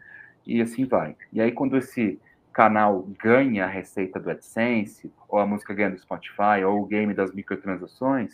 e 0.46 0.62
assim 0.62 0.86
vai. 0.86 1.16
E 1.32 1.42
aí 1.42 1.52
quando 1.52 1.76
esse 1.76 2.20
canal 2.54 3.08
ganha 3.20 3.66
a 3.66 3.68
receita 3.68 4.20
do 4.20 4.30
AdSense, 4.30 5.12
ou 5.28 5.40
a 5.40 5.46
música 5.46 5.74
ganha 5.74 5.90
do 5.90 5.98
Spotify, 5.98 6.64
ou 6.64 6.84
o 6.84 6.86
game 6.86 7.12
das 7.14 7.34
microtransações, 7.34 8.32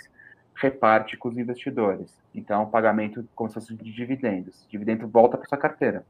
reparte 0.55 1.15
com 1.15 1.29
os 1.29 1.37
investidores. 1.37 2.13
Então, 2.35 2.61
é 2.61 2.63
um 2.65 2.69
pagamento 2.69 3.25
como 3.33 3.49
se 3.49 3.53
fosse 3.55 3.73
de 3.73 3.93
dividendos. 3.93 4.65
O 4.65 4.69
dividendo 4.69 5.07
volta 5.07 5.37
para 5.37 5.47
sua 5.47 5.57
carteira. 5.57 6.05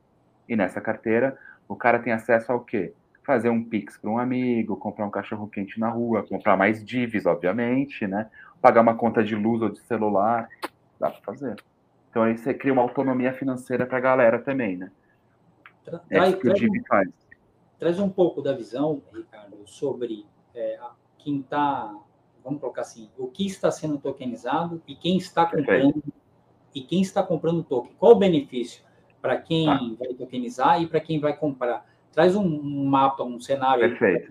E 0.48 0.56
nessa 0.56 0.82
carteira, 0.82 1.38
o 1.68 1.76
cara 1.76 2.00
tem 2.00 2.12
acesso 2.12 2.52
ao 2.52 2.62
quê? 2.62 2.94
Fazer 3.30 3.52
um 3.52 3.64
Pix 3.64 3.96
para 3.96 4.10
um 4.10 4.18
amigo, 4.18 4.76
comprar 4.76 5.06
um 5.06 5.12
cachorro 5.12 5.48
quente 5.48 5.80
na 5.80 5.88
rua, 5.88 6.24
comprar 6.24 6.58
mais 6.58 6.84
divs, 6.84 7.28
obviamente, 7.28 8.08
né? 8.08 8.28
Pagar 8.60 8.82
uma 8.82 8.96
conta 8.96 9.24
de 9.24 9.36
luz 9.36 9.62
ou 9.62 9.70
de 9.70 9.80
celular. 9.82 10.50
Dá 11.00 11.12
para 11.12 11.22
fazer. 11.22 11.56
Então 12.10 12.24
aí 12.24 12.36
você 12.36 12.56
cria 12.56 12.74
uma 12.74 12.82
autonomia 12.82 13.32
financeira 13.32 13.86
para 13.86 14.00
a 14.00 14.02
galera 14.02 14.40
também, 14.40 14.78
né? 14.78 14.92
Tra 15.86 16.02
é 16.10 16.16
traz, 16.16 16.40
traz, 16.40 16.62
um, 16.64 17.12
traz 17.78 18.00
um 18.00 18.10
pouco 18.10 18.42
da 18.42 18.52
visão, 18.52 19.00
Ricardo, 19.14 19.58
sobre 19.68 20.26
é, 20.56 20.80
quem 21.20 21.42
está, 21.42 21.96
vamos 22.44 22.60
colocar 22.60 22.82
assim, 22.82 23.12
o 23.16 23.28
que 23.28 23.46
está 23.46 23.70
sendo 23.70 24.00
tokenizado 24.00 24.82
e 24.88 24.96
quem 24.96 25.18
está 25.18 25.46
comprando 25.46 25.94
Perfeito. 25.94 26.14
e 26.74 26.82
quem 26.82 27.04
está 27.04 27.22
comprando 27.22 27.64
token. 27.64 27.92
Qual 28.00 28.14
o 28.14 28.20
benefício 28.20 28.84
para 29.22 29.38
quem 29.38 29.68
tá. 29.68 29.80
vai 30.00 30.16
tokenizar 30.16 30.82
e 30.82 30.88
para 30.88 31.00
quem 31.00 31.20
vai 31.20 31.38
comprar? 31.38 31.88
Traz 32.12 32.36
um 32.36 32.84
mapa, 32.86 33.24
um 33.24 33.40
cenário 33.40 33.98
para 33.98 34.22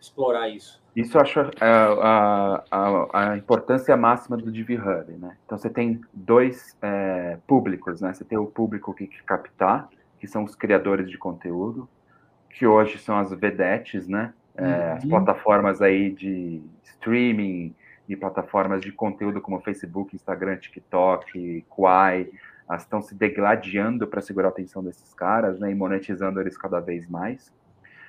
explorar 0.00 0.48
isso. 0.48 0.82
Isso 0.94 1.16
eu 1.16 1.22
acho 1.22 1.40
a, 1.40 1.46
a, 1.60 2.64
a, 2.70 3.30
a 3.32 3.36
importância 3.36 3.96
máxima 3.96 4.36
do 4.36 4.52
DiviHub, 4.52 5.10
né? 5.12 5.36
Então 5.46 5.56
você 5.56 5.70
tem 5.70 6.00
dois 6.12 6.76
é, 6.82 7.38
públicos, 7.46 8.00
né? 8.02 8.12
Você 8.12 8.24
tem 8.24 8.36
o 8.36 8.46
público 8.46 8.92
que 8.92 9.08
captar, 9.24 9.88
que 10.20 10.26
são 10.26 10.44
os 10.44 10.54
criadores 10.54 11.10
de 11.10 11.16
conteúdo, 11.16 11.88
que 12.50 12.66
hoje 12.66 12.98
são 12.98 13.16
as 13.18 13.30
vedetes, 13.32 14.06
né? 14.06 14.34
É, 14.54 14.64
uhum. 14.64 14.92
As 14.92 15.04
plataformas 15.06 15.80
aí 15.80 16.10
de 16.10 16.62
streaming 16.84 17.74
e 18.06 18.14
plataformas 18.14 18.82
de 18.82 18.92
conteúdo 18.92 19.40
como 19.40 19.60
Facebook, 19.60 20.14
Instagram, 20.14 20.56
TikTok, 20.56 21.64
Quai, 21.70 22.28
elas 22.68 22.82
estão 22.82 23.02
se 23.02 23.14
degladiando 23.14 24.06
para 24.06 24.20
segurar 24.20 24.48
a 24.48 24.50
atenção 24.50 24.82
desses 24.82 25.12
caras, 25.14 25.58
né? 25.58 25.70
E 25.70 25.74
monetizando 25.74 26.40
eles 26.40 26.56
cada 26.56 26.80
vez 26.80 27.08
mais. 27.08 27.52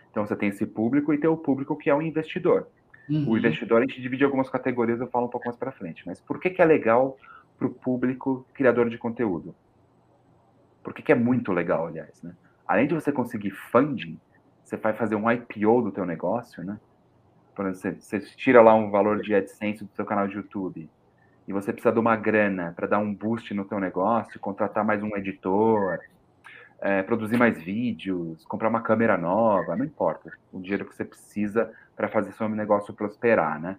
Então 0.09 0.25
você 0.25 0.35
tem 0.35 0.49
esse 0.49 0.65
público 0.65 1.13
e 1.13 1.17
tem 1.17 1.29
o 1.29 1.37
público 1.37 1.75
que 1.75 1.89
é 1.89 1.95
o 1.95 2.01
investidor. 2.01 2.67
Uhum. 3.09 3.29
O 3.29 3.37
investidor 3.37 3.81
a 3.81 3.85
gente 3.85 4.01
divide 4.01 4.23
algumas 4.23 4.49
categorias, 4.49 4.99
eu 5.01 5.07
falo 5.07 5.25
um 5.25 5.29
pouco 5.29 5.47
mais 5.47 5.57
para 5.57 5.71
frente. 5.71 6.03
Mas 6.05 6.21
por 6.21 6.39
que, 6.39 6.49
que 6.49 6.61
é 6.61 6.65
legal 6.65 7.17
para 7.57 7.67
o 7.67 7.69
público 7.69 8.45
criador 8.53 8.89
de 8.89 8.97
conteúdo? 8.97 9.55
Por 10.83 10.93
que, 10.93 11.01
que 11.01 11.11
é 11.11 11.15
muito 11.15 11.51
legal, 11.51 11.87
aliás, 11.87 12.21
né? 12.21 12.35
Além 12.65 12.87
de 12.87 12.93
você 12.93 13.11
conseguir 13.11 13.51
funding, 13.51 14.19
você 14.63 14.77
vai 14.77 14.93
fazer 14.93 15.15
um 15.15 15.29
IPO 15.29 15.81
do 15.81 15.91
teu 15.91 16.05
negócio, 16.05 16.63
né? 16.63 16.79
Por 17.55 17.67
exemplo, 17.67 18.01
você, 18.01 18.19
você 18.19 18.35
tira 18.35 18.61
lá 18.61 18.73
um 18.73 18.89
valor 18.89 19.21
de 19.21 19.35
AdSense 19.35 19.83
do 19.83 19.91
seu 19.93 20.05
canal 20.05 20.27
de 20.27 20.35
YouTube 20.35 20.89
e 21.47 21.53
você 21.53 21.73
precisa 21.73 21.93
de 21.93 21.99
uma 21.99 22.15
grana 22.15 22.73
para 22.75 22.87
dar 22.87 22.99
um 22.99 23.13
boost 23.13 23.53
no 23.53 23.65
teu 23.65 23.79
negócio, 23.79 24.39
contratar 24.39 24.83
mais 24.85 25.03
um 25.03 25.15
editor, 25.17 25.99
é, 26.79 27.01
produzir 27.03 27.37
mais 27.37 27.61
vídeos, 27.61 28.45
comprar 28.45 28.69
uma 28.69 28.81
câmera 28.81 29.17
nova, 29.17 29.75
não 29.75 29.85
importa. 29.85 30.31
O 30.51 30.59
dinheiro 30.59 30.85
que 30.85 30.95
você 30.95 31.05
precisa 31.05 31.71
para 31.95 32.07
fazer 32.07 32.31
seu 32.33 32.47
negócio 32.49 32.93
prosperar, 32.93 33.59
né? 33.59 33.77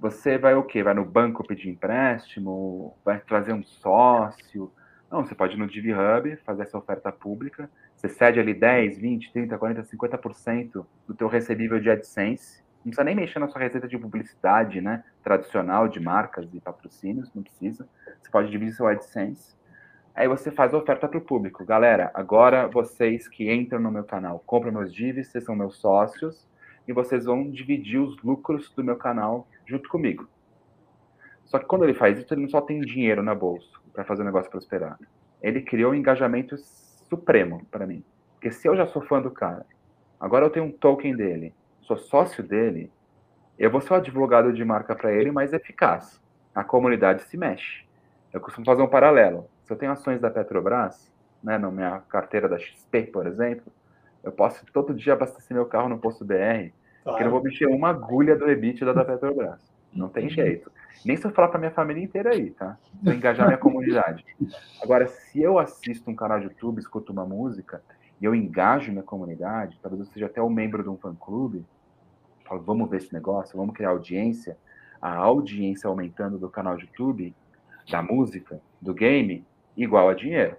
Você 0.00 0.36
vai 0.36 0.54
o 0.54 0.62
quê? 0.62 0.82
Vai 0.82 0.94
no 0.94 1.04
banco 1.04 1.46
pedir 1.46 1.68
empréstimo? 1.68 2.96
Vai 3.04 3.20
trazer 3.20 3.52
um 3.52 3.62
sócio? 3.62 4.72
Não, 5.10 5.24
você 5.24 5.34
pode 5.34 5.54
ir 5.54 5.58
no 5.58 5.68
DivHub, 5.68 6.36
fazer 6.44 6.62
essa 6.62 6.76
oferta 6.76 7.12
pública. 7.12 7.70
Você 7.94 8.08
cede 8.08 8.40
ali 8.40 8.52
10, 8.52 8.98
20, 8.98 9.32
30, 9.32 9.56
40, 9.56 9.82
50% 9.84 10.86
do 11.06 11.14
teu 11.14 11.28
recebível 11.28 11.78
de 11.78 11.90
AdSense. 11.90 12.63
Não 12.84 12.90
precisa 12.90 13.04
nem 13.04 13.14
mexer 13.14 13.38
na 13.38 13.48
sua 13.48 13.60
receita 13.60 13.88
de 13.88 13.98
publicidade, 13.98 14.80
né? 14.80 15.02
Tradicional, 15.22 15.88
de 15.88 16.00
marcas 16.00 16.46
e 16.52 16.60
patrocínios, 16.60 17.32
não 17.34 17.42
precisa. 17.42 17.88
Você 18.20 18.30
pode 18.30 18.50
dividir 18.50 18.74
seu 18.74 18.86
AdSense 18.86 19.54
Aí 20.14 20.28
você 20.28 20.52
faz 20.52 20.72
a 20.72 20.78
oferta 20.78 21.08
para 21.08 21.18
o 21.18 21.20
público. 21.20 21.64
Galera, 21.64 22.08
agora 22.14 22.68
vocês 22.68 23.26
que 23.26 23.52
entram 23.52 23.80
no 23.80 23.90
meu 23.90 24.04
canal, 24.04 24.40
compram 24.46 24.70
meus 24.70 24.94
divs, 24.94 25.26
vocês 25.26 25.42
são 25.42 25.56
meus 25.56 25.76
sócios, 25.78 26.46
e 26.86 26.92
vocês 26.92 27.24
vão 27.24 27.50
dividir 27.50 27.98
os 27.98 28.16
lucros 28.22 28.72
do 28.76 28.84
meu 28.84 28.94
canal 28.94 29.48
junto 29.66 29.88
comigo. 29.88 30.28
Só 31.44 31.58
que 31.58 31.64
quando 31.64 31.82
ele 31.82 31.94
faz 31.94 32.16
isso, 32.16 32.32
ele 32.32 32.42
não 32.42 32.48
só 32.48 32.60
tem 32.60 32.80
dinheiro 32.80 33.24
na 33.24 33.34
bolsa 33.34 33.66
para 33.92 34.04
fazer 34.04 34.22
o 34.22 34.24
negócio 34.24 34.50
prosperar. 34.50 34.96
Ele 35.42 35.60
criou 35.62 35.90
um 35.90 35.96
engajamento 35.96 36.56
supremo 36.58 37.66
para 37.68 37.84
mim. 37.84 38.04
Porque 38.34 38.52
se 38.52 38.68
eu 38.68 38.76
já 38.76 38.86
sou 38.86 39.02
fã 39.02 39.20
do 39.20 39.32
cara, 39.32 39.66
agora 40.20 40.46
eu 40.46 40.50
tenho 40.50 40.66
um 40.66 40.72
token 40.72 41.16
dele, 41.16 41.52
sou 41.86 41.96
sócio 41.96 42.42
dele, 42.42 42.90
eu 43.58 43.70
vou 43.70 43.80
ser 43.80 43.92
o 43.92 43.96
advogado 43.96 44.52
de 44.52 44.64
marca 44.64 44.94
para 44.94 45.12
ele 45.12 45.30
mais 45.30 45.52
eficaz. 45.52 46.20
A 46.54 46.64
comunidade 46.64 47.22
se 47.24 47.36
mexe. 47.36 47.84
Eu 48.32 48.40
costumo 48.40 48.66
fazer 48.66 48.82
um 48.82 48.88
paralelo. 48.88 49.48
Se 49.64 49.72
eu 49.72 49.76
tenho 49.76 49.92
ações 49.92 50.20
da 50.20 50.30
Petrobras, 50.30 51.12
né, 51.42 51.58
na 51.58 51.70
minha 51.70 52.00
carteira 52.08 52.48
da 52.48 52.58
XP, 52.58 53.04
por 53.04 53.26
exemplo, 53.26 53.72
eu 54.22 54.32
posso 54.32 54.64
todo 54.72 54.94
dia 54.94 55.12
abastecer 55.12 55.54
meu 55.54 55.66
carro 55.66 55.88
no 55.88 55.98
posto 55.98 56.24
BR, 56.24 56.34
claro. 56.34 56.72
porque 57.04 57.22
eu 57.22 57.24
não 57.24 57.30
vou 57.30 57.42
mexer 57.42 57.66
uma 57.66 57.90
agulha 57.90 58.36
do 58.36 58.48
EBITDA 58.48 58.92
da 58.92 59.04
Petrobras. 59.04 59.60
Não 59.92 60.08
tem 60.08 60.28
jeito. 60.28 60.72
Nem 61.04 61.16
se 61.16 61.24
eu 61.24 61.30
falar 61.30 61.48
para 61.48 61.58
minha 61.58 61.70
família 61.70 62.02
inteira 62.02 62.30
aí, 62.30 62.50
tá? 62.50 62.76
Vou 63.02 63.12
engajar 63.12 63.46
minha 63.46 63.58
comunidade. 63.58 64.24
Agora, 64.82 65.06
se 65.06 65.40
eu 65.40 65.58
assisto 65.58 66.10
um 66.10 66.16
canal 66.16 66.40
de 66.40 66.46
YouTube, 66.46 66.78
escuto 66.78 67.12
uma 67.12 67.24
música, 67.24 67.80
e 68.20 68.24
eu 68.24 68.34
engajo 68.34 68.90
minha 68.90 69.04
comunidade, 69.04 69.78
talvez 69.82 70.00
eu 70.00 70.12
seja 70.12 70.26
até 70.26 70.42
um 70.42 70.50
membro 70.50 70.82
de 70.82 70.88
um 70.88 70.96
fã-clube, 70.96 71.64
falo, 72.44 72.62
vamos 72.62 72.88
ver 72.88 72.98
esse 72.98 73.12
negócio, 73.12 73.56
vamos 73.56 73.74
criar 73.74 73.90
audiência, 73.90 74.56
a 75.00 75.14
audiência 75.14 75.88
aumentando 75.88 76.38
do 76.38 76.48
canal 76.48 76.76
de 76.76 76.84
YouTube, 76.84 77.34
da 77.90 78.02
música, 78.02 78.60
do 78.80 78.94
game, 78.94 79.44
igual 79.76 80.08
a 80.08 80.14
dinheiro. 80.14 80.56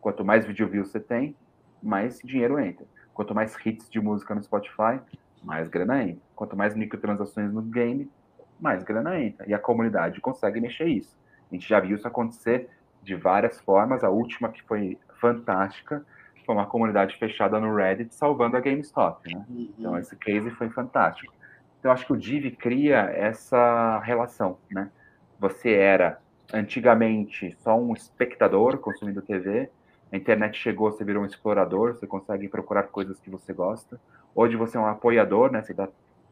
Quanto 0.00 0.24
mais 0.24 0.46
video 0.46 0.68
views 0.68 0.90
você 0.90 1.00
tem, 1.00 1.36
mais 1.82 2.18
dinheiro 2.18 2.58
entra. 2.58 2.86
Quanto 3.12 3.34
mais 3.34 3.54
hits 3.64 3.88
de 3.88 4.00
música 4.00 4.34
no 4.34 4.42
Spotify, 4.42 5.00
mais 5.42 5.68
grana 5.68 6.02
entra. 6.02 6.22
Quanto 6.34 6.56
mais 6.56 6.74
microtransações 6.74 7.52
no 7.52 7.62
game, 7.62 8.10
mais 8.58 8.82
grana 8.82 9.20
entra. 9.20 9.48
E 9.48 9.54
a 9.54 9.58
comunidade 9.58 10.20
consegue 10.20 10.60
mexer 10.60 10.86
isso. 10.86 11.16
A 11.50 11.54
gente 11.54 11.68
já 11.68 11.78
viu 11.80 11.96
isso 11.96 12.08
acontecer 12.08 12.68
de 13.02 13.14
várias 13.14 13.60
formas. 13.60 14.02
A 14.02 14.10
última 14.10 14.48
que 14.48 14.62
foi 14.62 14.98
fantástica 15.20 16.04
foi 16.44 16.54
uma 16.54 16.66
comunidade 16.66 17.16
fechada 17.16 17.58
no 17.58 17.74
Reddit 17.74 18.14
salvando 18.14 18.56
a 18.56 18.60
GameStop. 18.60 19.32
Né? 19.32 19.44
Uhum. 19.48 19.72
Então 19.78 19.98
esse 19.98 20.16
case 20.16 20.50
foi 20.50 20.68
fantástico. 20.70 21.32
Então 21.80 21.92
acho 21.92 22.06
que 22.06 22.12
o 22.12 22.16
Div 22.16 22.50
cria 22.56 23.10
essa 23.14 23.98
relação, 24.00 24.58
né? 24.70 24.90
Você 25.38 25.72
era 25.72 26.18
antigamente 26.52 27.56
só 27.60 27.78
um 27.78 27.92
espectador 27.92 28.78
consumindo 28.78 29.20
TV. 29.20 29.68
A 30.10 30.16
internet 30.16 30.56
chegou, 30.58 30.90
você 30.90 31.04
virou 31.04 31.22
um 31.22 31.26
explorador, 31.26 31.94
você 31.94 32.06
consegue 32.06 32.48
procurar 32.48 32.84
coisas 32.84 33.20
que 33.20 33.28
você 33.28 33.52
gosta. 33.52 34.00
Hoje 34.34 34.56
você 34.56 34.76
é 34.76 34.80
um 34.80 34.86
apoiador, 34.86 35.50
né? 35.50 35.62
Você 35.62 35.74
dá 35.74 35.88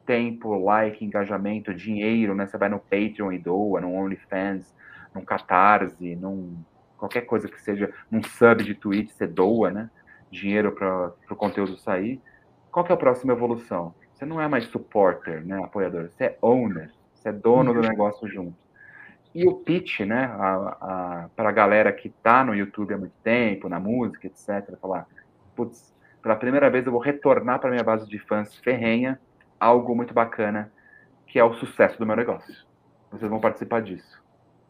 tempo, 0.07 0.57
like, 0.59 1.05
engajamento, 1.05 1.75
dinheiro, 1.75 2.35
né? 2.35 2.46
Você 2.46 2.57
vai 2.57 2.68
no 2.68 2.79
Patreon 2.79 3.33
e 3.33 3.38
doa, 3.38 3.81
no 3.81 3.92
OnlyFans, 3.92 4.75
num 5.14 5.25
Catarse, 5.25 6.16
num 6.16 6.57
qualquer 6.96 7.22
coisa 7.22 7.48
que 7.48 7.61
seja, 7.61 7.92
num 8.09 8.22
sub 8.22 8.62
de 8.62 8.75
Twitch, 8.75 9.11
você 9.11 9.27
doa, 9.27 9.70
né? 9.70 9.90
Dinheiro 10.33 10.73
para 10.73 11.12
o 11.31 11.37
conteúdo 11.37 11.77
sair. 11.77 12.21
Qual 12.71 12.85
que 12.85 12.90
é 12.90 12.95
a 12.95 12.99
próxima 12.99 13.35
evolução? 13.35 13.95
Você 14.12 14.25
não 14.25 14.40
é 14.40 14.49
mais 14.49 14.64
supporter, 14.64 15.45
né? 15.47 15.62
Apoiador, 15.62 16.09
você 16.11 16.25
é 16.25 16.38
owner, 16.40 16.90
você 17.14 17.29
é 17.29 17.33
dono 17.33 17.73
do 17.73 17.81
uhum. 17.81 17.88
negócio 17.88 18.27
junto. 18.27 18.57
E 19.35 19.47
o 19.47 19.55
pitch, 19.55 20.01
né, 20.01 20.29
para 21.37 21.49
a 21.49 21.53
galera 21.53 21.92
que 21.92 22.09
está 22.09 22.45
no 22.45 22.55
YouTube 22.55 22.92
há 22.92 22.99
muito 22.99 23.14
tempo, 23.23 23.68
na 23.68 23.81
música, 23.81 24.27
etc., 24.27 24.77
falar, 24.81 25.07
putz, 25.55 25.95
pela 26.23 26.37
primeira 26.37 26.68
vez 26.71 26.87
eu 26.87 26.92
vou 26.92 27.01
retornar 27.01 27.59
para 27.59 27.71
minha 27.71 27.83
base 27.83 28.07
de 28.07 28.18
fãs 28.18 28.55
ferrenha 28.57 29.18
algo 29.59 29.95
muito 29.95 30.12
bacana, 30.12 30.73
que 31.27 31.38
é 31.38 31.45
o 31.45 31.55
sucesso 31.55 31.99
do 31.99 32.07
meu 32.07 32.16
negócio. 32.16 32.55
Vocês 33.11 33.31
vão 33.31 33.40
participar 33.40 33.81
disso. 33.81 34.23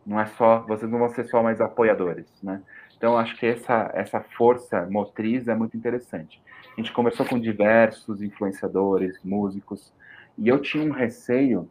Não 0.06 0.18
é 0.18 0.26
só, 0.26 0.60
vocês 0.60 0.90
não 0.90 0.98
vão 0.98 1.08
ser 1.08 1.24
só 1.24 1.42
mais 1.42 1.60
apoiadores, 1.60 2.26
né? 2.42 2.62
Então 3.02 3.18
acho 3.18 3.36
que 3.36 3.46
essa 3.46 3.90
essa 3.94 4.20
força 4.20 4.86
motriz 4.88 5.48
é 5.48 5.56
muito 5.56 5.76
interessante. 5.76 6.40
A 6.72 6.80
gente 6.80 6.92
conversou 6.92 7.26
com 7.26 7.36
diversos 7.36 8.22
influenciadores, 8.22 9.18
músicos, 9.24 9.92
e 10.38 10.46
eu 10.46 10.60
tinha 10.60 10.84
um 10.84 10.92
receio 10.92 11.68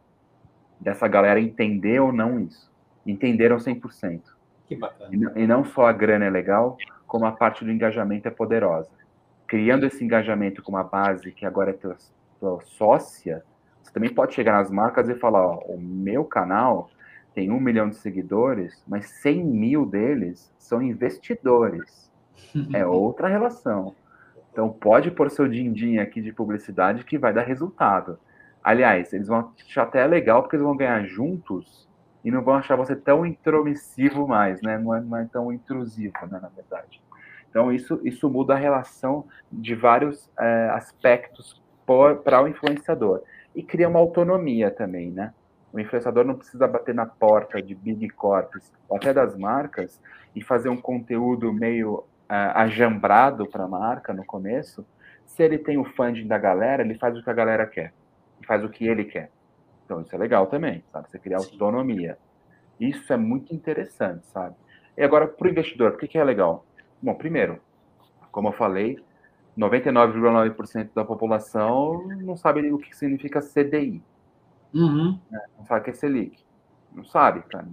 dessa 0.77 1.07
galera 1.07 1.39
entender 1.39 2.01
ou 2.01 2.11
não 2.11 2.37
isso 2.37 2.69
entenderam 3.05 3.55
100%. 3.55 4.21
Que 4.67 4.75
bacana. 4.75 5.09
E 5.37 5.47
não 5.47 5.63
só 5.63 5.87
a 5.87 5.93
grana 5.93 6.25
é 6.25 6.29
legal, 6.29 6.77
como 7.07 7.25
a 7.25 7.31
parte 7.31 7.63
do 7.63 7.71
engajamento 7.71 8.27
é 8.27 8.31
poderosa. 8.31 8.89
Criando 9.47 9.85
esse 9.85 10.03
engajamento 10.03 10.61
com 10.61 10.73
uma 10.73 10.83
base 10.83 11.31
que 11.31 11.45
agora 11.45 11.69
é 11.69 11.73
tua, 11.73 11.95
tua 12.41 12.59
sócia, 12.65 13.41
você 13.81 13.93
também 13.93 14.13
pode 14.13 14.33
chegar 14.33 14.51
nas 14.51 14.69
marcas 14.69 15.07
e 15.07 15.15
falar: 15.15 15.45
ó, 15.45 15.59
o 15.59 15.79
meu 15.79 16.25
canal 16.25 16.89
tem 17.33 17.51
um 17.51 17.59
milhão 17.59 17.89
de 17.89 17.95
seguidores, 17.95 18.83
mas 18.87 19.05
100 19.21 19.43
mil 19.43 19.85
deles 19.85 20.53
são 20.57 20.81
investidores. 20.81 22.09
É 22.73 22.85
outra 22.85 23.29
relação. 23.29 23.95
Então 24.51 24.69
pode 24.69 25.11
pôr 25.11 25.29
seu 25.29 25.47
din-din 25.47 25.99
aqui 25.99 26.21
de 26.21 26.33
publicidade 26.33 27.05
que 27.05 27.17
vai 27.17 27.31
dar 27.31 27.43
resultado. 27.43 28.19
Aliás, 28.61 29.13
eles 29.13 29.27
vão 29.27 29.53
achar 29.57 29.83
até 29.83 30.05
legal 30.05 30.41
porque 30.41 30.55
eles 30.55 30.65
vão 30.65 30.75
ganhar 30.75 31.05
juntos 31.05 31.87
e 32.23 32.31
não 32.31 32.43
vão 32.43 32.55
achar 32.55 32.75
você 32.75 32.95
tão 32.95 33.25
intromissivo 33.25 34.27
mais, 34.27 34.61
né? 34.61 34.77
Não 34.77 34.93
é, 34.93 35.01
não 35.01 35.17
é 35.17 35.25
tão 35.31 35.51
intrusivo, 35.51 36.13
né, 36.29 36.39
na 36.41 36.49
verdade. 36.49 37.01
Então, 37.49 37.71
isso, 37.71 37.99
isso 38.03 38.29
muda 38.29 38.53
a 38.53 38.57
relação 38.57 39.25
de 39.51 39.75
vários 39.75 40.29
é, 40.39 40.69
aspectos 40.73 41.61
para 41.85 42.41
o 42.41 42.47
influenciador. 42.47 43.23
E 43.53 43.61
cria 43.61 43.89
uma 43.89 43.99
autonomia 43.99 44.71
também, 44.71 45.11
né? 45.11 45.33
O 45.73 45.79
influenciador 45.79 46.25
não 46.25 46.35
precisa 46.35 46.67
bater 46.67 46.93
na 46.93 47.05
porta 47.05 47.61
de 47.61 47.73
big 47.73 48.09
corps 48.09 48.71
ou 48.89 48.97
até 48.97 49.13
das 49.13 49.37
marcas 49.37 50.01
e 50.35 50.41
fazer 50.41 50.69
um 50.69 50.77
conteúdo 50.77 51.53
meio 51.53 51.95
uh, 51.95 52.51
ajambrado 52.55 53.47
para 53.47 53.63
a 53.63 53.67
marca 53.67 54.13
no 54.13 54.25
começo. 54.25 54.85
Se 55.25 55.43
ele 55.43 55.57
tem 55.57 55.77
o 55.77 55.85
funding 55.85 56.27
da 56.27 56.37
galera, 56.37 56.83
ele 56.83 56.95
faz 56.95 57.17
o 57.17 57.23
que 57.23 57.29
a 57.29 57.33
galera 57.33 57.65
quer. 57.65 57.93
E 58.41 58.45
faz 58.45 58.63
o 58.63 58.69
que 58.69 58.85
ele 58.85 59.05
quer. 59.05 59.31
Então, 59.85 60.01
isso 60.01 60.13
é 60.15 60.17
legal 60.17 60.47
também, 60.47 60.83
sabe? 60.91 61.09
Você 61.09 61.19
criar 61.19 61.39
Sim. 61.39 61.51
autonomia. 61.53 62.17
Isso 62.79 63.13
é 63.13 63.17
muito 63.17 63.53
interessante, 63.53 64.25
sabe? 64.27 64.55
E 64.97 65.03
agora, 65.03 65.27
para 65.27 65.47
o 65.47 65.51
investidor, 65.51 65.91
por 65.91 65.99
que, 66.01 66.07
que 66.07 66.17
é 66.17 66.23
legal? 66.23 66.65
Bom, 67.01 67.13
primeiro, 67.13 67.59
como 68.31 68.49
eu 68.49 68.53
falei, 68.53 68.97
99,9% 69.57 70.89
da 70.95 71.03
população 71.03 72.07
não 72.21 72.35
sabe 72.35 72.71
o 72.71 72.77
que 72.77 72.95
significa 72.95 73.41
CDI. 73.41 74.01
Uhum. 74.73 75.19
Né? 75.29 75.39
Não 75.57 75.65
sabe 75.65 75.81
o 75.81 75.83
que 75.83 75.89
é 75.89 75.93
Selic. 75.93 76.39
Não 76.93 77.05
sabe, 77.05 77.41
cara. 77.43 77.67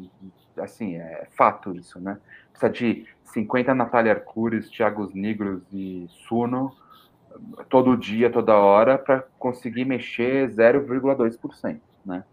Assim, 0.58 0.96
é 0.96 1.26
fato 1.36 1.74
isso, 1.74 2.00
né? 2.00 2.18
Precisa 2.52 2.72
de 2.72 3.06
50 3.24 3.74
Natália 3.74 4.12
Arcures, 4.12 4.70
Thiagos 4.70 5.14
Negros 5.14 5.62
e 5.72 6.06
Suno 6.28 6.74
todo 7.68 7.96
dia, 7.96 8.30
toda 8.30 8.56
hora, 8.56 8.98
para 8.98 9.22
conseguir 9.38 9.84
mexer 9.84 10.48
0,2%, 10.48 11.80
né? 12.04 12.24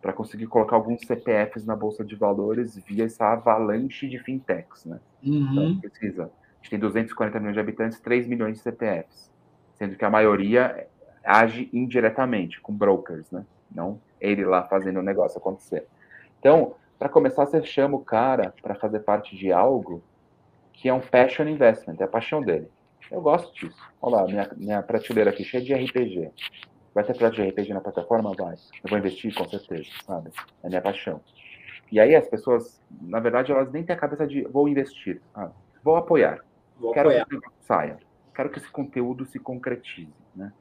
Para 0.00 0.12
conseguir 0.12 0.46
colocar 0.46 0.76
alguns 0.76 1.00
CPFs 1.06 1.64
na 1.64 1.76
Bolsa 1.76 2.04
de 2.04 2.16
Valores 2.16 2.76
via 2.86 3.04
essa 3.04 3.32
avalanche 3.32 4.08
de 4.08 4.18
fintechs, 4.18 4.84
né? 4.84 4.98
Uhum. 5.24 5.70
Então, 5.70 5.80
precisa. 5.80 6.24
A 6.24 6.56
gente 6.56 6.70
tem 6.70 6.78
240 6.78 7.38
milhões 7.38 7.54
de 7.54 7.60
habitantes, 7.60 8.00
3 8.00 8.26
milhões 8.26 8.56
de 8.56 8.62
CPFs, 8.62 9.30
sendo 9.74 9.96
que 9.96 10.04
a 10.04 10.10
maioria 10.10 10.86
age 11.24 11.70
indiretamente, 11.72 12.60
com 12.60 12.72
brokers, 12.74 13.30
né? 13.30 13.44
Não 13.74 14.00
ele 14.20 14.44
lá 14.44 14.62
fazendo 14.64 15.00
o 15.00 15.02
negócio 15.02 15.38
acontecer. 15.38 15.86
Então, 16.38 16.74
para 16.98 17.08
começar, 17.08 17.44
você 17.44 17.62
chama 17.64 17.96
o 17.96 18.04
cara 18.04 18.54
para 18.62 18.76
fazer 18.76 19.00
parte 19.00 19.36
de 19.36 19.52
algo 19.52 20.02
que 20.72 20.88
é 20.88 20.94
um 20.94 21.00
passion 21.00 21.48
investment, 21.48 21.96
é 21.98 22.04
a 22.04 22.08
paixão 22.08 22.40
dele. 22.40 22.68
Eu 23.10 23.20
gosto 23.20 23.52
disso. 23.54 23.76
Olha 24.00 24.16
lá, 24.16 24.24
minha, 24.24 24.50
minha 24.56 24.82
prateleira 24.82 25.30
aqui 25.30 25.44
cheia 25.44 25.62
de 25.62 25.74
RPG. 25.74 26.30
Vai 26.94 27.04
ter 27.04 27.16
prato 27.16 27.36
de 27.36 27.42
RPG 27.42 27.74
na 27.74 27.80
plataforma? 27.80 28.32
Vai. 28.38 28.54
Eu 28.54 28.88
vou 28.88 28.98
investir, 28.98 29.34
com 29.34 29.48
certeza, 29.48 29.88
sabe? 30.06 30.30
É 30.62 30.68
minha 30.68 30.80
paixão. 30.80 31.20
E 31.90 31.98
aí 31.98 32.14
as 32.14 32.28
pessoas, 32.28 32.80
na 33.00 33.18
verdade, 33.20 33.52
elas 33.52 33.70
nem 33.72 33.82
têm 33.82 33.94
a 33.94 33.98
cabeça 33.98 34.26
de 34.26 34.42
vou 34.44 34.68
investir. 34.68 35.20
Ah, 35.34 35.50
vou 35.82 35.96
apoiar. 35.96 36.44
Vou 36.78 36.92
Quero 36.92 37.08
apoiar. 37.08 37.26
que 37.26 37.40
saia. 37.60 37.98
Quero 38.34 38.48
que 38.50 38.58
esse 38.58 38.70
conteúdo 38.70 39.26
se 39.26 39.38
concretize, 39.38 40.14
né? 40.34 40.52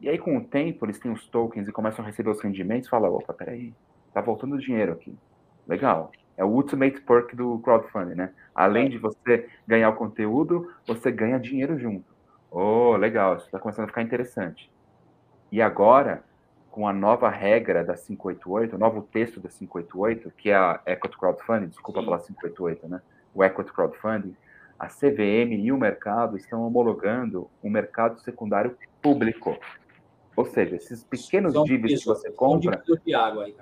E 0.00 0.08
aí, 0.08 0.18
com 0.18 0.36
o 0.36 0.44
tempo, 0.44 0.86
eles 0.86 0.98
têm 0.98 1.12
os 1.12 1.26
tokens 1.28 1.68
e 1.68 1.72
começam 1.72 2.02
a 2.02 2.08
receber 2.08 2.30
os 2.30 2.40
rendimentos, 2.40 2.88
fala, 2.88 3.10
opa, 3.10 3.34
peraí, 3.34 3.74
tá 4.14 4.20
voltando 4.20 4.58
dinheiro 4.58 4.92
aqui. 4.92 5.14
Legal. 5.68 6.10
É 6.36 6.44
o 6.44 6.48
ultimate 6.48 7.00
perk 7.02 7.36
do 7.36 7.58
crowdfunding, 7.58 8.14
né? 8.14 8.32
Além 8.54 8.88
de 8.88 8.96
você 8.96 9.46
ganhar 9.66 9.90
o 9.90 9.96
conteúdo, 9.96 10.72
você 10.86 11.10
ganha 11.12 11.38
dinheiro 11.38 11.78
junto. 11.78 12.04
Oh, 12.50 12.96
legal, 12.96 13.36
isso 13.36 13.44
está 13.44 13.58
começando 13.58 13.84
a 13.84 13.88
ficar 13.88 14.02
interessante. 14.02 14.70
E 15.52 15.60
agora, 15.60 16.24
com 16.70 16.88
a 16.88 16.92
nova 16.92 17.28
regra 17.28 17.84
da 17.84 17.94
588, 17.94 18.76
o 18.76 18.78
novo 18.78 19.02
texto 19.02 19.38
da 19.38 19.50
588, 19.50 20.30
que 20.30 20.50
é 20.50 20.56
a 20.56 20.80
Equity 20.86 21.18
Crowdfunding, 21.18 21.68
desculpa 21.68 22.00
Sim. 22.00 22.06
falar 22.06 22.18
588, 22.20 22.88
né? 22.88 23.02
O 23.34 23.44
Equity 23.44 23.72
Crowdfunding, 23.72 24.34
a 24.78 24.86
CVM 24.86 25.52
e 25.58 25.70
o 25.70 25.76
mercado 25.76 26.38
estão 26.38 26.66
homologando 26.66 27.50
um 27.62 27.68
mercado 27.68 28.18
secundário 28.20 28.76
público. 29.02 29.58
Ou 30.40 30.46
seja, 30.46 30.76
esses 30.76 31.04
pequenos 31.04 31.52
São 31.52 31.64
que 31.64 31.76
você 32.02 32.30
compra 32.30 32.82
aí, 32.82 33.54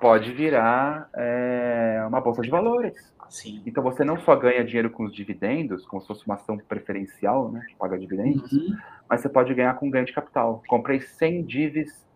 pode 0.00 0.32
virar 0.32 1.10
é, 1.14 2.02
uma 2.08 2.18
bolsa 2.18 2.40
de 2.40 2.48
valores. 2.48 3.12
Sim. 3.28 3.62
Então 3.66 3.82
você 3.82 4.02
não 4.04 4.18
só 4.18 4.34
ganha 4.34 4.64
dinheiro 4.64 4.88
com 4.88 5.04
os 5.04 5.14
dividendos, 5.14 5.84
como 5.84 6.00
se 6.00 6.08
fosse 6.08 6.24
uma 6.24 6.36
ação 6.36 6.56
preferencial, 6.56 7.52
né, 7.52 7.62
que 7.68 7.76
paga 7.76 7.98
dividendos, 7.98 8.50
uhum. 8.50 8.74
mas 9.06 9.20
você 9.20 9.28
pode 9.28 9.52
ganhar 9.52 9.74
com 9.74 9.90
ganho 9.90 10.06
de 10.06 10.14
capital. 10.14 10.62
Comprei 10.66 11.02
100 11.02 11.44
divs 11.44 12.06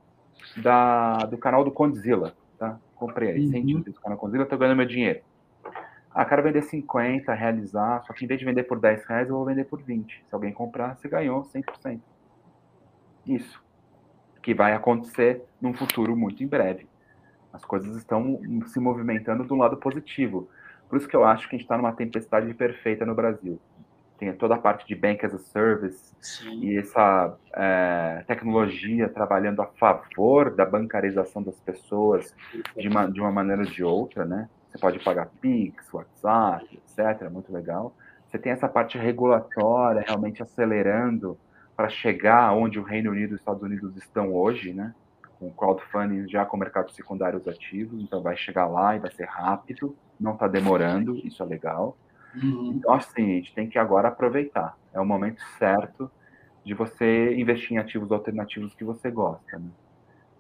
da, 0.56 1.18
do 1.26 1.36
canal 1.36 1.62
do 1.62 1.70
Condzilla, 1.70 2.34
tá? 2.58 2.80
Comprei 2.94 3.32
aí, 3.32 3.44
uhum. 3.44 3.50
100 3.50 3.66
divs 3.66 3.94
do 3.94 4.00
canal 4.00 4.16
Condzilla, 4.16 4.44
estou 4.44 4.58
ganhando 4.58 4.78
meu 4.78 4.86
dinheiro. 4.86 5.20
Ah, 6.14 6.24
quero 6.24 6.42
vender 6.42 6.62
50, 6.62 7.30
realizar, 7.34 8.02
só 8.06 8.14
que 8.14 8.24
em 8.24 8.28
vez 8.28 8.40
de 8.40 8.46
vender 8.46 8.62
por 8.62 8.80
10 8.80 9.04
reais, 9.04 9.28
eu 9.28 9.36
vou 9.36 9.44
vender 9.44 9.64
por 9.64 9.82
20. 9.82 10.24
Se 10.26 10.34
alguém 10.34 10.50
comprar, 10.50 10.96
você 10.96 11.10
ganhou 11.10 11.42
100%. 11.42 12.00
Isso 13.26 13.67
que 14.48 14.54
vai 14.54 14.72
acontecer 14.72 15.42
num 15.60 15.74
futuro 15.74 16.16
muito 16.16 16.42
em 16.42 16.46
breve. 16.46 16.86
As 17.52 17.66
coisas 17.66 17.94
estão 17.96 18.40
se 18.68 18.80
movimentando 18.80 19.44
do 19.44 19.54
lado 19.54 19.76
positivo. 19.76 20.48
Por 20.88 20.96
isso 20.96 21.06
que 21.06 21.14
eu 21.14 21.22
acho 21.22 21.46
que 21.46 21.54
a 21.54 21.58
gente 21.58 21.66
está 21.66 21.76
numa 21.76 21.92
tempestade 21.92 22.54
perfeita 22.54 23.04
no 23.04 23.14
Brasil. 23.14 23.60
Tem 24.16 24.32
toda 24.32 24.54
a 24.54 24.58
parte 24.58 24.86
de 24.86 24.94
Bank 24.94 25.26
as 25.26 25.34
a 25.34 25.38
Service 25.38 26.14
Sim. 26.22 26.60
e 26.64 26.78
essa 26.78 27.36
é, 27.52 28.24
tecnologia 28.26 29.06
trabalhando 29.10 29.60
a 29.60 29.66
favor 29.66 30.56
da 30.56 30.64
bancarização 30.64 31.42
das 31.42 31.60
pessoas 31.60 32.34
de 32.74 32.88
uma, 32.88 33.04
de 33.04 33.20
uma 33.20 33.30
maneira 33.30 33.60
ou 33.60 33.68
de 33.68 33.84
outra, 33.84 34.24
né? 34.24 34.48
Você 34.70 34.78
pode 34.78 34.98
pagar 35.00 35.28
Pix, 35.42 35.92
WhatsApp, 35.92 36.64
etc. 36.74 37.30
Muito 37.30 37.52
legal. 37.52 37.94
Você 38.26 38.38
tem 38.38 38.52
essa 38.52 38.66
parte 38.66 38.96
regulatória 38.96 40.04
realmente 40.06 40.42
acelerando 40.42 41.38
para 41.78 41.88
chegar 41.88 42.52
onde 42.54 42.76
o 42.76 42.82
Reino 42.82 43.12
Unido 43.12 43.30
e 43.30 43.34
os 43.34 43.40
Estados 43.40 43.62
Unidos 43.62 43.96
estão 43.96 44.34
hoje, 44.34 44.72
né? 44.72 44.92
Com 45.38 45.48
crowdfunding 45.52 46.28
já 46.28 46.44
com 46.44 46.56
mercados 46.56 46.92
secundários 46.96 47.46
ativos, 47.46 48.02
então 48.02 48.20
vai 48.20 48.36
chegar 48.36 48.66
lá 48.66 48.96
e 48.96 48.98
vai 48.98 49.12
ser 49.12 49.28
rápido, 49.28 49.96
não 50.18 50.32
está 50.32 50.48
demorando, 50.48 51.16
isso 51.24 51.40
é 51.40 51.46
legal. 51.46 51.96
Uhum. 52.34 52.72
Então, 52.74 52.92
assim, 52.92 53.22
a 53.22 53.34
gente 53.36 53.54
tem 53.54 53.68
que 53.68 53.78
agora 53.78 54.08
aproveitar. 54.08 54.76
É 54.92 55.00
o 55.00 55.04
momento 55.04 55.40
certo 55.56 56.10
de 56.64 56.74
você 56.74 57.36
investir 57.36 57.76
em 57.76 57.78
ativos 57.78 58.10
alternativos 58.10 58.74
que 58.74 58.82
você 58.82 59.08
gosta, 59.08 59.56
né? 59.56 59.70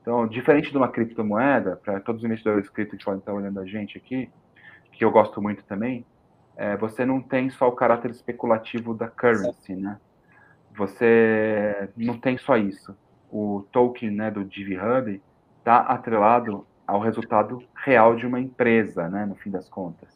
Então, 0.02 0.26
diferente 0.26 0.72
de 0.72 0.76
uma 0.76 0.88
criptomoeda, 0.88 1.76
para 1.76 2.00
todos 2.00 2.20
os 2.20 2.26
investidores 2.26 2.68
cripto 2.68 2.96
que 2.96 3.04
podem 3.04 3.20
estar 3.20 3.32
olhando 3.32 3.60
a 3.60 3.64
gente 3.64 3.96
aqui, 3.96 4.28
que 4.90 5.04
eu 5.04 5.12
gosto 5.12 5.40
muito 5.40 5.62
também, 5.66 6.04
é, 6.56 6.76
você 6.76 7.06
não 7.06 7.22
tem 7.22 7.48
só 7.48 7.68
o 7.68 7.76
caráter 7.76 8.10
especulativo 8.10 8.92
da 8.92 9.06
currency, 9.06 9.76
né? 9.76 10.00
Você 10.78 11.90
não 11.96 12.16
tem 12.16 12.38
só 12.38 12.56
isso. 12.56 12.96
O 13.30 13.66
token 13.72 14.12
né, 14.12 14.30
do 14.30 14.44
DiviHub 14.44 15.20
está 15.58 15.80
atrelado 15.80 16.64
ao 16.86 17.00
resultado 17.00 17.62
real 17.84 18.14
de 18.14 18.26
uma 18.26 18.40
empresa, 18.40 19.08
né, 19.08 19.26
no 19.26 19.34
fim 19.34 19.50
das 19.50 19.68
contas. 19.68 20.08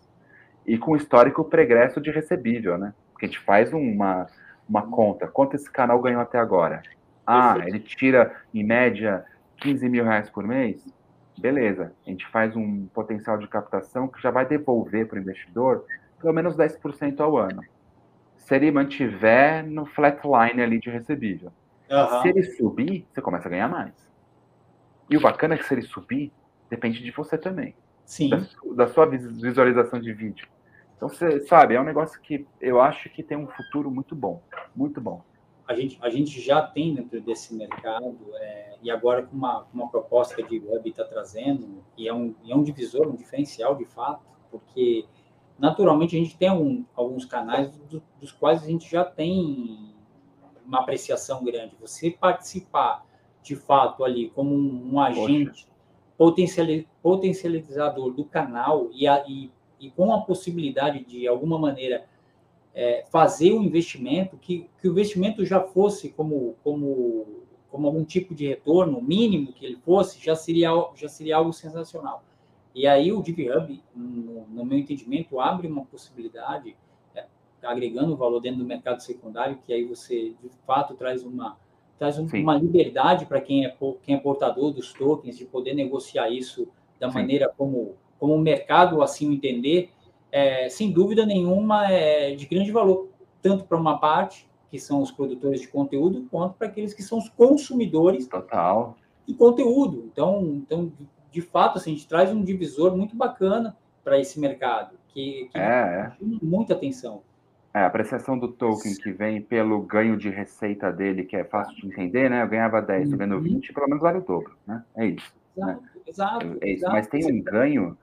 E 0.64 0.79
com 0.79 0.96
histórico 0.96 1.44
pregresso 1.44 2.01
de 2.01 2.11
recebível, 2.11 2.79
né? 2.79 2.94
Porque 3.12 3.27
a 3.27 3.29
gente 3.29 3.40
faz 3.40 3.72
uma, 3.72 4.29
uma 4.68 4.87
conta. 4.87 5.27
Quanto 5.27 5.57
esse 5.57 5.70
canal 5.70 6.01
ganhou 6.01 6.22
até 6.22 6.38
agora? 6.38 6.81
Ah, 7.27 7.57
ele 7.66 7.81
tira, 7.81 8.35
em 8.55 8.62
média, 8.62 9.25
15 9.57 9.88
mil 9.88 10.05
reais 10.05 10.31
por 10.31 10.46
mês? 10.46 10.87
Beleza. 11.37 11.92
A 12.07 12.11
gente 12.11 12.27
faz 12.29 12.55
um 12.55 12.87
potencial 12.87 13.37
de 13.37 13.48
captação 13.48 14.07
que 14.07 14.22
já 14.22 14.31
vai 14.31 14.46
devolver 14.46 15.09
para 15.09 15.18
o 15.18 15.20
investidor 15.20 15.85
pelo 16.20 16.33
menos 16.33 16.57
10% 16.57 17.20
ao 17.20 17.37
ano 17.37 17.62
se 18.44 18.57
ele 18.57 18.70
mantiver 18.70 19.64
no 19.64 19.87
flatline 19.87 20.61
ali 20.61 20.81
de 20.81 20.90
recebível. 20.90 21.52
Uhum. 21.90 22.22
Se 22.22 22.28
ele 22.28 22.42
subir, 22.42 23.07
você 23.12 23.20
começa 23.20 23.48
a 23.48 23.50
ganhar 23.50 23.68
mais. 23.68 23.94
E 25.09 25.16
o 25.16 25.20
bacana 25.20 25.55
é 25.55 25.59
que 25.59 25.64
se 25.64 25.74
ele 25.74 25.83
subir, 25.83 26.33
depende 26.68 27.02
de 27.02 27.11
você 27.11 27.38
também. 27.38 27.74
Sim. 28.05 28.31
Da, 28.31 28.40
da 28.74 28.88
sua 28.88 29.07
visualização 29.07 30.00
de 30.00 30.12
vídeo. 30.12 30.46
Então, 30.96 31.09
você 31.09 31.40
sabe, 31.40 31.74
é 31.74 31.81
um 31.81 31.85
negócio 31.85 32.20
que 32.20 32.46
eu 32.61 32.81
acho 32.81 33.09
que 33.11 33.22
tem 33.22 33.37
um 33.37 33.46
futuro 33.46 33.90
muito 33.90 34.14
bom. 34.14 34.42
Muito 34.74 35.00
bom. 35.00 35.22
A 35.66 35.74
gente, 35.74 35.98
a 36.02 36.11
gente 36.11 36.40
já 36.40 36.62
tem 36.62 36.94
dentro 36.94 37.20
desse 37.20 37.55
mercado, 37.55 38.18
é, 38.35 38.76
e 38.83 38.90
agora 38.90 39.22
com 39.22 39.37
uma, 39.37 39.66
uma 39.72 39.88
proposta 39.88 40.42
que 40.42 40.59
a 40.59 40.72
Web 40.72 40.90
está 40.90 41.05
trazendo, 41.05 41.83
e 41.96 42.09
é, 42.09 42.12
um, 42.12 42.35
e 42.42 42.52
é 42.52 42.57
um 42.57 42.62
divisor, 42.62 43.09
um 43.09 43.14
diferencial 43.14 43.76
de 43.76 43.85
fato, 43.85 44.24
porque 44.50 45.05
naturalmente 45.58 46.16
a 46.16 46.18
gente 46.18 46.36
tem 46.36 46.50
um, 46.50 46.84
alguns 46.94 47.24
canais 47.24 47.70
do, 47.70 48.02
dos 48.20 48.32
quais 48.32 48.62
a 48.62 48.66
gente 48.66 48.90
já 48.90 49.04
tem 49.04 49.92
uma 50.64 50.80
apreciação 50.80 51.44
grande. 51.44 51.76
Você 51.80 52.10
participar 52.10 53.04
de 53.42 53.56
fato 53.56 54.04
ali 54.04 54.30
como 54.30 54.54
um, 54.54 54.94
um 54.94 55.00
agente 55.00 55.66
potencializador 57.02 58.12
do 58.12 58.24
canal 58.24 58.88
e, 58.92 59.08
a, 59.08 59.24
e, 59.26 59.50
e, 59.80 59.90
com 59.90 60.12
a 60.12 60.20
possibilidade 60.20 61.04
de 61.04 61.26
alguma 61.26 61.58
maneira 61.58 62.06
é, 62.74 63.04
fazer 63.10 63.52
um 63.52 63.62
investimento 63.62 64.36
que, 64.36 64.68
que 64.80 64.88
o 64.88 64.92
investimento 64.92 65.44
já 65.44 65.60
fosse 65.60 66.10
como, 66.10 66.54
como, 66.62 67.26
como 67.70 67.86
algum 67.88 68.04
tipo 68.04 68.34
de 68.34 68.46
retorno 68.46 69.02
mínimo 69.02 69.52
que 69.52 69.66
ele 69.66 69.76
fosse 69.76 70.24
já 70.24 70.36
seria 70.36 70.70
já 70.94 71.08
seria 71.08 71.36
algo 71.36 71.52
sensacional 71.52 72.22
E 72.74 72.87
aí 72.87 73.12
o 73.12 73.20
Deep 73.20 73.50
Hub, 73.50 73.82
no, 73.94 74.46
no 74.48 74.64
meu 74.64 74.78
entendimento, 74.78 75.38
abre 75.40 75.68
uma 75.68 75.85
possibilidade, 75.85 76.74
é, 77.14 77.26
agregando 77.62 78.16
valor 78.16 78.40
dentro 78.40 78.61
do 78.61 78.64
mercado 78.64 79.00
secundário, 79.00 79.58
que 79.66 79.72
aí 79.72 79.85
você, 79.85 80.35
de 80.42 80.50
fato, 80.66 80.94
traz 80.94 81.22
uma, 81.22 81.58
traz 81.98 82.18
um, 82.18 82.26
uma 82.26 82.56
liberdade 82.56 83.26
para 83.26 83.40
quem 83.40 83.66
é, 83.66 83.76
quem 84.02 84.14
é 84.14 84.18
portador 84.18 84.72
dos 84.72 84.92
tokens, 84.92 85.37
de 85.37 85.44
poder 85.44 85.74
negociar 85.74 86.30
isso 86.30 86.68
da 86.98 87.08
Sim. 87.11 87.14
maneira 87.18 87.52
como, 87.56 87.94
como 88.18 88.35
o 88.35 88.40
mercado 88.40 89.02
assim 89.02 89.28
o 89.28 89.32
entender, 89.32 89.90
é, 90.30 90.68
sem 90.68 90.90
dúvida 90.90 91.26
nenhuma, 91.26 91.90
é 91.92 92.35
de 92.35 92.46
grande 92.46 92.72
valor, 92.72 93.08
tanto 93.42 93.64
para 93.64 93.78
uma 93.78 93.98
parte, 93.98 94.48
que 94.70 94.78
são 94.78 95.02
os 95.02 95.11
produtores 95.11 95.61
de 95.61 95.68
conteúdo, 95.68 96.26
quanto 96.30 96.54
para 96.54 96.68
aqueles 96.68 96.94
que 96.94 97.02
são 97.02 97.18
os 97.18 97.28
consumidores 97.28 98.26
Total. 98.26 98.96
de 99.28 99.35
conteúdo. 99.35 100.04
Então, 100.11 100.42
então 100.54 100.90
de 101.32 101.40
fato, 101.40 101.78
assim, 101.78 101.92
a 101.92 101.94
gente 101.94 102.06
traz 102.06 102.30
um 102.30 102.44
divisor 102.44 102.94
muito 102.94 103.16
bacana 103.16 103.74
para 104.04 104.20
esse 104.20 104.38
mercado, 104.38 104.96
que, 105.08 105.48
que 105.50 105.58
é, 105.58 106.12
chama 106.18 106.38
muita 106.42 106.74
atenção. 106.74 107.22
É, 107.72 107.78
a 107.78 107.86
apreciação 107.86 108.38
do 108.38 108.48
token 108.48 108.94
que 108.96 109.10
vem 109.12 109.40
pelo 109.40 109.80
ganho 109.80 110.16
de 110.18 110.28
receita 110.28 110.92
dele, 110.92 111.24
que 111.24 111.34
é 111.34 111.42
fácil 111.42 111.74
de 111.74 111.86
entender, 111.86 112.28
né? 112.28 112.42
Eu 112.42 112.48
ganhava 112.48 112.82
10, 112.82 113.04
estou 113.04 113.18
ganhando 113.18 113.40
20, 113.40 113.68
uhum. 113.68 113.74
pelo 113.74 113.86
menos 113.86 114.02
vale 114.02 114.18
o 114.18 114.20
dobro, 114.20 114.54
né? 114.66 114.84
É 114.94 115.06
isso. 115.06 115.34
Exato, 115.56 115.72
né? 115.72 115.88
exato, 116.06 116.44
é 116.44 116.48
isso. 116.48 116.60
exato. 116.64 116.92
Mas 116.92 117.06
tem 117.06 117.24
um 117.24 117.42
ganho 117.42 117.96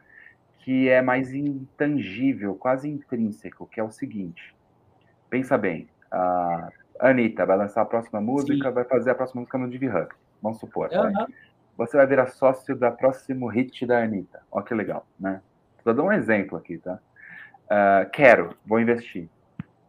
que 0.59 0.89
é 0.89 1.01
mais 1.03 1.31
intangível, 1.31 2.55
quase 2.55 2.89
intrínseco, 2.89 3.67
que 3.67 3.79
é 3.79 3.83
o 3.83 3.91
seguinte. 3.91 4.55
Pensa 5.29 5.55
bem, 5.55 5.87
a 6.11 6.69
Anitta 6.99 7.45
vai 7.45 7.57
lançar 7.57 7.83
a 7.83 7.85
próxima 7.85 8.19
música, 8.19 8.69
Sim. 8.69 8.73
vai 8.73 8.83
fazer 8.85 9.11
a 9.11 9.15
próxima 9.15 9.41
música 9.41 9.57
no 9.59 9.69
Divi 9.69 9.87
Hub, 9.87 10.07
vamos 10.41 10.59
supor. 10.59 10.89
Uhum 10.91 11.27
você 11.79 11.95
vai 11.95 12.05
virar 12.05 12.27
sócio 12.27 12.75
da 12.75 12.91
próximo 12.91 13.47
hit 13.47 13.85
da 13.85 14.03
Anitta. 14.03 14.41
Olha 14.51 14.65
que 14.65 14.73
legal, 14.73 15.07
né? 15.17 15.41
Vou 15.85 15.93
dar 15.93 16.03
um 16.03 16.11
exemplo 16.11 16.57
aqui, 16.57 16.77
tá? 16.77 16.99
Uh, 17.63 18.09
quero, 18.11 18.53
vou 18.65 18.81
investir. 18.81 19.29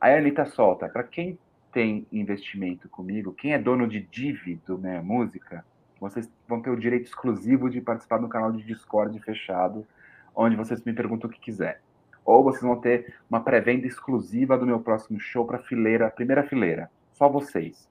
Aí 0.01 0.15
a 0.15 0.19
Anitta 0.19 0.47
solta. 0.47 0.89
Para 0.89 1.03
quem 1.03 1.37
tem 1.73 2.07
investimento 2.13 2.89
comigo, 2.89 3.33
quem 3.33 3.55
é 3.55 3.59
dono 3.59 3.89
de 3.89 4.01
div 4.01 4.61
do 4.65 4.79
Minha 4.79 5.03
Música, 5.03 5.65
vocês 5.99 6.31
vão 6.47 6.63
ter 6.63 6.71
o 6.71 6.79
direito 6.79 7.07
exclusivo 7.07 7.69
de 7.69 7.81
participar 7.81 8.19
do 8.19 8.29
canal 8.29 8.53
de 8.53 8.63
Discord 8.63 9.19
fechado, 9.19 9.85
onde 10.33 10.55
vocês 10.55 10.85
me 10.85 10.93
perguntam 10.93 11.29
o 11.29 11.33
que 11.33 11.41
quiser. 11.41 11.83
Ou 12.25 12.45
vocês 12.45 12.63
vão 12.63 12.81
ter 12.81 13.17
uma 13.29 13.43
pré-venda 13.43 13.89
exclusiva 13.89 14.57
do 14.57 14.65
meu 14.65 14.79
próximo 14.79 15.19
show 15.19 15.45
para 15.45 15.59
fileira, 15.59 16.09
primeira 16.09 16.45
fileira. 16.45 16.89
Só 17.11 17.29
vocês. 17.29 17.90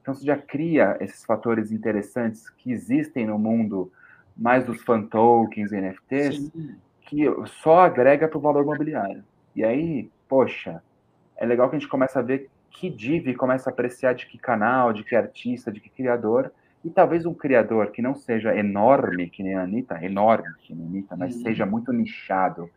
Então, 0.00 0.14
você 0.14 0.24
já 0.24 0.36
cria 0.36 0.96
esses 1.00 1.24
fatores 1.24 1.70
interessantes 1.70 2.48
que 2.48 2.72
existem 2.72 3.26
no 3.26 3.38
mundo 3.38 3.92
mais 4.36 4.64
dos 4.64 4.82
fan 4.82 5.02
tokens 5.02 5.72
e 5.72 5.80
NFTs, 5.80 6.36
Sim. 6.36 6.76
que 7.02 7.24
só 7.62 7.80
agrega 7.80 8.26
para 8.26 8.38
o 8.38 8.40
valor 8.40 8.62
imobiliário. 8.62 9.22
E 9.54 9.62
aí, 9.62 10.10
poxa, 10.28 10.82
é 11.36 11.44
legal 11.44 11.68
que 11.68 11.76
a 11.76 11.78
gente 11.78 11.88
começa 11.88 12.18
a 12.20 12.22
ver 12.22 12.50
que 12.70 12.88
div 12.88 13.34
começa 13.34 13.68
a 13.68 13.72
apreciar 13.72 14.14
de 14.14 14.26
que 14.26 14.38
canal, 14.38 14.92
de 14.92 15.04
que 15.04 15.14
artista, 15.16 15.70
de 15.70 15.80
que 15.80 15.90
criador, 15.90 16.52
e 16.84 16.88
talvez 16.88 17.26
um 17.26 17.34
criador 17.34 17.90
que 17.90 18.00
não 18.00 18.14
seja 18.14 18.56
enorme, 18.56 19.28
que 19.28 19.42
nem 19.42 19.54
a 19.54 19.62
Anitta, 19.62 20.02
enorme 20.02 20.48
que 20.60 20.74
nem 20.74 20.86
a 20.86 20.88
Anitta, 20.88 21.16
mas 21.16 21.34
uhum. 21.34 21.42
seja 21.42 21.66
muito 21.66 21.92
nichado 21.92 22.70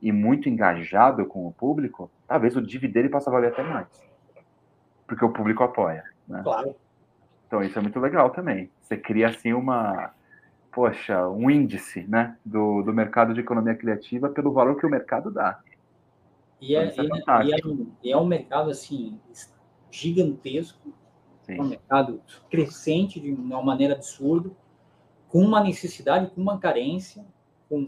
e 0.00 0.10
muito 0.10 0.48
engajado 0.48 1.26
com 1.26 1.46
o 1.46 1.52
público, 1.52 2.10
talvez 2.26 2.56
o 2.56 2.62
div 2.62 2.88
dele 2.88 3.10
possa 3.10 3.30
valer 3.30 3.48
até 3.48 3.62
mais. 3.62 3.86
Porque 5.06 5.24
o 5.24 5.30
público 5.30 5.62
apoia. 5.62 6.04
Né? 6.30 6.42
Claro. 6.42 6.74
Então 7.46 7.62
isso 7.62 7.78
é 7.78 7.82
muito 7.82 7.98
legal 7.98 8.30
também. 8.30 8.70
Você 8.80 8.96
cria 8.96 9.28
assim 9.28 9.52
uma, 9.52 10.14
poxa, 10.72 11.28
um 11.28 11.50
índice, 11.50 12.06
né, 12.08 12.36
do, 12.44 12.82
do 12.82 12.92
mercado 12.92 13.34
de 13.34 13.40
economia 13.40 13.74
criativa 13.74 14.28
pelo 14.28 14.52
valor 14.52 14.78
que 14.78 14.86
o 14.86 14.90
mercado 14.90 15.30
dá. 15.30 15.60
E 16.60 16.76
é, 16.76 16.86
então, 16.86 17.04
é, 17.04 17.44
e 17.44 17.52
é, 17.52 17.56
e 18.04 18.12
é, 18.12 18.16
um 18.16 18.26
mercado 18.26 18.70
assim 18.70 19.18
gigantesco, 19.90 20.92
Sim. 21.42 21.60
um 21.60 21.64
mercado 21.64 22.22
crescente 22.48 23.18
de 23.18 23.32
uma 23.32 23.62
maneira 23.62 23.94
absurda, 23.94 24.50
com 25.28 25.42
uma 25.42 25.60
necessidade, 25.60 26.30
com 26.30 26.40
uma 26.40 26.58
carência, 26.58 27.24
com, 27.68 27.84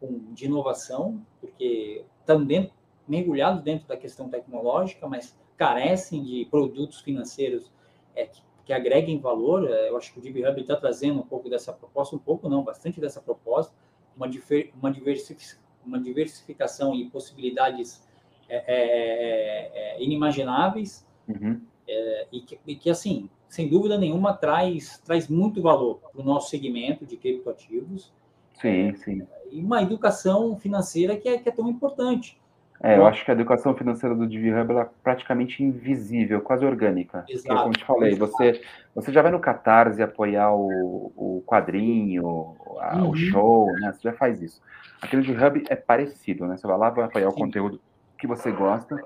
com 0.00 0.32
de 0.32 0.46
inovação, 0.46 1.20
porque 1.40 2.04
também 2.24 2.70
mergulhados 3.06 3.62
dentro 3.62 3.88
da 3.88 3.96
questão 3.96 4.28
tecnológica, 4.28 5.06
mas 5.08 5.36
carecem 5.56 6.22
de 6.22 6.46
produtos 6.50 7.00
financeiros 7.00 7.70
é, 8.14 8.26
que, 8.26 8.42
que, 8.64 8.72
agreguem 8.72 9.18
valor. 9.18 9.68
É, 9.68 9.88
eu 9.88 9.96
acho 9.96 10.12
que 10.12 10.18
o 10.18 10.22
DB 10.22 10.46
Hub 10.48 10.60
está 10.60 10.76
trazendo 10.76 11.20
um 11.20 11.26
pouco 11.26 11.48
dessa 11.48 11.72
proposta, 11.72 12.16
um 12.16 12.18
pouco 12.18 12.48
não, 12.48 12.62
bastante 12.62 13.00
dessa 13.00 13.20
proposta, 13.20 13.74
uma, 14.16 14.28
difer, 14.28 14.72
uma, 14.80 14.94
uma 15.84 16.00
diversificação 16.00 16.94
e 16.94 17.08
possibilidades 17.10 18.06
é, 18.48 18.56
é, 18.66 19.70
é, 19.74 20.02
inimagináveis, 20.02 21.06
uhum. 21.26 21.60
e, 22.30 22.40
que, 22.40 22.58
e, 22.66 22.76
que, 22.76 22.90
assim, 22.90 23.30
sem 23.48 23.68
dúvida 23.68 23.96
nenhuma, 23.96 24.34
traz, 24.34 25.00
traz 25.04 25.28
muito 25.28 25.62
valor 25.62 26.00
para 26.12 26.20
o 26.20 26.24
nosso 26.24 26.50
segmento 26.50 27.06
de 27.06 27.16
criptoativos. 27.16 28.12
Sim, 28.60 28.94
sim. 28.96 29.26
E 29.50 29.60
uma 29.60 29.82
educação 29.82 30.56
financeira 30.56 31.16
que 31.16 31.28
é, 31.28 31.38
que 31.38 31.48
é 31.48 31.52
tão 31.52 31.68
importante. 31.68 32.38
É, 32.82 32.96
eu 32.98 33.06
acho 33.06 33.24
que 33.24 33.30
a 33.30 33.34
educação 33.34 33.76
financeira 33.76 34.12
do 34.12 34.26
DiviHub 34.26 34.72
é 34.76 34.88
praticamente 35.04 35.62
invisível, 35.62 36.40
quase 36.40 36.66
orgânica. 36.66 37.24
Exato. 37.28 37.46
Porque, 37.46 37.62
como 37.62 37.72
te 37.74 37.84
falei, 37.84 38.14
você, 38.16 38.60
você 38.92 39.12
já 39.12 39.22
vai 39.22 39.30
no 39.30 39.38
Catarse 39.38 40.02
apoiar 40.02 40.52
o, 40.52 41.12
o 41.16 41.44
quadrinho, 41.46 42.56
a, 42.80 42.96
uhum. 42.96 43.10
o 43.10 43.16
show, 43.16 43.72
né? 43.74 43.92
Você 43.92 44.02
já 44.02 44.12
faz 44.12 44.42
isso. 44.42 44.60
Aqui 45.00 45.16
no 45.16 45.22
DiviHub 45.22 45.62
é 45.68 45.76
parecido, 45.76 46.44
né? 46.46 46.56
Você 46.56 46.66
vai 46.66 46.76
lá, 46.76 46.90
vai 46.90 47.04
apoiar 47.04 47.30
Sim. 47.30 47.36
o 47.36 47.38
conteúdo 47.38 47.80
que 48.18 48.26
você 48.26 48.50
gosta, 48.50 48.96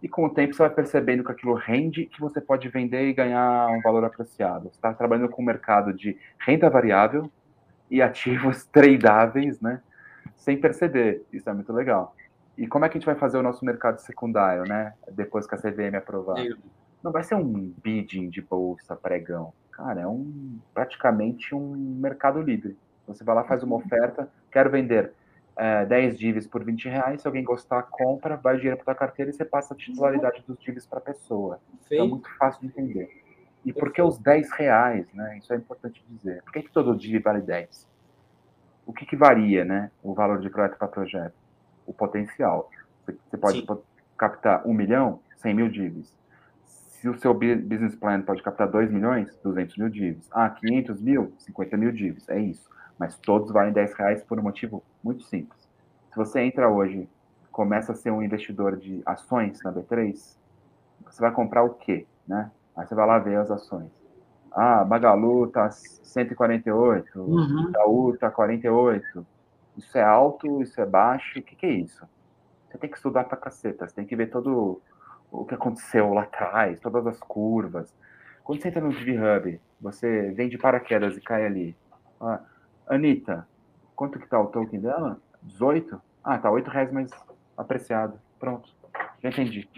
e 0.00 0.08
com 0.08 0.26
o 0.26 0.30
tempo 0.30 0.54
você 0.54 0.62
vai 0.62 0.70
percebendo 0.70 1.24
que 1.24 1.32
aquilo 1.32 1.54
rende, 1.54 2.06
que 2.06 2.20
você 2.20 2.40
pode 2.40 2.68
vender 2.68 3.08
e 3.08 3.12
ganhar 3.12 3.68
um 3.68 3.80
valor 3.80 4.04
apreciado. 4.04 4.64
Você 4.64 4.76
está 4.76 4.92
trabalhando 4.94 5.28
com 5.28 5.42
um 5.42 5.44
mercado 5.44 5.92
de 5.92 6.16
renda 6.38 6.70
variável 6.70 7.28
e 7.90 8.00
ativos 8.00 8.64
tradáveis, 8.70 9.60
né? 9.60 9.80
Sem 10.36 10.56
perceber. 10.56 11.24
Isso 11.32 11.50
é 11.50 11.52
muito 11.52 11.72
legal. 11.72 12.14
E 12.56 12.66
como 12.66 12.84
é 12.84 12.88
que 12.88 12.96
a 12.96 13.00
gente 13.00 13.06
vai 13.06 13.16
fazer 13.16 13.36
o 13.36 13.42
nosso 13.42 13.64
mercado 13.64 13.98
secundário, 13.98 14.64
né? 14.64 14.94
Depois 15.10 15.46
que 15.46 15.54
a 15.54 15.58
CVM 15.58 15.96
aprovar? 15.96 16.36
Não 17.02 17.12
vai 17.12 17.22
ser 17.22 17.34
um 17.34 17.72
bidding 17.82 18.28
de 18.30 18.40
bolsa, 18.40 18.96
pregão. 18.96 19.52
Cara, 19.72 20.02
é 20.02 20.06
um 20.06 20.58
praticamente 20.72 21.54
um 21.54 21.74
mercado 22.00 22.40
livre. 22.40 22.76
Você 23.06 23.24
vai 23.24 23.34
lá, 23.34 23.44
faz 23.44 23.62
uma 23.62 23.76
oferta, 23.76 24.30
quero 24.50 24.70
vender 24.70 25.12
é, 25.56 25.84
10 25.84 26.18
divs 26.18 26.46
por 26.46 26.64
20 26.64 26.88
reais, 26.88 27.22
se 27.22 27.26
alguém 27.26 27.44
gostar, 27.44 27.82
compra, 27.82 28.36
vai 28.36 28.54
o 28.54 28.56
dinheiro 28.56 28.76
para 28.76 28.86
tua 28.86 28.94
carteira 28.94 29.30
e 29.30 29.34
você 29.34 29.44
passa 29.44 29.74
a 29.74 29.76
titularidade 29.76 30.42
dos 30.46 30.58
divs 30.58 30.86
para 30.86 30.98
a 30.98 31.02
pessoa. 31.02 31.60
Então, 31.86 32.06
é 32.06 32.08
muito 32.08 32.28
fácil 32.36 32.60
de 32.60 32.66
entender. 32.68 33.08
E 33.64 33.72
por 33.72 33.92
que 33.92 34.02
os 34.02 34.18
10 34.18 34.50
reais, 34.52 35.06
né? 35.14 35.38
Isso 35.38 35.52
é 35.52 35.56
importante 35.56 36.04
dizer. 36.08 36.42
Por 36.42 36.52
que, 36.52 36.62
que 36.62 36.70
todo 36.70 36.96
div 36.96 37.22
vale 37.22 37.40
10? 37.40 37.88
O 38.86 38.92
que, 38.92 39.06
que 39.06 39.16
varia, 39.16 39.64
né? 39.64 39.90
O 40.02 40.12
valor 40.12 40.38
de 40.40 40.50
projeto 40.50 40.76
para 40.76 40.88
projeto? 40.88 41.34
O 41.86 41.92
potencial. 41.92 42.70
Você 43.06 43.36
pode 43.36 43.60
Sim. 43.60 43.78
captar 44.16 44.66
um 44.66 44.72
milhão, 44.72 45.20
100 45.36 45.54
mil 45.54 45.68
divs. 45.68 46.16
Se 46.64 47.08
o 47.08 47.18
seu 47.18 47.34
business 47.34 47.94
plan 47.94 48.22
pode 48.22 48.42
captar 48.42 48.68
2 48.68 48.90
milhões, 48.90 49.38
200 49.42 49.76
mil 49.76 49.90
divs. 49.90 50.26
Ah, 50.32 50.48
500 50.48 51.00
mil, 51.02 51.32
50 51.38 51.76
mil 51.76 51.92
divs. 51.92 52.28
É 52.28 52.40
isso. 52.40 52.68
Mas 52.98 53.18
todos 53.18 53.52
valem 53.52 53.72
10 53.72 53.92
reais 53.94 54.22
por 54.22 54.38
um 54.38 54.42
motivo 54.42 54.82
muito 55.02 55.22
simples. 55.24 55.68
Se 56.10 56.16
você 56.16 56.40
entra 56.40 56.70
hoje, 56.70 57.08
começa 57.50 57.92
a 57.92 57.94
ser 57.94 58.10
um 58.10 58.22
investidor 58.22 58.76
de 58.76 59.02
ações 59.04 59.60
na 59.62 59.72
B3, 59.72 60.36
você 61.04 61.20
vai 61.20 61.32
comprar 61.32 61.62
o 61.62 61.70
quê? 61.74 62.06
Né? 62.26 62.50
Aí 62.76 62.86
você 62.86 62.94
vai 62.94 63.06
lá 63.06 63.18
ver 63.18 63.36
as 63.36 63.50
ações. 63.50 63.90
Ah, 64.52 64.84
Magalu 64.84 65.48
tá 65.48 65.70
148, 65.70 67.20
uhum. 67.20 67.68
Itaú 67.68 68.16
tá 68.16 68.30
48, 68.30 69.26
isso 69.76 69.96
é 69.98 70.02
alto, 70.02 70.62
isso 70.62 70.80
é 70.80 70.86
baixo, 70.86 71.38
o 71.38 71.42
que, 71.42 71.56
que 71.56 71.66
é 71.66 71.70
isso? 71.70 72.06
Você 72.68 72.78
tem 72.78 72.90
que 72.90 72.96
estudar 72.96 73.24
pra 73.24 73.36
caceta, 73.36 73.86
você 73.86 73.94
tem 73.94 74.06
que 74.06 74.16
ver 74.16 74.30
todo 74.30 74.80
o 75.30 75.44
que 75.44 75.54
aconteceu 75.54 76.12
lá 76.12 76.22
atrás, 76.22 76.80
todas 76.80 77.06
as 77.06 77.18
curvas. 77.20 77.94
Quando 78.42 78.60
você 78.60 78.68
entra 78.68 78.80
no 78.80 78.92
DV 78.92 79.60
você 79.80 80.30
vem 80.32 80.48
de 80.48 80.58
paraquedas 80.58 81.16
e 81.16 81.20
cai 81.20 81.44
ali. 81.44 81.76
Ah, 82.20 82.40
Anitta, 82.86 83.46
quanto 83.94 84.18
que 84.18 84.26
tá 84.26 84.40
o 84.40 84.46
token 84.46 84.80
dela? 84.80 85.20
18? 85.42 86.00
Ah, 86.22 86.38
tá 86.38 86.50
8 86.50 86.70
reais 86.70 86.92
mais 86.92 87.10
apreciado. 87.56 88.18
Pronto, 88.38 88.68
já 89.22 89.28
entendi. 89.28 89.68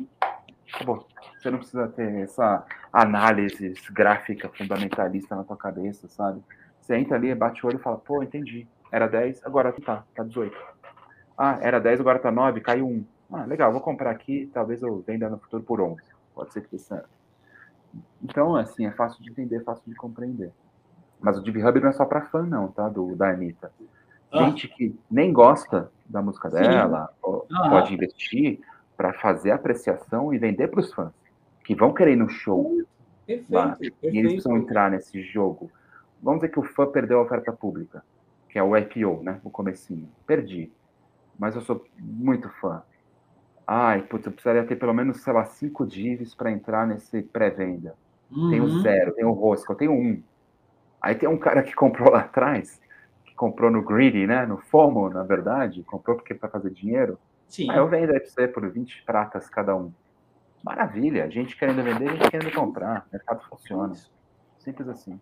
Acabou. 0.74 1.06
Você 1.38 1.50
não 1.50 1.58
precisa 1.58 1.88
ter 1.88 2.22
essa 2.22 2.64
análise 2.92 3.74
gráfica 3.90 4.48
fundamentalista 4.48 5.36
na 5.36 5.44
tua 5.44 5.56
cabeça, 5.56 6.08
sabe? 6.08 6.42
Você 6.80 6.96
entra 6.96 7.16
ali, 7.16 7.34
bate 7.34 7.64
o 7.64 7.68
olho 7.68 7.78
e 7.78 7.82
fala, 7.82 7.98
pô, 7.98 8.22
entendi. 8.22 8.66
Era 8.90 9.06
10, 9.06 9.44
agora 9.44 9.72
tá, 9.72 10.04
tá 10.14 10.22
18. 10.22 10.56
Ah, 11.36 11.58
era 11.60 11.78
10, 11.78 12.00
agora 12.00 12.18
tá 12.18 12.30
9, 12.30 12.60
caiu 12.60 12.86
1. 12.86 13.04
Ah, 13.32 13.44
legal, 13.44 13.72
vou 13.72 13.80
comprar 13.80 14.10
aqui, 14.10 14.50
talvez 14.52 14.82
eu 14.82 15.00
venda 15.00 15.28
no 15.28 15.38
futuro 15.38 15.62
por 15.62 15.80
11. 15.80 16.00
Pode 16.34 16.52
ser 16.52 16.66
que 16.66 16.78
certo. 16.78 17.08
Então, 18.22 18.56
assim, 18.56 18.86
é 18.86 18.90
fácil 18.92 19.22
de 19.22 19.30
entender, 19.30 19.62
fácil 19.64 19.82
de 19.86 19.94
compreender. 19.94 20.52
Mas 21.20 21.38
o 21.38 21.42
Div 21.42 21.56
Hub 21.56 21.80
não 21.80 21.88
é 21.88 21.92
só 21.92 22.04
para 22.04 22.26
fã, 22.26 22.42
não, 22.42 22.68
tá? 22.68 22.88
Do, 22.88 23.16
da 23.16 23.30
Anitta. 23.30 23.72
Ah. 24.30 24.44
Gente 24.44 24.68
que 24.68 24.98
nem 25.10 25.32
gosta 25.32 25.90
da 26.04 26.22
música 26.22 26.48
dela, 26.48 27.10
ah. 27.24 27.70
pode 27.70 27.94
investir 27.94 28.60
para 28.96 29.12
fazer 29.14 29.50
apreciação 29.50 30.32
e 30.32 30.38
vender 30.38 30.68
para 30.68 30.80
os 30.80 30.92
fãs, 30.92 31.12
que 31.64 31.74
vão 31.74 31.92
querer 31.92 32.12
ir 32.12 32.16
no 32.16 32.28
show. 32.28 32.82
Perfeito, 33.26 33.78
perfeito. 33.78 33.96
E 34.02 34.18
eles 34.18 34.32
precisam 34.32 34.56
entrar 34.56 34.90
nesse 34.90 35.22
jogo. 35.22 35.70
Vamos 36.22 36.40
dizer 36.40 36.52
que 36.52 36.60
o 36.60 36.62
fã 36.62 36.86
perdeu 36.86 37.18
a 37.18 37.22
oferta 37.22 37.52
pública, 37.52 38.02
que 38.56 38.60
é 38.60 38.62
o 38.62 38.74
IPO, 38.74 39.22
né? 39.22 39.38
O 39.44 39.50
comecinho. 39.50 40.08
Perdi. 40.26 40.72
Mas 41.38 41.54
eu 41.54 41.60
sou 41.60 41.84
muito 41.98 42.48
fã. 42.58 42.82
Ai, 43.66 44.00
putz, 44.00 44.24
eu 44.24 44.32
precisaria 44.32 44.64
ter 44.64 44.76
pelo 44.76 44.94
menos, 44.94 45.22
sei 45.22 45.30
lá, 45.30 45.44
cinco 45.44 45.86
divs 45.86 46.34
para 46.34 46.50
entrar 46.50 46.86
nesse 46.86 47.20
pré-venda. 47.20 47.94
Uhum. 48.30 48.48
Tenho 48.48 48.80
zero, 48.80 49.12
tenho 49.12 49.30
rosca, 49.32 49.74
eu 49.74 49.76
tenho 49.76 49.92
um. 49.92 50.22
Aí 51.02 51.14
tem 51.14 51.28
um 51.28 51.36
cara 51.36 51.62
que 51.62 51.74
comprou 51.74 52.10
lá 52.10 52.20
atrás, 52.32 52.80
que 53.26 53.34
comprou 53.34 53.70
no 53.70 53.82
Greedy, 53.82 54.26
né? 54.26 54.46
No 54.46 54.56
FOMO, 54.56 55.10
na 55.10 55.22
verdade, 55.22 55.82
comprou 55.82 56.16
porque 56.16 56.32
para 56.32 56.48
fazer 56.48 56.70
dinheiro. 56.70 57.18
Sim. 57.48 57.70
Aí 57.70 57.76
eu 57.76 57.86
vendo 57.88 58.10
aí 58.14 58.20
pra 58.20 58.30
você 58.30 58.48
por 58.48 58.66
20 58.70 59.02
pratas 59.04 59.50
cada 59.50 59.76
um. 59.76 59.92
Maravilha, 60.64 61.30
gente 61.30 61.54
querendo 61.58 61.82
vender, 61.82 62.08
gente 62.08 62.30
querendo 62.30 62.54
comprar. 62.54 63.04
O 63.06 63.12
mercado 63.12 63.42
funciona. 63.50 63.92
Simples 64.56 64.88
assim. 64.88 65.20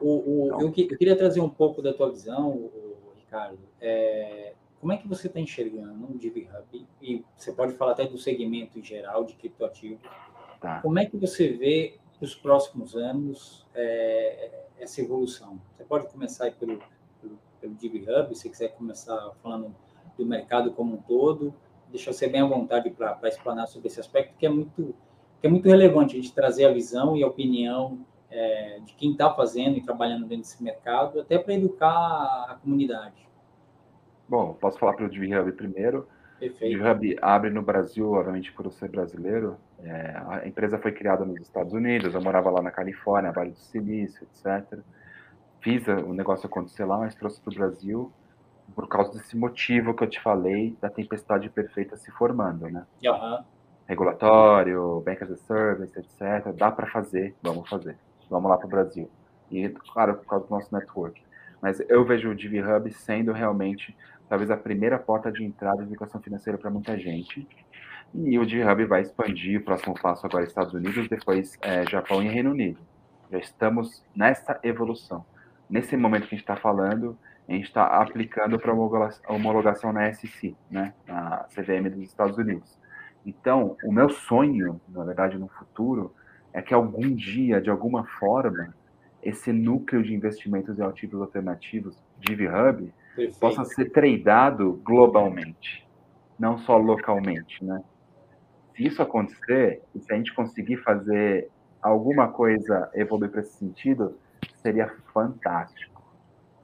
O, 0.00 0.48
o 0.48 0.60
eu, 0.60 0.66
eu, 0.66 0.72
queria 0.72 1.16
trazer 1.16 1.40
um 1.40 1.48
pouco 1.48 1.82
da 1.82 1.92
tua 1.92 2.10
visão, 2.10 2.50
o, 2.50 2.90
Ricardo. 3.30 3.58
É, 3.80 4.54
como 4.80 4.92
é 4.92 4.96
que 4.96 5.06
você 5.06 5.28
está 5.28 5.38
enxergando 5.38 6.06
um 6.06 6.16
DivHub? 6.16 6.86
E 7.00 7.24
você 7.36 7.52
pode 7.52 7.74
falar 7.74 7.92
até 7.92 8.06
do 8.06 8.18
segmento 8.18 8.78
em 8.78 8.82
geral 8.82 9.24
de 9.24 9.34
criptoativo. 9.34 10.00
Tá. 10.60 10.80
Como 10.80 10.98
é 10.98 11.06
que 11.06 11.16
você 11.16 11.48
vê 11.48 11.98
os 12.20 12.34
próximos 12.34 12.96
anos 12.96 13.66
é, 13.74 14.64
essa 14.78 15.00
evolução? 15.00 15.60
Você 15.76 15.84
pode 15.84 16.08
começar 16.08 16.50
pelo, 16.52 16.82
pelo, 17.20 17.38
pelo 17.60 17.74
DivHub, 17.74 18.34
se 18.34 18.48
quiser 18.50 18.68
começar 18.68 19.32
falando 19.42 19.74
do 20.18 20.26
mercado 20.26 20.72
como 20.72 20.94
um 20.94 21.02
todo. 21.02 21.54
Deixa 21.88 22.12
você 22.12 22.28
bem 22.28 22.40
à 22.40 22.46
vontade 22.46 22.90
para 22.90 23.18
explanar 23.28 23.66
sobre 23.68 23.88
esse 23.88 24.00
aspecto, 24.00 24.36
que 24.38 24.46
é 24.46 24.48
muito, 24.48 24.94
que 25.40 25.46
é 25.46 25.50
muito 25.50 25.68
relevante 25.68 26.16
a 26.16 26.20
gente 26.20 26.32
trazer 26.32 26.64
a 26.64 26.72
visão 26.72 27.16
e 27.16 27.22
a 27.22 27.26
opinião 27.26 28.04
é, 28.30 28.78
de 28.84 28.94
quem 28.94 29.12
está 29.12 29.32
fazendo 29.34 29.76
e 29.76 29.82
trabalhando 29.82 30.22
dentro 30.22 30.44
desse 30.44 30.62
mercado, 30.62 31.20
até 31.20 31.38
para 31.38 31.54
educar 31.54 32.46
a 32.48 32.58
comunidade. 32.62 33.28
Bom, 34.28 34.54
posso 34.54 34.78
falar 34.78 34.94
para 34.94 35.06
o 35.06 35.08
DVHub 35.08 35.52
primeiro. 35.52 36.06
Perfeito. 36.38 36.76
O 36.76 36.78
DVHub 36.78 37.18
abre 37.20 37.50
no 37.50 37.62
Brasil, 37.62 38.12
obviamente 38.12 38.52
por 38.52 38.64
eu 38.64 38.70
ser 38.70 38.88
brasileiro. 38.88 39.56
É, 39.82 40.22
a 40.28 40.46
empresa 40.46 40.78
foi 40.78 40.92
criada 40.92 41.24
nos 41.24 41.40
Estados 41.40 41.72
Unidos, 41.72 42.14
eu 42.14 42.22
morava 42.22 42.50
lá 42.50 42.62
na 42.62 42.70
Califórnia, 42.70 43.32
Vale 43.32 43.50
do 43.50 43.58
Silício, 43.58 44.24
etc. 44.24 44.78
Fiz 45.60 45.86
o 45.88 46.14
negócio 46.14 46.46
acontecer 46.46 46.84
lá, 46.84 46.98
mas 46.98 47.14
trouxe 47.14 47.40
para 47.40 47.52
o 47.52 47.54
Brasil 47.56 48.12
por 48.74 48.86
causa 48.88 49.12
desse 49.12 49.36
motivo 49.36 49.94
que 49.94 50.04
eu 50.04 50.08
te 50.08 50.20
falei 50.20 50.76
da 50.80 50.88
tempestade 50.88 51.50
perfeita 51.50 51.96
se 51.96 52.10
formando, 52.12 52.68
né? 52.70 52.86
Uhum. 53.04 53.44
Regulatório, 53.86 55.02
Bank 55.04 55.24
as 55.24 55.32
a 55.32 55.36
Service, 55.36 55.98
etc. 55.98 56.54
Dá 56.56 56.70
para 56.70 56.86
fazer, 56.86 57.34
vamos 57.42 57.68
fazer. 57.68 57.98
Vamos 58.30 58.48
lá 58.48 58.56
para 58.56 58.66
o 58.66 58.70
Brasil. 58.70 59.10
E, 59.50 59.68
claro, 59.92 60.14
por 60.14 60.26
causa 60.26 60.46
do 60.46 60.50
nosso 60.50 60.72
network. 60.74 61.20
Mas 61.60 61.80
eu 61.88 62.04
vejo 62.04 62.30
o 62.30 62.34
DV 62.34 62.62
Hub 62.62 62.92
sendo 62.92 63.32
realmente, 63.32 63.94
talvez, 64.28 64.50
a 64.50 64.56
primeira 64.56 64.98
porta 64.98 65.30
de 65.30 65.44
entrada 65.44 65.82
de 65.82 65.88
educação 65.88 66.20
financeira 66.20 66.56
para 66.56 66.70
muita 66.70 66.96
gente. 66.96 67.46
E 68.14 68.38
o 68.38 68.46
DV 68.46 68.64
Hub 68.64 68.84
vai 68.86 69.02
expandir, 69.02 69.60
o 69.60 69.64
próximo 69.64 69.94
passo 70.00 70.24
agora 70.24 70.44
Estados 70.44 70.72
Unidos, 70.72 71.08
depois 71.08 71.58
é, 71.60 71.84
Japão 71.86 72.22
e 72.22 72.28
Reino 72.28 72.52
Unido. 72.52 72.78
Já 73.30 73.38
estamos 73.38 74.02
nessa 74.14 74.58
evolução. 74.62 75.24
Nesse 75.68 75.96
momento 75.96 76.22
que 76.22 76.34
a 76.34 76.38
gente 76.38 76.40
está 76.40 76.56
falando, 76.56 77.16
a 77.48 77.52
gente 77.52 77.64
está 77.64 77.84
aplicando 77.86 78.58
para 78.58 78.72
homologação 78.72 79.92
na 79.92 80.12
SC, 80.12 80.56
né, 80.70 80.94
na 81.06 81.46
CVM 81.54 81.90
dos 81.90 82.02
Estados 82.02 82.38
Unidos. 82.38 82.78
Então, 83.26 83.76
o 83.84 83.92
meu 83.92 84.08
sonho, 84.08 84.80
na 84.88 85.04
verdade, 85.04 85.36
no 85.36 85.48
futuro, 85.48 86.14
é 86.52 86.60
que 86.60 86.74
algum 86.74 87.14
dia, 87.14 87.60
de 87.60 87.70
alguma 87.70 88.04
forma, 88.18 88.74
esse 89.22 89.52
núcleo 89.52 90.02
de 90.02 90.14
investimentos 90.14 90.78
em 90.78 90.82
ativos 90.82 91.20
alternativos, 91.20 91.96
DivHub, 92.18 92.92
possa 93.38 93.64
ser 93.64 93.90
tradeado 93.90 94.80
globalmente, 94.84 95.86
não 96.38 96.58
só 96.58 96.76
localmente, 96.76 97.64
né? 97.64 97.82
Se 98.74 98.86
isso 98.86 99.02
acontecer, 99.02 99.82
e 99.94 100.00
se 100.00 100.12
a 100.12 100.16
gente 100.16 100.34
conseguir 100.34 100.78
fazer 100.78 101.48
alguma 101.82 102.28
coisa 102.28 102.90
evoluir 102.94 103.30
para 103.30 103.40
esse 103.40 103.58
sentido, 103.58 104.16
seria 104.62 104.88
fantástico 105.12 105.90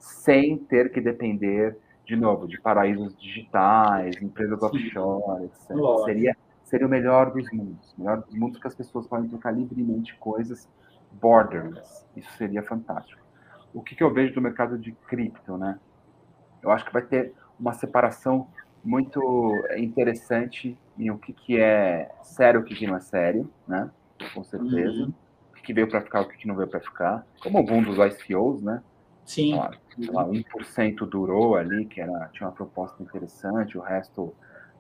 sem 0.07 0.57
ter 0.57 0.93
que 0.93 1.01
depender, 1.01 1.77
de 2.05 2.17
novo, 2.17 2.47
de 2.47 2.61
paraísos 2.61 3.17
digitais, 3.19 4.21
empresas 4.23 4.63
offshore, 4.63 5.45
etc. 5.45 5.77
Seria, 6.05 6.37
seria 6.67 6.87
o 6.87 6.91
melhor 6.91 7.33
dos 7.33 7.51
mundos. 7.53 7.95
O 7.97 8.01
melhor 8.01 8.23
dos 8.23 8.35
mundos 8.35 8.61
que 8.61 8.67
as 8.67 8.75
pessoas 8.75 9.07
podem 9.07 9.29
trocar 9.29 9.53
livremente 9.53 10.15
coisas 10.17 10.69
borderless. 11.13 12.05
Isso 12.15 12.31
seria 12.37 12.63
fantástico. 12.63 13.23
O 13.73 13.81
que, 13.81 13.95
que 13.95 14.03
eu 14.03 14.13
vejo 14.13 14.35
do 14.35 14.43
mercado 14.43 14.77
de 14.77 14.93
cripto, 14.93 15.57
né? 15.57 15.79
Eu 16.63 16.71
acho 16.71 16.85
que 16.85 16.93
vai 16.93 17.03
ter 17.03 17.33
uma 17.59 17.73
separação 17.73 18.49
muito 18.83 19.65
interessante 19.77 20.77
em 20.99 21.11
o 21.11 21.19
que, 21.19 21.33
que 21.33 21.59
é 21.59 22.11
sério 22.23 22.61
e 22.61 22.63
o 22.63 22.65
que, 22.65 22.75
que 22.75 22.87
não 22.87 22.97
é 22.97 23.01
sério, 23.01 23.49
né? 23.67 23.89
Com 24.35 24.43
certeza. 24.43 25.05
Uhum. 25.05 25.13
O 25.51 25.63
que, 25.63 25.73
veio 25.73 25.89
para 25.89 26.01
ficar, 26.01 26.21
o 26.21 26.29
que, 26.29 26.37
que 26.37 26.49
não 26.49 26.57
veio 26.57 26.69
para 26.69 26.81
ficar. 26.81 27.27
Como 27.41 27.63
boom 27.63 27.83
dos 27.83 27.97
ICOs, 27.99 28.63
né? 28.63 28.83
Sim. 29.25 29.61
Sei 29.99 30.11
lá, 30.11 30.27
1% 30.27 31.09
durou 31.09 31.57
ali, 31.57 31.85
que 31.85 32.01
era, 32.01 32.29
tinha 32.33 32.49
uma 32.49 32.55
proposta 32.55 33.03
interessante, 33.03 33.79
o 33.79 33.81
resto 33.81 34.35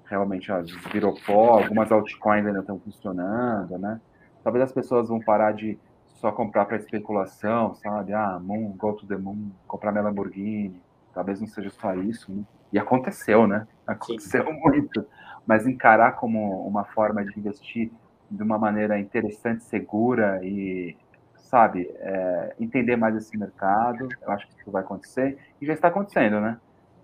realmente 0.09 0.50
ó, 0.50 0.62
virou 0.92 1.14
pó, 1.26 1.59
algumas 1.59 1.90
altcoins 1.90 2.46
ainda 2.46 2.61
estão 2.61 2.78
funcionando, 2.78 3.78
né? 3.78 4.00
Talvez 4.42 4.64
as 4.64 4.72
pessoas 4.72 5.09
vão 5.09 5.20
parar 5.20 5.52
de 5.52 5.78
só 6.07 6.32
comprar 6.32 6.64
para 6.64 6.76
especulação, 6.76 7.74
sabe? 7.74 8.12
Ah, 8.12 8.38
Moon, 8.40 8.74
go 8.76 8.92
to 8.94 9.07
the 9.07 9.16
moon, 9.16 9.50
comprar 9.66 9.92
minha 9.92 10.04
Lamborghini. 10.04 10.80
Talvez 11.12 11.40
não 11.40 11.46
seja 11.46 11.70
só 11.70 11.94
isso, 11.94 12.32
né? 12.32 12.42
E 12.72 12.78
aconteceu, 12.78 13.46
né? 13.46 13.66
Aconteceu 13.86 14.44
Sim. 14.44 14.61
muito. 14.61 15.07
Mas 15.46 15.66
encarar 15.66 16.12
como 16.12 16.66
uma 16.66 16.84
forma 16.84 17.24
de 17.24 17.38
investir 17.38 17.90
de 18.30 18.42
uma 18.42 18.59
maneira 18.59 18.98
interessante, 18.98 19.62
segura 19.64 20.40
e 20.42 20.96
sabe, 21.36 21.88
é, 21.98 22.54
entender 22.59 22.96
mais 22.96 23.16
esse 23.16 23.36
mercado. 23.38 24.09
Eu 24.20 24.30
acho 24.30 24.46
que 24.48 24.61
isso 24.61 24.70
vai 24.70 24.82
acontecer 24.82 25.38
e 25.61 25.66
já 25.66 25.72
está 25.72 25.88
acontecendo, 25.88 26.40
né? 26.40 26.59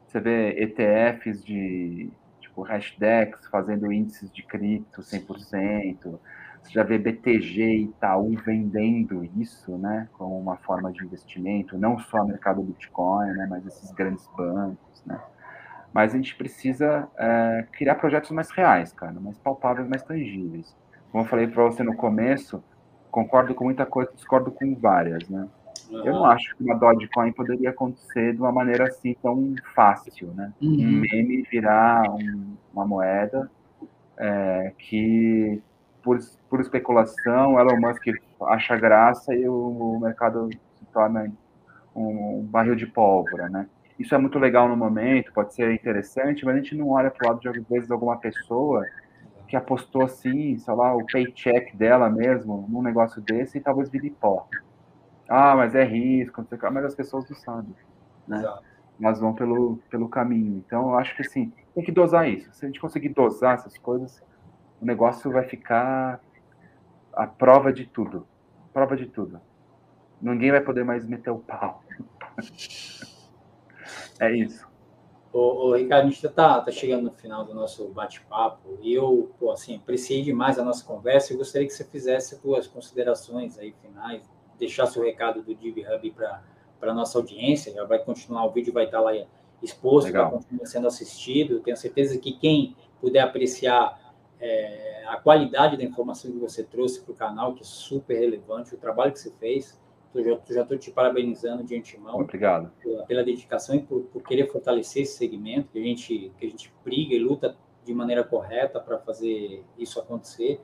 Você 0.06 0.20
vê 0.20 0.62
ETFs 0.62 1.44
de 1.44 2.10
tipo 2.52 2.62
Hashdex 2.62 3.46
fazendo 3.46 3.90
índices 3.90 4.30
de 4.30 4.42
cripto 4.42 5.00
100%. 5.00 6.18
Você 6.62 6.70
já 6.70 6.84
vê 6.84 6.98
BTG 6.98 7.62
e 7.62 7.84
Itaú 7.84 8.36
vendendo 8.44 9.24
isso, 9.40 9.76
né, 9.78 10.08
como 10.12 10.38
uma 10.38 10.56
forma 10.58 10.92
de 10.92 11.04
investimento, 11.04 11.76
não 11.76 11.98
só 11.98 12.18
o 12.18 12.26
mercado 12.28 12.62
Bitcoin, 12.62 13.32
né, 13.32 13.46
mas 13.50 13.66
esses 13.66 13.90
grandes 13.92 14.28
bancos, 14.36 15.02
né. 15.04 15.20
Mas 15.92 16.14
a 16.14 16.16
gente 16.16 16.36
precisa 16.36 17.08
é, 17.18 17.66
criar 17.72 17.96
projetos 17.96 18.30
mais 18.30 18.50
reais, 18.50 18.92
cara, 18.92 19.18
mais 19.20 19.36
palpáveis, 19.38 19.88
mais 19.88 20.02
tangíveis. 20.02 20.74
Como 21.10 21.24
eu 21.24 21.28
falei 21.28 21.46
para 21.46 21.64
você 21.64 21.82
no 21.82 21.96
começo, 21.96 22.62
concordo 23.10 23.54
com 23.54 23.64
muita 23.64 23.84
coisa, 23.84 24.10
discordo 24.14 24.50
com 24.52 24.74
várias, 24.76 25.28
né? 25.28 25.48
Eu 25.92 26.12
não 26.14 26.24
acho 26.24 26.56
que 26.56 26.64
uma 26.64 26.74
Dogecoin 26.74 27.32
poderia 27.32 27.70
acontecer 27.70 28.32
de 28.32 28.40
uma 28.40 28.52
maneira 28.52 28.84
assim 28.84 29.14
tão 29.22 29.54
fácil, 29.74 30.28
né? 30.34 30.52
Uhum. 30.60 30.72
Um 30.72 31.00
meme 31.00 31.42
virar 31.50 32.02
um, 32.10 32.56
uma 32.72 32.86
moeda 32.86 33.50
é, 34.16 34.72
que, 34.78 35.60
por, 36.02 36.18
por 36.48 36.60
especulação, 36.60 37.58
Elon 37.58 37.80
Musk 37.80 38.06
acha 38.42 38.76
graça 38.76 39.34
e 39.34 39.46
o, 39.48 39.96
o 39.96 40.00
mercado 40.00 40.48
se 40.78 40.84
torna 40.92 41.30
um, 41.94 42.38
um, 42.38 42.42
barril 42.42 42.74
de 42.74 42.86
pólvora, 42.86 43.48
né? 43.48 43.66
Isso 43.98 44.14
é 44.14 44.18
muito 44.18 44.38
legal 44.38 44.68
no 44.68 44.76
momento, 44.76 45.32
pode 45.32 45.54
ser 45.54 45.72
interessante, 45.72 46.44
mas 46.44 46.54
a 46.54 46.58
gente 46.58 46.74
não 46.74 46.88
olha 46.90 47.10
para 47.10 47.26
o 47.26 47.28
lado 47.28 47.40
de, 47.40 47.48
às 47.48 47.68
vezes, 47.68 47.90
alguma 47.90 48.16
pessoa 48.16 48.86
que 49.46 49.54
apostou 49.54 50.02
assim, 50.02 50.56
sei 50.56 50.74
lá, 50.74 50.94
o 50.96 51.04
paycheck 51.04 51.76
dela 51.76 52.08
mesmo, 52.08 52.66
num 52.70 52.80
negócio 52.80 53.20
desse 53.20 53.58
e 53.58 53.60
talvez 53.60 53.90
vire 53.90 54.10
pó. 54.10 54.48
Ah, 55.34 55.56
mas 55.56 55.74
é 55.74 55.82
risco, 55.82 56.46
mas 56.70 56.84
as 56.84 56.94
pessoas 56.94 57.26
não 57.26 57.34
sabem, 57.34 57.74
né? 58.28 58.40
Exato. 58.40 58.62
Elas 59.00 59.18
vão 59.18 59.32
pelo, 59.32 59.78
pelo 59.88 60.06
caminho. 60.06 60.58
Então, 60.58 60.90
eu 60.90 60.98
acho 60.98 61.16
que 61.16 61.22
assim, 61.22 61.50
tem 61.74 61.82
que 61.82 61.90
dosar 61.90 62.28
isso. 62.28 62.52
Se 62.52 62.66
a 62.66 62.68
gente 62.68 62.78
conseguir 62.78 63.08
dosar 63.08 63.54
essas 63.54 63.78
coisas, 63.78 64.22
o 64.78 64.84
negócio 64.84 65.32
vai 65.32 65.44
ficar 65.44 66.20
a 67.14 67.26
prova 67.26 67.72
de 67.72 67.86
tudo. 67.86 68.26
Prova 68.74 68.94
de 68.94 69.06
tudo. 69.06 69.40
Ninguém 70.20 70.50
vai 70.50 70.60
poder 70.60 70.84
mais 70.84 71.06
meter 71.06 71.30
o 71.30 71.38
pau. 71.38 71.82
é 74.20 74.36
isso. 74.36 74.68
Ô, 75.32 75.74
Ricardo, 75.74 76.08
a 76.08 76.10
gente 76.10 76.26
está 76.26 76.60
tá 76.60 76.70
chegando 76.70 77.04
no 77.04 77.10
final 77.10 77.42
do 77.42 77.54
nosso 77.54 77.88
bate-papo 77.88 78.78
e 78.82 78.92
eu, 78.92 79.32
pô, 79.40 79.50
assim, 79.50 79.76
apreciei 79.76 80.22
demais 80.22 80.58
a 80.58 80.62
nossa 80.62 80.84
conversa 80.84 81.32
e 81.32 81.38
gostaria 81.38 81.66
que 81.66 81.72
você 81.72 81.84
fizesse 81.84 82.38
suas 82.38 82.66
considerações 82.66 83.58
aí 83.58 83.74
finais, 83.80 84.30
deixasse 84.62 84.96
o 84.98 85.02
recado 85.02 85.42
do 85.42 85.54
Div 85.54 85.78
Hub 85.78 86.10
para 86.12 86.40
a 86.80 86.94
nossa 86.94 87.18
audiência, 87.18 87.72
já 87.72 87.84
vai 87.84 87.98
continuar, 87.98 88.46
o 88.46 88.50
vídeo 88.50 88.72
vai 88.72 88.84
estar 88.84 88.98
tá 88.98 89.04
lá 89.04 89.12
exposto, 89.60 90.06
está 90.06 90.30
continuando 90.30 90.66
sendo 90.66 90.86
assistido. 90.86 91.60
Tenho 91.60 91.76
certeza 91.76 92.16
que 92.18 92.32
quem 92.32 92.76
puder 93.00 93.20
apreciar 93.20 94.14
é, 94.40 95.04
a 95.06 95.16
qualidade 95.16 95.76
da 95.76 95.82
informação 95.82 96.30
que 96.30 96.38
você 96.38 96.62
trouxe 96.62 97.00
para 97.00 97.12
o 97.12 97.14
canal, 97.14 97.54
que 97.54 97.62
é 97.62 97.64
super 97.64 98.18
relevante, 98.18 98.74
o 98.74 98.78
trabalho 98.78 99.12
que 99.12 99.18
você 99.18 99.32
fez. 99.32 99.80
Eu 100.14 100.40
já 100.50 100.62
estou 100.62 100.76
te 100.76 100.90
parabenizando 100.90 101.64
de 101.64 101.74
antemão. 101.74 102.20
Obrigado. 102.20 102.70
Pela, 102.82 103.04
pela 103.04 103.24
dedicação 103.24 103.74
e 103.74 103.82
por, 103.82 104.02
por, 104.02 104.22
querer 104.22 104.46
fortalecer 104.52 105.04
esse 105.04 105.16
segmento, 105.16 105.70
que 105.72 105.78
a, 105.78 105.82
gente, 105.82 106.32
que 106.38 106.46
a 106.46 106.48
gente 106.50 106.72
briga 106.84 107.14
e 107.14 107.18
luta 107.18 107.56
de 107.82 107.94
maneira 107.94 108.22
correta 108.22 108.78
para 108.78 108.98
fazer 108.98 109.64
isso 109.78 109.98
acontecer. 109.98 110.60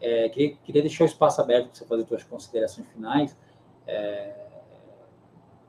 É, 0.00 0.28
queria, 0.28 0.56
queria 0.64 0.82
deixar 0.82 1.04
o 1.04 1.06
espaço 1.06 1.40
aberto 1.40 1.66
para 1.66 1.74
você 1.74 1.84
fazer 1.84 2.06
suas 2.06 2.24
considerações 2.24 2.86
finais. 2.88 3.36
É, 3.86 4.34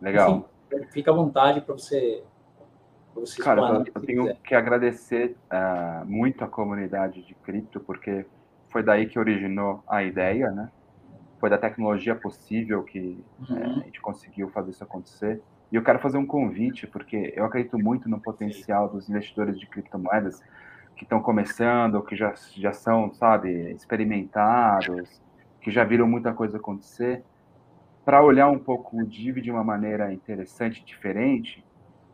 Legal. 0.01 0.49
Enfim, 0.71 0.85
fica 0.91 1.11
à 1.11 1.13
vontade 1.13 1.61
para 1.61 1.73
você 1.73 2.23
Cara, 3.43 3.61
eu, 3.61 3.85
eu 3.93 4.01
tenho 4.01 4.35
que 4.37 4.55
agradecer 4.55 5.35
uh, 5.51 6.05
muito 6.05 6.43
a 6.43 6.47
comunidade 6.47 7.21
de 7.21 7.35
cripto, 7.35 7.79
porque 7.79 8.25
foi 8.69 8.81
daí 8.81 9.05
que 9.05 9.19
originou 9.19 9.83
a 9.87 10.01
ideia, 10.01 10.49
né? 10.49 10.71
Foi 11.39 11.49
da 11.49 11.57
tecnologia 11.57 12.15
possível 12.15 12.83
que 12.83 13.21
uhum. 13.49 13.57
é, 13.57 13.65
a 13.65 13.79
gente 13.83 13.99
conseguiu 13.99 14.49
fazer 14.49 14.71
isso 14.71 14.83
acontecer. 14.83 15.41
E 15.71 15.75
eu 15.75 15.83
quero 15.83 15.99
fazer 15.99 16.17
um 16.17 16.25
convite, 16.25 16.87
porque 16.87 17.33
eu 17.35 17.45
acredito 17.45 17.77
muito 17.77 18.07
no 18.07 18.19
potencial 18.19 18.87
dos 18.87 19.09
investidores 19.09 19.59
de 19.59 19.65
criptomoedas 19.67 20.41
que 20.95 21.03
estão 21.03 21.21
começando, 21.21 22.01
que 22.03 22.15
já, 22.15 22.33
já 22.55 22.73
são, 22.73 23.13
sabe, 23.13 23.71
experimentados, 23.71 25.21
que 25.61 25.71
já 25.71 25.83
viram 25.83 26.07
muita 26.07 26.33
coisa 26.33 26.57
acontecer, 26.57 27.23
para 28.03 28.23
olhar 28.23 28.49
um 28.49 28.59
pouco 28.59 28.97
o 28.97 29.05
DIV 29.05 29.41
de 29.41 29.51
uma 29.51 29.63
maneira 29.63 30.11
interessante, 30.13 30.83
diferente, 30.83 31.63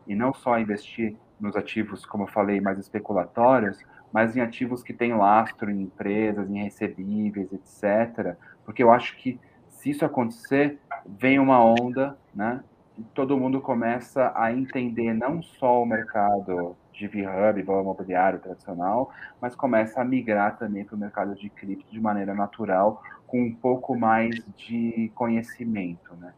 e 0.06 0.14
não 0.14 0.32
só 0.32 0.58
investir 0.58 1.16
nos 1.40 1.56
ativos, 1.56 2.04
como 2.04 2.24
eu 2.24 2.28
falei, 2.28 2.60
mais 2.60 2.78
especulatórios, 2.78 3.78
mas 4.12 4.36
em 4.36 4.40
ativos 4.40 4.82
que 4.82 4.92
têm 4.92 5.14
lastro 5.14 5.70
em 5.70 5.82
empresas, 5.82 6.50
em 6.50 6.62
recebíveis, 6.62 7.52
etc. 7.52 8.36
Porque 8.64 8.82
eu 8.82 8.90
acho 8.90 9.16
que 9.16 9.38
se 9.68 9.90
isso 9.90 10.04
acontecer, 10.04 10.78
vem 11.06 11.38
uma 11.38 11.62
onda, 11.62 12.18
né? 12.34 12.62
E 12.96 13.02
todo 13.14 13.38
mundo 13.38 13.60
começa 13.60 14.32
a 14.34 14.52
entender 14.52 15.14
não 15.14 15.40
só 15.40 15.82
o 15.82 15.86
mercado 15.86 16.76
de 16.98 17.06
VHub, 17.06 17.62
valor 17.62 17.82
imobiliário 17.82 18.38
tradicional, 18.40 19.10
mas 19.40 19.54
começa 19.54 20.00
a 20.00 20.04
migrar 20.04 20.58
também 20.58 20.84
para 20.84 20.96
o 20.96 20.98
mercado 20.98 21.34
de 21.34 21.48
cripto 21.48 21.90
de 21.90 22.00
maneira 22.00 22.34
natural, 22.34 23.02
com 23.26 23.40
um 23.40 23.54
pouco 23.54 23.96
mais 23.96 24.34
de 24.56 25.10
conhecimento, 25.14 26.14
né? 26.16 26.32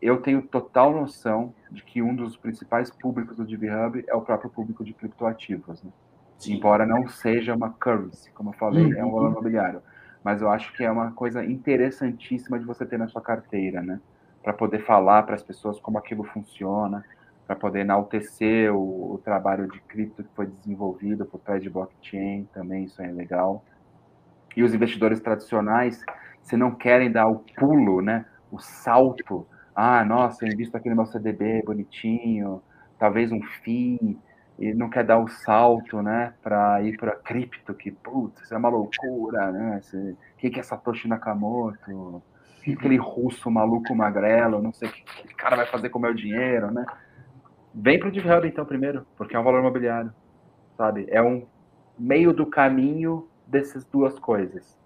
eu 0.00 0.20
tenho 0.20 0.42
total 0.42 0.92
noção 0.92 1.54
de 1.70 1.82
que 1.82 2.02
um 2.02 2.14
dos 2.14 2.36
principais 2.36 2.90
públicos 2.90 3.36
do 3.36 3.46
DivHub 3.46 4.04
é 4.06 4.14
o 4.14 4.20
próprio 4.20 4.50
público 4.50 4.84
de 4.84 4.92
criptoativos, 4.92 5.82
né? 5.82 5.90
embora 6.46 6.84
não 6.84 7.08
seja 7.08 7.54
uma 7.54 7.70
currency, 7.70 8.30
como 8.32 8.50
eu 8.50 8.54
falei, 8.54 8.84
uhum. 8.84 8.98
é 8.98 9.04
um 9.04 9.10
valor 9.10 9.30
imobiliário. 9.32 9.82
Mas 10.22 10.42
eu 10.42 10.50
acho 10.50 10.72
que 10.74 10.84
é 10.84 10.90
uma 10.90 11.12
coisa 11.12 11.44
interessantíssima 11.44 12.58
de 12.58 12.64
você 12.64 12.84
ter 12.84 12.98
na 12.98 13.08
sua 13.08 13.22
carteira, 13.22 13.80
né? 13.80 14.00
Para 14.42 14.52
poder 14.52 14.84
falar 14.84 15.22
para 15.22 15.34
as 15.34 15.42
pessoas 15.42 15.78
como 15.80 15.98
aquilo 15.98 16.24
funciona, 16.24 17.04
para 17.46 17.56
poder 17.56 17.80
enaltecer 17.80 18.74
o, 18.74 19.14
o, 19.14 19.18
trabalho 19.18 19.70
de 19.70 19.80
cripto 19.80 20.24
que 20.24 20.34
foi 20.34 20.46
desenvolvido 20.46 21.24
por 21.24 21.38
trás 21.40 21.62
de 21.62 21.70
blockchain, 21.70 22.48
também 22.52 22.84
isso 22.84 23.00
é 23.00 23.10
legal. 23.10 23.64
E 24.56 24.62
os 24.62 24.74
investidores 24.74 25.20
tradicionais, 25.20 26.02
se 26.42 26.56
não 26.56 26.74
querem 26.74 27.10
dar 27.10 27.28
o 27.28 27.44
pulo, 27.56 28.02
né? 28.02 28.24
O 28.50 28.58
salto 28.58 29.46
ah, 29.78 30.02
nossa, 30.06 30.46
eu 30.46 30.50
invisto 30.50 30.74
aqui 30.74 30.88
no 30.88 30.96
meu 30.96 31.04
CDB 31.04 31.62
bonitinho, 31.62 32.62
talvez 32.98 33.30
um 33.30 33.42
FII, 33.42 34.18
e 34.58 34.72
não 34.72 34.88
quer 34.88 35.04
dar 35.04 35.18
o 35.18 35.28
salto, 35.28 36.00
né, 36.00 36.32
para 36.42 36.80
ir 36.80 36.96
para 36.96 37.14
cripto, 37.14 37.74
que, 37.74 37.90
putz, 37.90 38.40
isso 38.40 38.54
é 38.54 38.56
uma 38.56 38.70
loucura, 38.70 39.52
né, 39.52 39.82
o 39.92 40.16
que, 40.38 40.48
que 40.48 40.58
é 40.58 40.62
Satoshi 40.62 41.06
Nakamoto, 41.06 42.22
que 42.64 42.72
aquele 42.72 42.96
russo 42.96 43.50
maluco 43.50 43.94
magrelo, 43.94 44.62
não 44.62 44.72
sei 44.72 44.88
o 44.88 44.92
que, 44.92 45.02
que 45.02 45.34
cara 45.34 45.56
vai 45.56 45.66
fazer 45.66 45.90
com 45.90 45.98
o 45.98 46.02
meu 46.02 46.14
dinheiro, 46.14 46.70
né, 46.70 46.86
vem 47.76 47.98
para 47.98 48.08
o 48.08 48.10
DivHub, 48.10 48.48
então, 48.48 48.64
primeiro, 48.64 49.06
porque 49.16 49.36
é 49.36 49.38
um 49.38 49.44
valor 49.44 49.60
imobiliário, 49.60 50.12
sabe, 50.76 51.06
é 51.10 51.22
um 51.22 51.46
meio 51.98 52.32
do 52.32 52.46
caminho 52.46 53.28
dessas 53.46 53.84
duas 53.84 54.18
coisas. 54.18 54.76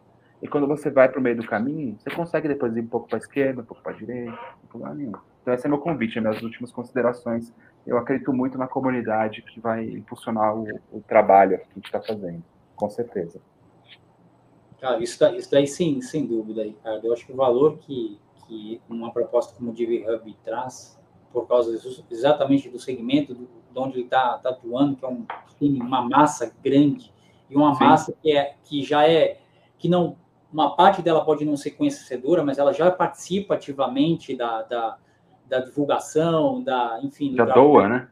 E 0.43 0.49
quando 0.49 0.67
você 0.67 0.91
vai 0.91 1.09
para 1.09 1.21
o 1.21 1.23
meio 1.23 1.37
do 1.37 1.47
caminho, 1.47 1.97
você 1.99 2.11
consegue 2.11 2.49
depois 2.49 2.75
ir 2.77 2.81
um 2.81 2.87
pouco 2.87 3.09
para 3.09 3.19
a 3.19 3.21
esquerda, 3.21 3.61
um 3.61 3.65
pouco 3.65 3.83
para 3.83 3.93
a 3.93 3.97
direita, 3.97 4.33
um 4.33 4.67
pouco 4.67 4.87
para 4.87 4.95
nenhum. 4.95 5.13
Então, 5.43 5.55
esse 5.55 5.67
é 5.67 5.69
meu 5.69 5.79
convite, 5.79 6.21
minhas 6.21 6.43
últimas 6.43 6.73
considerações. 6.73 7.53
Eu 7.87 7.97
acredito 7.97 8.33
muito 8.33 8.59
na 8.59 8.67
comunidade 8.67 9.43
que 9.43 9.61
vai 9.61 9.85
impulsionar 9.85 10.57
o, 10.57 10.67
o 10.93 11.01
trabalho 11.07 11.59
que 11.59 11.65
a 11.65 11.75
gente 11.75 11.85
está 11.85 12.01
fazendo, 12.01 12.43
com 12.75 12.91
certeza. 12.91 13.41
Cara, 14.81 15.03
isso, 15.03 15.21
daí, 15.21 15.37
isso 15.37 15.51
daí 15.51 15.67
sim, 15.67 16.01
sem 16.01 16.27
dúvida, 16.27 16.65
Ricardo. 16.65 17.07
Eu 17.07 17.13
acho 17.13 17.27
que 17.27 17.33
o 17.33 17.37
valor 17.37 17.79
que, 17.79 18.19
que 18.47 18.81
uma 18.89 19.13
proposta 19.13 19.55
como 19.55 19.71
o 19.71 19.75
Divi 19.75 20.07
Hub 20.09 20.37
traz, 20.43 20.99
por 21.33 21.47
causa 21.47 21.79
exatamente 22.11 22.69
do 22.69 22.79
segmento 22.79 23.35
do, 23.35 23.49
de 23.73 23.79
onde 23.79 23.97
ele 23.97 24.05
está 24.05 24.39
tá 24.39 24.51
atuando, 24.51 24.97
que 24.97 25.05
é 25.05 25.09
um, 25.09 25.27
uma 25.61 26.03
massa 26.03 26.53
grande, 26.63 27.13
e 27.49 27.57
uma 27.57 27.75
sim. 27.75 27.85
massa 27.85 28.15
que, 28.21 28.37
é, 28.37 28.55
que 28.65 28.83
já 28.83 29.09
é, 29.09 29.41
que 29.79 29.89
não 29.89 30.17
uma 30.53 30.75
parte 30.75 31.01
dela 31.01 31.25
pode 31.25 31.45
não 31.45 31.57
ser 31.57 31.73
conhecedora, 31.73 32.45
mas 32.45 32.59
ela 32.59 32.73
já 32.73 32.91
participa 32.91 33.55
ativamente 33.55 34.35
da, 34.35 34.63
da, 34.63 34.99
da 35.49 35.61
divulgação, 35.61 36.63
da, 36.63 36.99
enfim... 37.03 37.35
Já 37.37 37.45
doa, 37.45 37.89
né? 37.89 38.09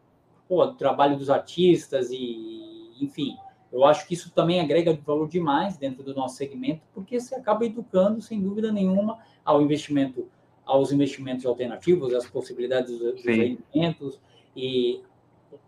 Pô, 0.48 0.64
do 0.64 0.74
trabalho 0.74 1.16
dos 1.18 1.28
artistas 1.28 2.10
e, 2.10 2.92
enfim, 3.00 3.36
eu 3.72 3.84
acho 3.84 4.06
que 4.06 4.14
isso 4.14 4.32
também 4.32 4.60
agrega 4.60 4.98
valor 5.04 5.28
demais 5.28 5.76
dentro 5.76 6.02
do 6.02 6.14
nosso 6.14 6.36
segmento, 6.36 6.82
porque 6.94 7.20
você 7.20 7.34
acaba 7.34 7.66
educando, 7.66 8.22
sem 8.22 8.40
dúvida 8.40 8.72
nenhuma, 8.72 9.18
ao 9.44 9.60
investimento, 9.60 10.28
aos 10.68 10.92
investimentos 10.92 11.46
alternativos, 11.46 12.14
as 12.14 12.26
possibilidades 12.26 12.98
dos, 12.98 13.24
investimentos 13.24 14.20
e 14.54 15.00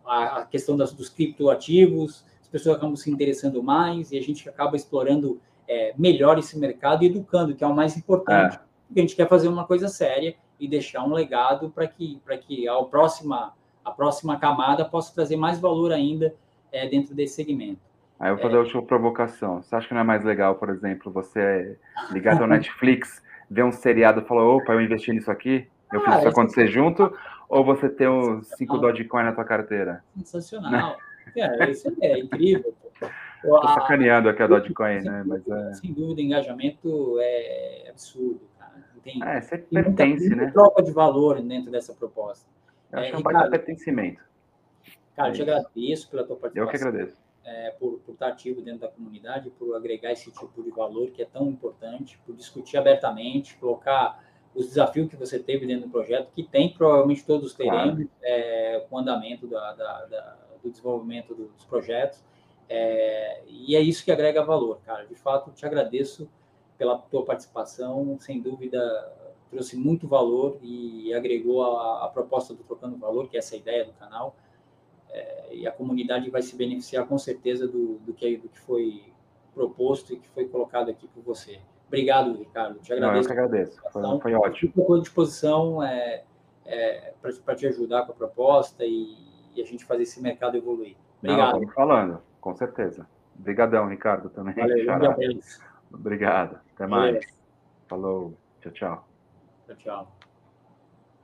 a, 0.05 0.40
a 0.40 0.44
questão 0.44 0.76
das, 0.76 0.92
dos 0.92 1.09
criptoativos, 1.09 2.24
as 2.42 2.48
pessoas 2.48 2.76
acabam 2.76 2.94
se 2.94 3.11
interessando 3.11 3.62
mais 3.62 4.12
e 4.12 4.18
a 4.18 4.22
gente 4.22 4.46
acaba 4.46 4.76
explorando 4.76 5.40
é, 5.66 5.94
melhor 5.96 6.38
esse 6.38 6.59
mercado 6.59 7.03
e 7.03 7.07
educando, 7.07 7.55
que 7.55 7.64
é 7.64 7.66
o 7.66 7.74
mais 7.74 7.96
importante. 7.96 8.57
É. 8.57 8.61
Porque 8.86 9.01
a 9.01 9.03
gente 9.03 9.16
quer 9.16 9.28
fazer 9.28 9.48
uma 9.48 9.64
coisa 9.64 9.88
séria 9.88 10.34
e 10.59 10.68
deixar 10.68 11.03
um 11.03 11.14
legado 11.14 11.70
para 11.70 11.86
que, 11.86 12.20
que 12.42 12.68
a, 12.68 12.82
próxima, 12.82 13.55
a 13.82 13.90
próxima 13.90 14.38
camada 14.38 14.84
possa 14.84 15.14
trazer 15.14 15.36
mais 15.36 15.59
valor 15.59 15.92
ainda 15.92 16.34
é, 16.70 16.86
dentro 16.86 17.14
desse 17.14 17.36
segmento. 17.36 17.80
Aí 18.18 18.30
eu 18.30 18.36
vou 18.36 18.42
fazer 18.42 18.57
é. 18.57 18.78
uma 18.78 18.82
provocação. 18.82 19.62
Você 19.62 19.74
acha 19.74 19.88
que 19.88 19.94
não 19.94 20.03
é 20.03 20.05
mais 20.05 20.22
legal, 20.22 20.57
por 20.57 20.68
exemplo, 20.68 21.11
você 21.11 21.78
ligar 22.11 22.38
ao 22.38 22.46
Netflix, 22.46 23.22
ver 23.51 23.64
um 23.64 23.72
seriado 23.72 24.20
e 24.20 24.24
falar, 24.24 24.44
opa, 24.44 24.72
eu 24.72 24.80
investi 24.80 25.12
nisso 25.12 25.30
aqui, 25.30 25.66
eu 25.92 26.01
fiz 26.01 26.14
ah, 26.14 26.18
isso 26.18 26.28
acontecer 26.28 26.68
junto, 26.68 27.12
ou 27.48 27.64
você 27.64 27.88
ter 27.88 28.09
uns 28.09 28.46
5 28.57 28.78
Dogecoin 28.78 29.24
na 29.24 29.32
tua 29.32 29.44
carteira? 29.44 30.05
Sensacional. 30.16 30.96
É, 31.36 31.70
isso 31.70 31.94
é 32.01 32.18
incrível. 32.18 32.74
Estou 33.42 33.68
sacaneando 33.68 34.28
aqui 34.28 34.42
a 34.42 34.46
Dogecoin, 34.46 35.01
né? 35.01 35.24
Mas 35.26 35.46
é... 35.48 35.72
Sem 35.74 35.92
dúvida, 35.92 36.20
engajamento 36.20 37.18
é 37.20 37.88
absurdo, 37.90 38.40
cara. 38.59 38.84
Tem, 39.03 39.22
é, 39.22 39.40
você 39.40 39.59
pertence, 39.59 40.28
muita, 40.28 40.44
né? 40.44 40.51
troca 40.53 40.82
de 40.82 40.92
valor 40.92 41.40
dentro 41.40 41.70
dessa 41.70 41.94
proposta. 41.94 42.46
Eu 42.92 42.98
acho 42.98 43.14
é, 43.14 43.18
um 43.18 43.22
baita 43.22 43.48
pertencimento. 43.51 44.20
Cara, 45.16 45.28
é 45.28 45.30
eu 45.30 45.34
te 45.34 45.42
agradeço 45.42 46.11
pela 46.11 46.24
tua 46.24 46.36
participação. 46.36 46.62
Eu 46.62 46.68
que 46.68 46.76
agradeço. 46.76 47.16
É, 47.43 47.70
por, 47.70 48.01
por 48.01 48.12
estar 48.12 48.28
ativo 48.28 48.61
dentro 48.61 48.80
da 48.80 48.88
comunidade, 48.88 49.49
por 49.51 49.74
agregar 49.74 50.12
esse 50.12 50.30
tipo 50.30 50.62
de 50.62 50.70
valor 50.70 51.11
que 51.11 51.22
é 51.22 51.24
tão 51.24 51.49
importante, 51.49 52.20
por 52.26 52.36
discutir 52.36 52.76
abertamente, 52.76 53.57
colocar 53.57 54.22
os 54.55 54.66
desafios 54.66 55.09
que 55.09 55.16
você 55.16 55.38
teve 55.38 55.66
dentro 55.66 55.86
do 55.86 55.91
projeto, 55.91 56.30
que 56.34 56.43
tem, 56.43 56.72
provavelmente 56.72 57.24
todos 57.24 57.55
teremos, 57.55 57.95
claro. 57.95 58.11
é, 58.22 58.86
com 58.88 58.97
o 58.97 58.99
andamento 58.99 59.47
da, 59.47 59.72
da, 59.72 60.05
da, 60.05 60.36
do 60.62 60.70
desenvolvimento 60.70 61.34
dos 61.34 61.64
projetos. 61.64 62.22
É, 62.68 63.43
e 63.47 63.74
é 63.74 63.80
isso 63.80 64.05
que 64.05 64.12
agrega 64.12 64.45
valor, 64.45 64.78
cara. 64.84 65.07
De 65.07 65.14
fato, 65.14 65.51
te 65.51 65.64
agradeço 65.64 66.28
pela 66.76 66.99
tua 66.99 67.24
participação, 67.24 68.16
sem 68.20 68.41
dúvida 68.41 68.80
trouxe 69.51 69.76
muito 69.76 70.07
valor 70.07 70.59
e 70.62 71.12
agregou 71.12 71.62
a, 71.64 72.05
a 72.05 72.09
proposta 72.09 72.55
do 72.55 72.62
Trocando 72.62 72.97
Valor, 72.97 73.28
que 73.28 73.36
é 73.36 73.41
essa 73.41 73.57
ideia 73.57 73.84
do 73.84 73.93
canal, 73.93 74.36
é, 75.12 75.54
e 75.54 75.66
a 75.66 75.72
comunidade 75.72 76.30
vai 76.30 76.42
se 76.42 76.56
beneficiar 76.56 77.06
com 77.06 77.18
certeza 77.18 77.66
do, 77.66 77.98
do, 77.98 78.12
que, 78.12 78.36
do 78.36 78.48
que 78.48 78.61
foi 78.61 79.02
proposto 79.54 80.12
e 80.12 80.16
que 80.16 80.28
foi 80.28 80.46
colocado 80.46 80.90
aqui 80.90 81.08
por 81.08 81.22
você. 81.22 81.61
Obrigado, 81.88 82.36
Ricardo. 82.36 82.78
Te 82.78 82.92
agradeço. 82.92 83.12
Não, 83.12 83.20
eu 83.20 83.26
que 83.26 83.32
agradeço. 83.32 83.82
Foi, 83.92 84.20
foi 84.20 84.34
ótimo. 84.34 84.72
Estou 84.76 84.94
à 84.94 85.00
disposição 85.00 85.82
é, 85.82 86.22
é, 86.64 87.12
para 87.44 87.54
te 87.56 87.66
ajudar 87.66 88.06
com 88.06 88.12
a 88.12 88.14
proposta 88.14 88.84
e, 88.84 89.16
e, 89.56 89.61
a 89.61 89.64
gente 89.64 89.84
fazer 89.84 90.04
esse 90.04 90.22
mercado 90.22 90.56
evoluir. 90.56 90.96
Obrigado. 91.18 91.61
Não, 91.61 91.68
falando. 91.68 92.22
Com 92.40 92.54
certeza. 92.54 93.06
Obrigadão, 93.38 93.88
Ricardo, 93.88 94.30
também. 94.30 94.54
Valeu, 94.54 95.40
Obrigado. 95.92 96.61
Até 96.74 96.86
mais. 96.86 97.14
Valeu. 97.14 97.28
Falou. 97.88 98.34
Tchau, 98.61 98.72
tchau. 98.72 99.08
Tchau, 99.66 99.76
tchau. 99.76 100.19